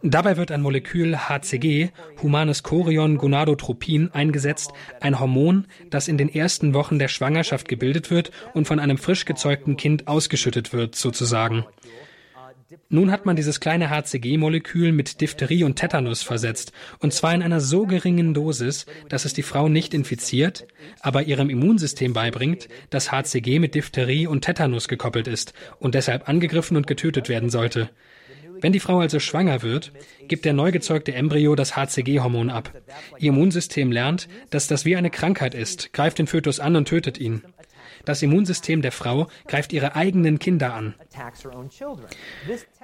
Dabei 0.02 0.36
wird 0.36 0.50
ein 0.50 0.62
Molekül 0.62 1.16
HCG, 1.16 1.90
humanes 2.20 2.64
Chorion 2.64 3.18
Gonadotropin, 3.18 4.10
eingesetzt, 4.12 4.72
ein 5.00 5.20
Hormon, 5.20 5.68
das 5.90 6.08
in 6.08 6.18
den 6.18 6.28
ersten 6.28 6.74
Wochen 6.74 6.98
der 6.98 7.08
Schwangerschaft 7.08 7.68
gebildet 7.68 8.10
wird 8.10 8.32
und 8.52 8.66
von 8.66 8.80
einem 8.80 8.98
frisch 8.98 9.26
gezeugten 9.26 9.76
Kind 9.76 10.08
ausgeschüttet 10.08 10.72
wird, 10.72 10.96
sozusagen. 10.96 11.64
Nun 12.88 13.10
hat 13.10 13.26
man 13.26 13.36
dieses 13.36 13.60
kleine 13.60 13.90
HCG-Molekül 13.90 14.92
mit 14.92 15.20
Diphtherie 15.20 15.64
und 15.64 15.76
Tetanus 15.76 16.22
versetzt, 16.22 16.72
und 17.00 17.12
zwar 17.12 17.34
in 17.34 17.42
einer 17.42 17.60
so 17.60 17.86
geringen 17.86 18.34
Dosis, 18.34 18.86
dass 19.08 19.24
es 19.24 19.32
die 19.32 19.42
Frau 19.42 19.68
nicht 19.68 19.94
infiziert, 19.94 20.66
aber 21.00 21.24
ihrem 21.24 21.50
Immunsystem 21.50 22.12
beibringt, 22.12 22.68
dass 22.90 23.10
HCG 23.10 23.58
mit 23.58 23.74
Diphtherie 23.74 24.26
und 24.26 24.42
Tetanus 24.42 24.88
gekoppelt 24.88 25.28
ist 25.28 25.54
und 25.78 25.94
deshalb 25.94 26.28
angegriffen 26.28 26.76
und 26.76 26.86
getötet 26.86 27.28
werden 27.28 27.50
sollte. 27.50 27.90
Wenn 28.60 28.72
die 28.72 28.80
Frau 28.80 29.00
also 29.00 29.18
schwanger 29.18 29.62
wird, 29.62 29.92
gibt 30.28 30.44
der 30.44 30.52
neu 30.52 30.70
gezeugte 30.72 31.14
Embryo 31.14 31.54
das 31.54 31.76
HCG-Hormon 31.76 32.50
ab. 32.50 32.72
Ihr 33.18 33.30
Immunsystem 33.30 33.92
lernt, 33.92 34.28
dass 34.50 34.68
das 34.68 34.84
wie 34.84 34.96
eine 34.96 35.10
Krankheit 35.10 35.54
ist, 35.54 35.92
greift 35.92 36.18
den 36.18 36.26
Fötus 36.26 36.60
an 36.60 36.76
und 36.76 36.88
tötet 36.88 37.18
ihn. 37.18 37.42
Das 38.04 38.22
Immunsystem 38.22 38.82
der 38.82 38.92
Frau 38.92 39.28
greift 39.46 39.72
ihre 39.72 39.96
eigenen 39.96 40.38
Kinder 40.38 40.74
an. 40.74 40.94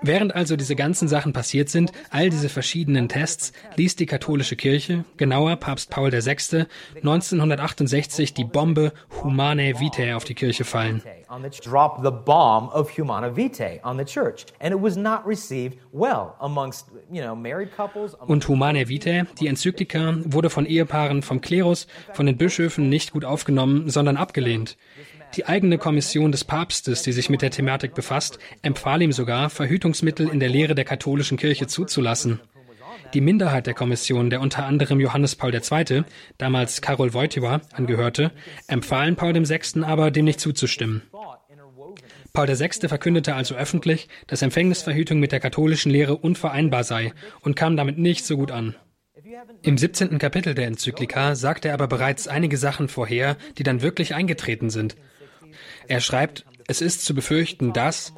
Während 0.03 0.35
also 0.35 0.57
diese 0.57 0.77
ganzen 0.77 1.09
Sachen 1.09 1.33
passiert 1.33 1.69
sind, 1.69 1.93
all 2.11 2.31
diese 2.31 2.49
verschiedenen 2.49 3.09
Tests, 3.09 3.53
ließ 3.77 3.97
die 3.97 4.07
katholische 4.07 4.57
Kirche, 4.57 5.05
genauer 5.17 5.57
Papst 5.57 5.91
Paul 5.91 6.13
VI., 6.13 6.67
1968 6.97 8.35
die 8.35 8.45
Bombe 8.45 8.93
Humanae 9.23 9.79
Vitae 9.81 10.15
auf 10.15 10.25
die 10.25 10.35
Kirche 10.35 10.65
fallen. 10.65 11.03
Und 18.27 18.49
Humanae 18.49 18.89
Vitae, 18.89 19.25
die 19.39 19.47
Enzyklika, 19.47 20.15
wurde 20.25 20.51
von 20.51 20.67
Ehepaaren, 20.67 21.23
vom 21.23 21.41
Klerus, 21.41 21.87
von 22.13 22.27
den 22.27 22.37
Bischöfen 22.37 22.89
nicht 22.89 23.13
gut 23.13 23.25
aufgenommen, 23.25 23.89
sondern 23.91 24.17
abgelehnt. 24.17 24.77
Die 25.37 25.47
eigene 25.47 25.79
Kommission 25.79 26.33
des 26.33 26.45
Papstes, 26.45 27.03
die 27.03 27.13
sich 27.13 27.31
mit 27.31 27.43
der 27.43 27.51
Thematik 27.51 27.95
befasst, 27.95 28.39
empfahl 28.63 29.01
ihm 29.03 29.13
sogar, 29.13 29.49
Verhütungsmittel 29.49 30.29
in 30.29 30.41
der 30.41 30.49
Lehre 30.49 30.75
der 30.75 30.85
katholischen 30.85 31.39
Kirche 31.39 31.67
zuzulassen. 31.67 32.41
Die 33.15 33.21
Minderheit 33.21 33.67
der 33.67 33.75
Kommission, 33.75 34.31
der 34.31 34.41
unter 34.41 34.67
anderem 34.67 35.01
Johannes 35.01 35.37
Paul 35.37 35.55
II., 35.55 36.05
damals 36.39 36.81
Karol 36.81 37.13
Wojtyła, 37.13 37.61
angehörte, 37.73 38.33
empfahlen 38.67 39.17
Paul 39.17 39.35
VI. 39.35 39.83
aber, 39.83 40.11
dem 40.11 40.25
nicht 40.25 40.41
zuzustimmen. 40.41 41.03
Paul 42.33 42.49
VI. 42.49 42.89
verkündete 42.89 43.35
also 43.35 43.55
öffentlich, 43.55 44.09
dass 44.29 44.43
Empfängnisverhütung 44.43 45.19
mit 45.19 45.33
der 45.33 45.41
katholischen 45.41 45.91
Lehre 45.91 46.17
unvereinbar 46.17 46.85
sei 46.85 47.13
und 47.41 47.57
kam 47.57 47.77
damit 47.77 47.99
nicht 47.99 48.25
so 48.25 48.37
gut 48.37 48.53
an. 48.53 48.77
Im 49.63 49.77
17. 49.77 50.19
Kapitel 50.19 50.55
der 50.55 50.67
Enzyklika 50.67 51.35
sagt 51.35 51.65
er 51.65 51.75
aber 51.75 51.89
bereits 51.89 52.29
einige 52.29 52.57
Sachen 52.57 52.89
vorher, 52.89 53.37
die 53.59 53.63
dann 53.63 53.83
wirklich 53.83 54.15
eingetreten 54.15 54.71
sind. 54.71 54.97
Er 55.89 56.01
schreibt, 56.01 56.45
es 56.67 56.81
ist 56.81 57.05
zu 57.05 57.15
befürchten, 57.15 57.73
dass 57.73 58.13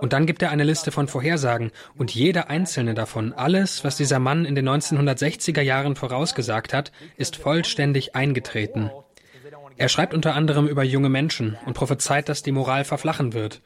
und 0.00 0.12
dann 0.12 0.26
gibt 0.26 0.42
er 0.42 0.50
eine 0.50 0.64
Liste 0.64 0.92
von 0.92 1.08
Vorhersagen 1.08 1.70
und 1.96 2.14
jede 2.14 2.48
einzelne 2.48 2.94
davon, 2.94 3.32
alles, 3.32 3.82
was 3.82 3.96
dieser 3.96 4.18
Mann 4.18 4.44
in 4.44 4.54
den 4.54 4.68
1960er 4.68 5.62
Jahren 5.62 5.96
vorausgesagt 5.96 6.74
hat, 6.74 6.92
ist 7.16 7.36
vollständig 7.36 8.14
eingetreten. 8.14 8.90
Er 9.78 9.88
schreibt 9.88 10.14
unter 10.14 10.34
anderem 10.34 10.66
über 10.66 10.84
junge 10.84 11.08
Menschen 11.08 11.56
und 11.66 11.74
prophezeit, 11.74 12.28
dass 12.28 12.42
die 12.42 12.52
Moral 12.52 12.84
verflachen 12.84 13.32
wird. 13.32 13.62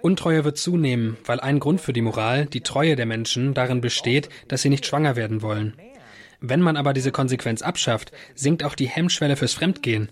Untreue 0.00 0.44
wird 0.44 0.58
zunehmen, 0.58 1.16
weil 1.24 1.40
ein 1.40 1.58
Grund 1.58 1.80
für 1.80 1.92
die 1.92 2.02
Moral, 2.02 2.46
die 2.46 2.60
Treue 2.60 2.94
der 2.94 3.06
Menschen, 3.06 3.54
darin 3.54 3.80
besteht, 3.80 4.28
dass 4.46 4.62
sie 4.62 4.70
nicht 4.70 4.86
schwanger 4.86 5.16
werden 5.16 5.42
wollen. 5.42 5.74
Wenn 6.40 6.60
man 6.60 6.76
aber 6.76 6.92
diese 6.92 7.10
Konsequenz 7.10 7.62
abschafft, 7.62 8.12
sinkt 8.34 8.62
auch 8.62 8.76
die 8.76 8.88
Hemmschwelle 8.88 9.34
fürs 9.34 9.54
Fremdgehen. 9.54 10.10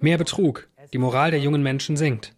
Mehr 0.00 0.16
Betrug, 0.16 0.67
die 0.92 0.98
Moral 0.98 1.30
der 1.30 1.40
jungen 1.40 1.62
Menschen 1.62 1.96
sinkt. 1.96 2.34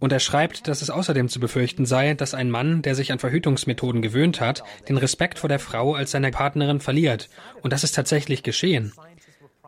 Und 0.00 0.12
er 0.12 0.20
schreibt, 0.20 0.68
dass 0.68 0.80
es 0.80 0.90
außerdem 0.90 1.28
zu 1.28 1.40
befürchten 1.40 1.84
sei, 1.84 2.14
dass 2.14 2.34
ein 2.34 2.50
Mann, 2.50 2.82
der 2.82 2.94
sich 2.94 3.10
an 3.10 3.18
Verhütungsmethoden 3.18 4.00
gewöhnt 4.00 4.40
hat, 4.40 4.62
den 4.88 4.96
Respekt 4.96 5.38
vor 5.40 5.48
der 5.48 5.58
Frau 5.58 5.94
als 5.94 6.12
seine 6.12 6.30
Partnerin 6.30 6.80
verliert. 6.80 7.28
Und 7.62 7.72
das 7.72 7.82
ist 7.82 7.96
tatsächlich 7.96 8.42
geschehen. 8.44 8.92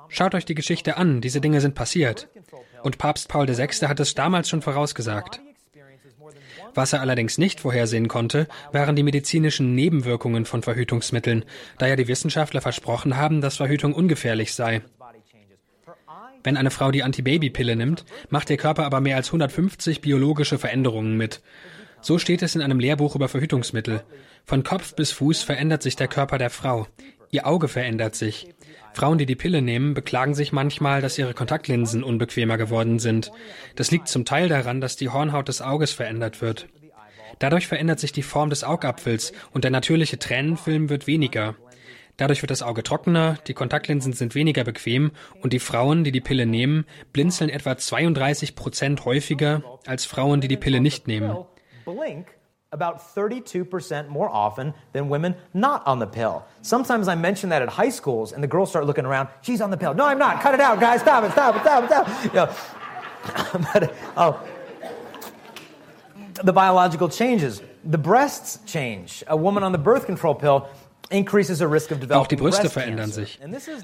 Schaut 0.08 0.34
euch 0.34 0.44
die 0.44 0.54
Geschichte 0.54 0.96
an, 0.96 1.20
diese 1.20 1.40
Dinge 1.40 1.60
sind 1.60 1.74
passiert. 1.74 2.28
Und 2.82 2.98
Papst 2.98 3.28
Paul 3.28 3.48
VI. 3.48 3.68
hat 3.86 4.00
es 4.00 4.14
damals 4.14 4.48
schon 4.48 4.62
vorausgesagt. 4.62 5.40
Was 6.74 6.92
er 6.92 7.00
allerdings 7.00 7.38
nicht 7.38 7.60
vorhersehen 7.60 8.06
konnte, 8.06 8.46
waren 8.72 8.94
die 8.94 9.02
medizinischen 9.02 9.74
Nebenwirkungen 9.74 10.44
von 10.44 10.62
Verhütungsmitteln, 10.62 11.44
da 11.78 11.88
ja 11.88 11.96
die 11.96 12.06
Wissenschaftler 12.06 12.60
versprochen 12.60 13.16
haben, 13.16 13.40
dass 13.40 13.56
Verhütung 13.56 13.92
ungefährlich 13.92 14.54
sei. 14.54 14.82
Wenn 16.42 16.56
eine 16.56 16.70
Frau 16.70 16.90
die 16.90 17.02
Antibabypille 17.02 17.76
nimmt, 17.76 18.04
macht 18.28 18.50
ihr 18.50 18.56
Körper 18.56 18.84
aber 18.84 19.00
mehr 19.00 19.16
als 19.16 19.28
150 19.28 20.00
biologische 20.00 20.58
Veränderungen 20.58 21.16
mit. 21.16 21.40
So 22.00 22.18
steht 22.18 22.42
es 22.42 22.54
in 22.54 22.62
einem 22.62 22.80
Lehrbuch 22.80 23.14
über 23.14 23.28
Verhütungsmittel. 23.28 24.02
Von 24.44 24.62
Kopf 24.62 24.94
bis 24.94 25.12
Fuß 25.12 25.42
verändert 25.42 25.82
sich 25.82 25.96
der 25.96 26.08
Körper 26.08 26.38
der 26.38 26.50
Frau. 26.50 26.86
Ihr 27.30 27.46
Auge 27.46 27.68
verändert 27.68 28.14
sich. 28.14 28.48
Frauen, 28.92 29.18
die 29.18 29.26
die 29.26 29.36
Pille 29.36 29.62
nehmen, 29.62 29.94
beklagen 29.94 30.34
sich 30.34 30.50
manchmal, 30.52 31.00
dass 31.00 31.18
ihre 31.18 31.34
Kontaktlinsen 31.34 32.02
unbequemer 32.02 32.56
geworden 32.56 32.98
sind. 32.98 33.30
Das 33.76 33.90
liegt 33.90 34.08
zum 34.08 34.24
Teil 34.24 34.48
daran, 34.48 34.80
dass 34.80 34.96
die 34.96 35.10
Hornhaut 35.10 35.48
des 35.48 35.62
Auges 35.62 35.92
verändert 35.92 36.40
wird. 36.40 36.66
Dadurch 37.38 37.68
verändert 37.68 38.00
sich 38.00 38.12
die 38.12 38.22
Form 38.22 38.50
des 38.50 38.64
Augapfels 38.64 39.32
und 39.52 39.64
der 39.64 39.70
natürliche 39.70 40.18
Tränenfilm 40.18 40.88
wird 40.88 41.06
weniger. 41.06 41.54
Dadurch 42.20 42.42
wird 42.42 42.50
das 42.50 42.60
Auge 42.62 42.82
trockener, 42.82 43.38
die 43.46 43.54
Kontaktlinsen 43.54 44.12
sind 44.12 44.34
weniger 44.34 44.62
bequem 44.62 45.12
und 45.42 45.54
die 45.54 45.58
Frauen, 45.58 46.04
die 46.04 46.12
die 46.12 46.20
Pille 46.20 46.44
nehmen, 46.44 46.84
blinzeln 47.14 47.48
etwa 47.48 47.78
32 47.78 48.54
Prozent 48.54 49.06
häufiger 49.06 49.62
als 49.86 50.04
Frauen, 50.04 50.42
die 50.42 50.48
die 50.48 50.58
Pille 50.58 50.82
nicht 50.82 51.08
nehmen. 51.08 51.46
about 52.72 53.00
32% 53.16 54.06
more 54.08 54.28
often 54.28 54.72
than 54.92 55.08
women 55.08 55.34
not 55.54 55.82
on 55.86 55.98
the 55.98 56.06
pill. 56.06 56.44
Sometimes 56.62 57.08
I 57.08 57.16
mention 57.16 57.50
that 57.50 57.62
at 57.62 57.68
high 57.68 57.90
schools 57.90 58.32
and 58.32 58.44
the 58.44 58.48
girls 58.48 58.68
start 58.68 58.86
looking 58.86 59.04
around, 59.04 59.28
she's 59.40 59.60
on 59.60 59.70
the 59.70 59.76
pill. 59.76 59.92
No, 59.92 60.04
I'm 60.04 60.18
not. 60.18 60.40
Cut 60.40 60.54
it 60.54 60.60
out, 60.60 60.78
guys. 60.78 61.00
Stop 61.00 61.24
it, 61.24 61.32
stop 61.32 61.56
it, 61.56 61.62
stop 61.62 61.82
it, 61.82 61.88
stop. 61.88 62.06
You 62.24 62.32
know, 63.80 63.88
oh, 64.16 64.40
the 66.44 66.52
biological 66.52 67.08
changes. 67.08 67.60
The 67.82 67.98
breasts 67.98 68.60
change. 68.66 69.24
A 69.26 69.36
woman 69.36 69.64
on 69.64 69.72
the 69.72 69.78
birth 69.78 70.06
control 70.06 70.36
pill 70.36 70.68
Auch 72.10 72.26
die 72.26 72.36
Brüste 72.36 72.70
verändern 72.70 73.10
sich. 73.10 73.40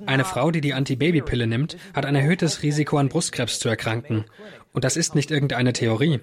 Eine 0.06 0.24
Frau, 0.24 0.50
die 0.50 0.60
die 0.60 0.74
Antibabypille 0.74 1.46
nimmt, 1.46 1.76
hat 1.92 2.06
ein 2.06 2.14
erhöhtes 2.14 2.62
Risiko 2.62 2.98
an 2.98 3.08
Brustkrebs 3.08 3.58
zu 3.58 3.68
erkranken. 3.68 4.24
Und 4.72 4.84
das 4.84 4.96
ist 4.96 5.14
nicht 5.14 5.30
irgendeine 5.30 5.72
Theorie. 5.72 6.20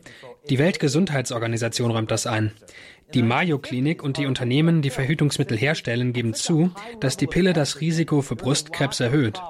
Die 0.49 0.59
Weltgesundheitsorganisation 0.59 1.91
räumt 1.91 2.11
das 2.11 2.27
ein. 2.27 2.53
Die 3.13 3.21
Mayo 3.21 3.59
Klinik 3.59 4.01
und 4.01 4.17
die 4.17 4.25
Unternehmen, 4.25 4.81
die 4.81 4.89
Verhütungsmittel 4.89 5.57
herstellen, 5.57 6.13
geben 6.13 6.33
zu, 6.33 6.71
dass 6.99 7.17
die 7.17 7.27
Pille 7.27 7.53
das 7.53 7.81
Risiko 7.81 8.21
für 8.21 8.35
Brustkrebs 8.35 8.99
erhöht. 8.99 9.41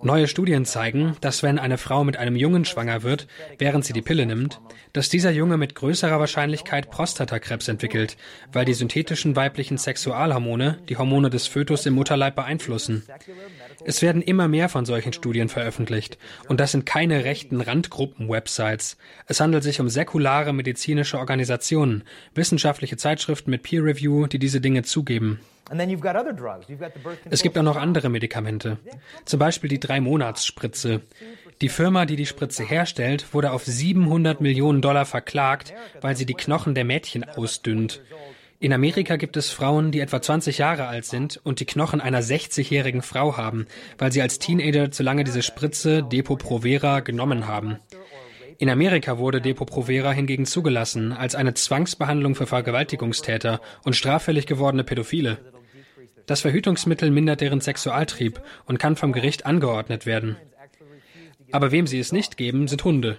Neue 0.00 0.28
Studien 0.28 0.64
zeigen, 0.64 1.16
dass 1.20 1.42
wenn 1.42 1.58
eine 1.58 1.76
Frau 1.76 2.04
mit 2.04 2.16
einem 2.16 2.36
Jungen 2.36 2.64
schwanger 2.64 3.02
wird, 3.02 3.26
während 3.58 3.84
sie 3.84 3.92
die 3.92 4.02
Pille 4.02 4.26
nimmt, 4.26 4.60
dass 4.92 5.08
dieser 5.08 5.32
Junge 5.32 5.56
mit 5.56 5.74
größerer 5.74 6.20
Wahrscheinlichkeit 6.20 6.90
Prostatakrebs 6.90 7.66
entwickelt, 7.66 8.16
weil 8.52 8.64
die 8.64 8.74
synthetischen 8.74 9.34
weiblichen 9.34 9.76
Sexualhormone 9.76 10.78
die 10.88 10.96
Hormone 10.96 11.30
des 11.30 11.48
Fötus 11.48 11.84
im 11.86 11.94
Mutterleib 11.94 12.36
beeinflussen. 12.36 13.02
Es 13.84 14.00
werden 14.00 14.22
immer 14.22 14.46
mehr 14.46 14.68
von 14.68 14.84
solchen 14.84 15.12
Studien 15.12 15.48
veröffentlicht, 15.48 16.18
und 16.48 16.60
das 16.60 16.72
sind 16.72 16.86
keine 16.86 17.24
rechten 17.24 17.60
Randgruppen-Websites. 17.60 18.98
Es 19.26 19.40
handelt 19.40 19.64
sich 19.64 19.80
um 19.80 19.88
säkulare 19.88 20.52
medizinische 20.52 21.18
Organisationen, 21.18 22.04
wissenschaftliche 22.34 22.96
Zeitschriften 22.96 23.50
mit 23.50 23.64
Peer 23.64 23.84
Review, 23.84 24.26
die 24.26 24.38
diese 24.38 24.60
Dinge 24.60 24.84
zugeben. 24.84 25.40
Es 27.30 27.42
gibt 27.42 27.58
auch 27.58 27.62
noch 27.62 27.76
andere 27.76 28.08
Medikamente, 28.08 28.78
zum 29.24 29.38
Beispiel 29.38 29.68
die 29.68 29.80
Drei-Monats-Spritze. 29.80 31.02
Die 31.60 31.68
Firma, 31.68 32.06
die 32.06 32.16
die 32.16 32.26
Spritze 32.26 32.62
herstellt, 32.62 33.34
wurde 33.34 33.52
auf 33.52 33.64
700 33.64 34.40
Millionen 34.40 34.80
Dollar 34.80 35.04
verklagt, 35.04 35.74
weil 36.00 36.16
sie 36.16 36.26
die 36.26 36.34
Knochen 36.34 36.74
der 36.74 36.84
Mädchen 36.84 37.24
ausdünnt. 37.24 38.00
In 38.60 38.72
Amerika 38.72 39.16
gibt 39.16 39.36
es 39.36 39.50
Frauen, 39.50 39.92
die 39.92 40.00
etwa 40.00 40.20
20 40.20 40.58
Jahre 40.58 40.88
alt 40.88 41.04
sind 41.04 41.40
und 41.44 41.60
die 41.60 41.64
Knochen 41.64 42.00
einer 42.00 42.22
60-jährigen 42.22 43.02
Frau 43.02 43.36
haben, 43.36 43.66
weil 43.98 44.10
sie 44.10 44.20
als 44.20 44.40
Teenager 44.40 44.90
zu 44.90 45.04
lange 45.04 45.22
diese 45.22 45.42
Spritze 45.42 46.02
Depo-Provera 46.02 47.00
genommen 47.00 47.46
haben. 47.46 47.78
In 48.58 48.68
Amerika 48.68 49.18
wurde 49.18 49.40
Depo-Provera 49.40 50.10
hingegen 50.10 50.44
zugelassen 50.44 51.12
als 51.12 51.36
eine 51.36 51.54
Zwangsbehandlung 51.54 52.34
für 52.34 52.48
Vergewaltigungstäter 52.48 53.60
und 53.84 53.94
straffällig 53.94 54.46
gewordene 54.46 54.82
Pädophile. 54.82 55.38
Das 56.28 56.42
Verhütungsmittel 56.42 57.10
mindert 57.10 57.40
deren 57.40 57.62
Sexualtrieb 57.62 58.42
und 58.66 58.78
kann 58.78 58.96
vom 58.96 59.12
Gericht 59.12 59.46
angeordnet 59.46 60.04
werden. 60.04 60.36
Aber 61.52 61.72
wem 61.72 61.86
sie 61.86 61.98
es 61.98 62.12
nicht 62.12 62.36
geben, 62.36 62.68
sind 62.68 62.84
Hunde. 62.84 63.16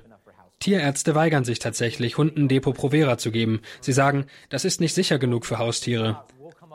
Tierärzte 0.59 1.15
weigern 1.15 1.43
sich 1.43 1.57
tatsächlich, 1.57 2.19
Hunden 2.19 2.47
Depo-Provera 2.47 3.17
zu 3.17 3.31
geben. 3.31 3.61
Sie 3.81 3.93
sagen, 3.93 4.27
das 4.49 4.63
ist 4.63 4.79
nicht 4.79 4.93
sicher 4.93 5.17
genug 5.17 5.47
für 5.47 5.57
Haustiere. 5.57 6.23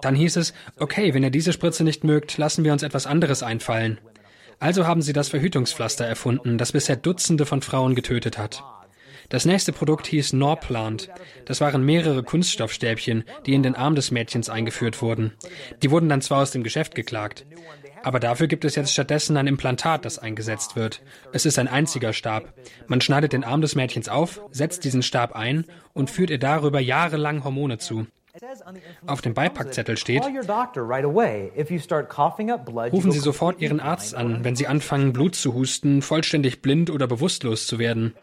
Dann 0.01 0.17
hieß 0.17 0.35
es, 0.37 0.55
okay, 0.77 1.15
wenn 1.15 1.23
ihr 1.23 1.31
diese 1.31 1.53
Spritze 1.53 1.85
nicht 1.85 2.03
mögt, 2.03 2.37
lassen 2.37 2.65
wir 2.65 2.73
uns 2.73 2.83
etwas 2.83 3.07
anderes 3.07 3.45
einfallen. 3.45 4.01
Also 4.59 4.89
haben 4.89 5.03
sie 5.03 5.13
das 5.13 5.29
Verhütungspflaster 5.29 6.05
erfunden, 6.05 6.59
das 6.59 6.73
bisher 6.73 6.97
Dutzende 6.97 7.47
von 7.47 7.63
Frauen 7.63 7.95
getötet 7.95 8.39
hat. 8.39 8.65
Das 9.29 9.45
nächste 9.45 9.73
Produkt 9.73 10.07
hieß 10.07 10.33
Norplant. 10.35 11.11
Das 11.45 11.61
waren 11.61 11.85
mehrere 11.85 12.23
Kunststoffstäbchen, 12.23 13.25
die 13.47 13.55
in 13.55 13.63
den 13.63 13.75
Arm 13.75 13.95
des 13.95 14.11
Mädchens 14.11 14.49
eingeführt 14.49 15.01
wurden. 15.03 15.33
Die 15.83 15.91
wurden 15.91 16.09
dann 16.09 16.21
zwar 16.21 16.43
aus 16.43 16.51
dem 16.51 16.63
Geschäft 16.63 16.95
geklagt. 16.95 17.47
Aber 18.03 18.21
dafür 18.21 18.49
gibt 18.49 18.67
es 18.67 18.75
jetzt 18.75 18.93
stattdessen 18.93 19.37
ein 19.39 19.47
Implantat, 19.47 20.05
das 20.05 20.19
eingesetzt 20.19 20.77
wird. 20.77 21.03
Es 21.33 21.47
ist 21.47 21.59
ein 21.59 21.69
einziger 21.69 22.13
Stab. 22.13 22.53
Man 22.87 23.01
schneidet 23.01 23.33
den 23.33 23.45
Arm 23.45 23.63
des 23.63 23.77
Mädchens 23.77 24.11
auf, 24.11 24.43
setzt 24.51 24.85
diesen 24.85 25.03
Stab 25.03 25.35
ein 25.35 25.65
und 25.95 26.11
führt 26.11 26.29
ihr 26.29 26.39
darüber 26.39 26.81
jahrelang 26.81 27.45
Hormone 27.45 27.79
zu. 27.79 28.07
Auf 29.07 29.21
dem 29.21 29.33
Beipackzettel 29.33 29.97
steht, 29.97 30.25
rufen 32.93 33.13
Sie 33.13 33.19
sofort 33.21 33.61
Ihren 33.61 33.79
Arzt 33.81 34.15
an, 34.15 34.43
wenn 34.43 34.57
Sie 34.57 34.67
anfangen, 34.67 35.13
Blut 35.13 35.37
zu 35.37 35.55
husten, 35.55 36.03
vollständig 36.03 36.61
blind 36.61 36.91
oder 36.91 37.07
bewusstlos 37.07 37.69
zu 37.69 37.79
werden. 37.79 38.15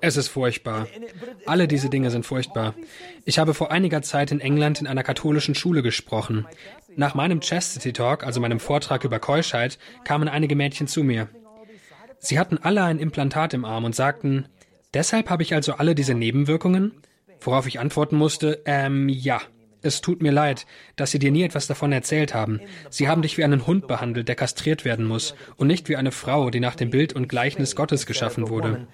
Es 0.00 0.16
ist 0.16 0.28
furchtbar. 0.28 0.86
Alle 1.46 1.66
diese 1.66 1.90
Dinge 1.90 2.10
sind 2.10 2.24
furchtbar. 2.24 2.74
Ich 3.24 3.40
habe 3.40 3.54
vor 3.54 3.72
einiger 3.72 4.02
Zeit 4.02 4.30
in 4.30 4.40
England 4.40 4.80
in 4.80 4.86
einer 4.86 5.02
katholischen 5.02 5.56
Schule 5.56 5.82
gesprochen. 5.82 6.46
Nach 6.94 7.14
meinem 7.14 7.40
Chastity 7.40 7.92
Talk, 7.92 8.24
also 8.24 8.40
meinem 8.40 8.60
Vortrag 8.60 9.02
über 9.02 9.18
Keuschheit, 9.18 9.78
kamen 10.04 10.28
einige 10.28 10.54
Mädchen 10.54 10.86
zu 10.86 11.02
mir. 11.02 11.28
Sie 12.18 12.38
hatten 12.38 12.58
alle 12.58 12.84
ein 12.84 12.98
Implantat 12.98 13.52
im 13.52 13.64
Arm 13.64 13.84
und 13.84 13.94
sagten, 13.94 14.46
Deshalb 14.94 15.30
habe 15.30 15.42
ich 15.42 15.54
also 15.54 15.74
alle 15.74 15.94
diese 15.94 16.14
Nebenwirkungen? 16.14 16.92
Worauf 17.40 17.66
ich 17.66 17.78
antworten 17.80 18.16
musste, 18.16 18.62
ähm, 18.64 19.08
ja. 19.08 19.40
Es 19.82 20.00
tut 20.00 20.20
mir 20.20 20.32
leid, 20.32 20.66
dass 20.96 21.12
sie 21.12 21.20
dir 21.20 21.30
nie 21.30 21.44
etwas 21.44 21.68
davon 21.68 21.92
erzählt 21.92 22.34
haben. 22.34 22.60
Sie 22.90 23.08
haben 23.08 23.22
dich 23.22 23.38
wie 23.38 23.44
einen 23.44 23.66
Hund 23.66 23.86
behandelt, 23.86 24.26
der 24.26 24.34
kastriert 24.34 24.84
werden 24.84 25.04
muss, 25.04 25.34
und 25.56 25.68
nicht 25.68 25.88
wie 25.88 25.96
eine 25.96 26.10
Frau, 26.10 26.50
die 26.50 26.60
nach 26.60 26.74
dem 26.74 26.90
Bild 26.90 27.12
und 27.12 27.28
Gleichnis 27.28 27.76
Gottes 27.76 28.06
geschaffen 28.06 28.48
wurde. 28.48 28.88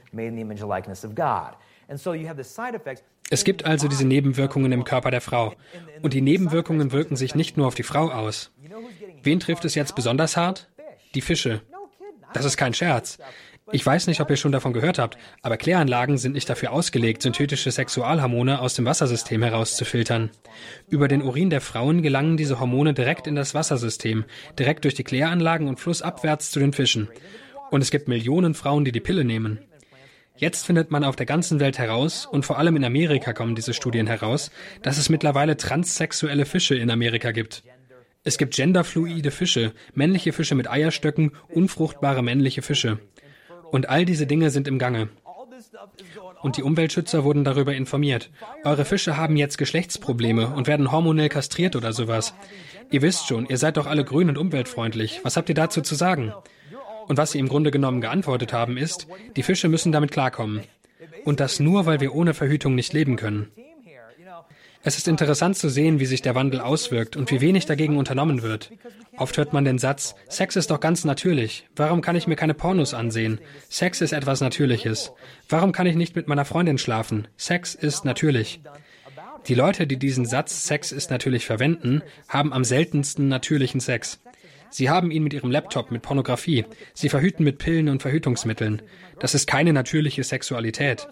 Es 3.31 3.45
gibt 3.45 3.65
also 3.65 3.89
diese 3.89 4.07
Nebenwirkungen 4.07 4.73
im 4.73 4.85
Körper 4.85 5.11
der 5.11 5.21
Frau. 5.23 5.55
Und 6.03 6.13
die 6.13 6.21
Nebenwirkungen 6.21 6.93
wirken 6.93 7.17
sich 7.17 7.35
nicht 7.35 7.57
nur 7.57 7.67
auf 7.67 7.75
die 7.75 7.83
Frau 7.83 8.11
aus. 8.11 8.51
Wen 9.23 9.41
trifft 9.41 9.65
es 9.65 9.75
jetzt 9.75 9.95
besonders 9.95 10.37
hart? 10.37 10.69
Die 11.15 11.23
Fische. 11.23 11.63
Das 12.35 12.45
ist 12.45 12.57
kein 12.57 12.75
Scherz. 12.75 13.19
Ich 13.75 13.87
weiß 13.87 14.07
nicht, 14.07 14.21
ob 14.21 14.29
ihr 14.29 14.37
schon 14.37 14.53
davon 14.53 14.75
gehört 14.75 14.99
habt, 14.99 15.17
aber 15.41 15.57
Kläranlagen 15.57 16.19
sind 16.19 16.35
nicht 16.35 16.49
dafür 16.51 16.73
ausgelegt, 16.73 17.23
synthetische 17.23 17.71
Sexualhormone 17.71 18.61
aus 18.61 18.75
dem 18.75 18.85
Wassersystem 18.85 19.43
herauszufiltern. 19.43 20.31
Über 20.91 21.09
den 21.09 21.23
Urin 21.23 21.49
der 21.49 21.63
Frauen 21.63 22.03
gelangen 22.03 22.37
diese 22.37 22.61
Hormone 22.61 22.93
direkt 22.93 23.27
in 23.27 23.35
das 23.35 23.55
Wassersystem, 23.55 24.27
direkt 24.59 24.85
durch 24.85 24.93
die 24.93 25.05
Kläranlagen 25.05 25.69
und 25.69 25.81
flussabwärts 25.81 26.51
zu 26.51 26.61
den 26.61 26.75
Fischen. 26.75 27.09
Und 27.71 27.81
es 27.81 27.91
gibt 27.91 28.09
Millionen 28.09 28.53
Frauen, 28.53 28.85
die 28.85 28.93
die 28.93 29.01
Pille 29.01 29.25
nehmen. 29.25 29.59
Jetzt 30.37 30.67
findet 30.67 30.91
man 30.91 31.03
auf 31.03 31.17
der 31.17 31.27
ganzen 31.27 31.59
Welt 31.59 31.79
heraus, 31.79 32.27
und 32.27 32.45
vor 32.45 32.59
allem 32.59 32.77
in 32.77 32.85
Amerika 32.85 33.33
kommen 33.33 33.55
diese 33.55 33.73
Studien 33.73 34.07
heraus, 34.07 34.51
dass 34.83 34.99
es 34.99 35.09
mittlerweile 35.09 35.57
transsexuelle 35.57 36.45
Fische 36.45 36.75
in 36.75 36.91
Amerika 36.91 37.31
gibt. 37.31 37.63
Es 38.23 38.37
gibt 38.37 38.55
genderfluide 38.55 39.31
Fische, 39.31 39.73
männliche 39.95 40.33
Fische 40.33 40.55
mit 40.55 40.71
Eierstöcken, 40.71 41.33
unfruchtbare 41.49 42.23
männliche 42.23 42.61
Fische. 42.61 42.99
Und 43.73 43.89
all 43.89 44.05
diese 44.05 44.27
Dinge 44.27 44.51
sind 44.51 44.69
im 44.69 44.79
Gange. 44.79 45.09
Und 46.43 46.57
die 46.59 46.63
Umweltschützer 46.63 47.25
wurden 47.25 47.43
darüber 47.43 47.75
informiert. 47.75 48.31
Eure 48.65 48.85
Fische 48.85 49.17
haben 49.17 49.37
jetzt 49.37 49.57
Geschlechtsprobleme 49.57 50.49
und 50.49 50.67
werden 50.67 50.93
hormonell 50.93 51.31
kastriert 51.31 51.75
oder 51.75 51.93
sowas. 51.93 52.35
Ihr 52.91 53.01
wisst 53.01 53.27
schon, 53.27 53.47
ihr 53.47 53.57
seid 53.57 53.79
doch 53.79 53.87
alle 53.87 54.05
grün 54.05 54.29
und 54.29 54.37
umweltfreundlich. 54.39 55.21
Was 55.23 55.37
habt 55.37 55.49
ihr 55.49 55.55
dazu 55.55 55.81
zu 55.81 55.95
sagen? 55.95 56.33
Und 57.09 57.17
was 57.17 57.33
sie 57.33 57.39
im 57.39 57.49
Grunde 57.49 57.71
genommen 57.71 58.01
geantwortet 58.03 58.53
haben, 58.53 58.77
ist, 58.77 59.07
die 59.37 59.43
Fische 59.43 59.69
müssen 59.69 59.91
damit 59.91 60.13
klarkommen. 60.13 60.61
Und 61.25 61.41
das 61.41 61.59
nur, 61.59 61.87
weil 61.87 62.01
wir 62.01 62.15
ohne 62.15 62.35
Verhütung 62.35 62.75
nicht 62.75 62.93
leben 62.93 63.17
können. 63.17 63.49
Es 64.85 64.99
ist 64.99 65.07
interessant 65.07 65.57
zu 65.57 65.69
sehen, 65.69 66.01
wie 66.01 66.07
sich 66.07 66.23
der 66.23 66.35
Wandel 66.35 66.61
auswirkt 66.61 67.17
und 67.17 67.31
wie 67.31 67.41
wenig 67.41 67.67
dagegen 67.67 67.97
unternommen 67.97 68.43
wird. 68.43 68.73
Oft 69.17 69.37
hört 69.37 69.53
man 69.53 69.65
den 69.65 69.79
Satz, 69.79 70.17
Sex 70.29 70.57
ist 70.57 70.71
doch 70.71 70.81
ganz 70.81 71.05
natürlich. 71.05 71.69
Warum 71.77 72.01
kann 72.01 72.17
ich 72.17 72.27
mir 72.27 72.35
keine 72.35 72.55
Pornos 72.55 72.93
ansehen? 72.93 73.41
Sex 73.69 74.01
ist 74.01 74.13
etwas 74.13 74.41
Natürliches. 74.41 75.13
Warum 75.49 75.71
kann 75.71 75.87
ich 75.87 75.95
nicht 75.95 76.17
mit 76.17 76.27
meiner 76.27 76.45
Freundin 76.45 76.79
schlafen? 76.79 77.29
Sex 77.37 77.75
ist 77.75 78.05
natürlich. 78.05 78.61
Die 79.47 79.55
Leute, 79.55 79.87
die 79.87 79.99
diesen 79.99 80.27
Satz 80.27 80.67
Sex 80.67 80.91
ist 80.91 81.11
natürlich 81.11 81.47
verwenden, 81.47 82.03
haben 82.29 82.53
am 82.53 82.65
seltensten 82.65 83.29
natürlichen 83.29 83.81
Sex. 83.81 84.21
Sie 84.71 84.89
haben 84.89 85.11
ihn 85.11 85.23
mit 85.23 85.35
ihrem 85.35 85.51
Laptop, 85.51 85.91
mit 85.91 86.01
Pornografie. 86.01 86.65
Sie 86.95 87.11
verhüten 87.11 87.45
mit 87.45 87.59
Pillen 87.59 87.91
und 87.91 88.01
Verhütungsmitteln. 88.01 88.81
Das 89.19 89.35
ist 89.35 89.47
keine 89.47 89.73
natürliche 89.75 90.25
Sexualität. 90.25 91.09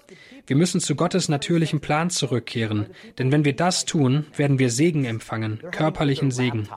Wir 0.46 0.56
müssen 0.56 0.80
zu 0.80 0.94
Gottes 0.94 1.28
natürlichem 1.28 1.80
Plan 1.80 2.10
zurückkehren. 2.10 2.86
Denn 3.18 3.32
wenn 3.32 3.44
wir 3.44 3.54
das 3.54 3.84
tun, 3.84 4.26
werden 4.36 4.58
wir 4.58 4.70
Segen 4.70 5.04
empfangen, 5.04 5.60
körperlichen 5.70 6.30
Segen. 6.30 6.68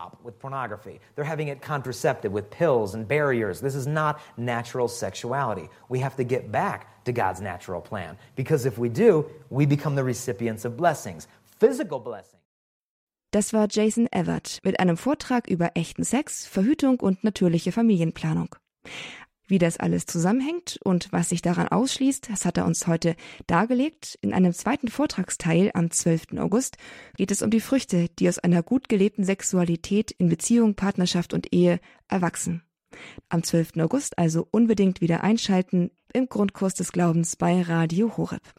They're 1.16 1.28
having 1.28 1.48
it 1.48 1.62
contraceptive 1.62 2.34
with 2.34 2.50
pills 2.50 2.94
and 2.94 3.08
barriers. 3.08 3.62
This 3.62 3.76
is 3.76 3.86
not 3.86 4.18
natural 4.38 4.88
sexuality. 4.88 5.70
We 5.90 6.04
have 6.04 6.16
to 6.18 6.24
get 6.24 6.52
back 6.52 6.88
to 7.06 7.14
God's 7.14 7.42
natural 7.42 7.82
plan. 7.82 8.18
Because 8.36 8.68
if 8.68 8.78
we 8.78 8.90
do, 8.90 9.26
we 9.50 9.66
become 9.66 9.96
the 9.96 10.04
recipients 10.04 10.66
of 10.66 10.76
blessings, 10.78 11.28
physical 11.60 12.00
blessings. 12.00 12.40
Das 13.32 13.52
war 13.52 13.68
Jason 13.68 14.08
Everett 14.12 14.60
mit 14.64 14.80
einem 14.80 14.96
Vortrag 14.96 15.48
über 15.48 15.72
echten 15.74 16.04
Sex, 16.04 16.46
Verhütung 16.46 17.00
und 17.00 17.24
natürliche 17.24 17.72
Familienplanung. 17.72 18.56
Wie 19.46 19.58
das 19.58 19.78
alles 19.78 20.06
zusammenhängt 20.06 20.80
und 20.84 21.12
was 21.12 21.30
sich 21.30 21.42
daran 21.42 21.68
ausschließt, 21.68 22.30
das 22.30 22.46
hat 22.46 22.58
er 22.58 22.66
uns 22.66 22.88
heute 22.88 23.16
dargelegt. 23.46 24.18
In 24.22 24.34
einem 24.34 24.54
zweiten 24.54 24.88
Vortragsteil 24.88 25.72
am 25.74 25.92
12. 25.92 26.38
August 26.38 26.78
geht 27.18 27.30
es 27.30 27.42
um 27.42 27.50
die 27.50 27.60
Früchte, 27.60 28.08
die 28.20 28.30
aus 28.30 28.40
einer 28.40 28.64
gut 28.64 28.88
gelebten 28.88 29.26
Sexualität 29.26 30.12
in 30.12 30.30
Beziehung, 30.30 30.76
Partnerschaft 30.76 31.34
und 31.34 31.54
Ehe 31.54 31.80
erwachsen. 32.08 32.64
Am 33.28 33.44
12. 33.44 33.78
August 33.80 34.18
also 34.18 34.48
unbedingt 34.50 35.02
wieder 35.02 35.24
einschalten 35.24 35.92
im 36.14 36.30
Grundkurs 36.30 36.74
des 36.76 36.92
Glaubens 36.92 37.36
bei 37.36 37.62
Radio 37.62 38.16
Horeb. 38.16 38.54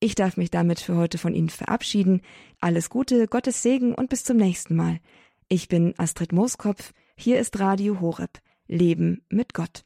Ich 0.00 0.14
darf 0.14 0.36
mich 0.36 0.50
damit 0.50 0.80
für 0.80 0.96
heute 0.96 1.18
von 1.18 1.34
Ihnen 1.34 1.50
verabschieden. 1.50 2.22
Alles 2.60 2.90
Gute, 2.90 3.26
Gottes 3.26 3.62
Segen 3.62 3.94
und 3.94 4.08
bis 4.08 4.24
zum 4.24 4.36
nächsten 4.36 4.76
Mal. 4.76 5.00
Ich 5.48 5.68
bin 5.68 5.94
Astrid 5.98 6.32
Mooskopf. 6.32 6.92
Hier 7.16 7.38
ist 7.38 7.58
Radio 7.58 8.00
Horeb. 8.00 8.38
Leben 8.66 9.24
mit 9.28 9.54
Gott. 9.54 9.84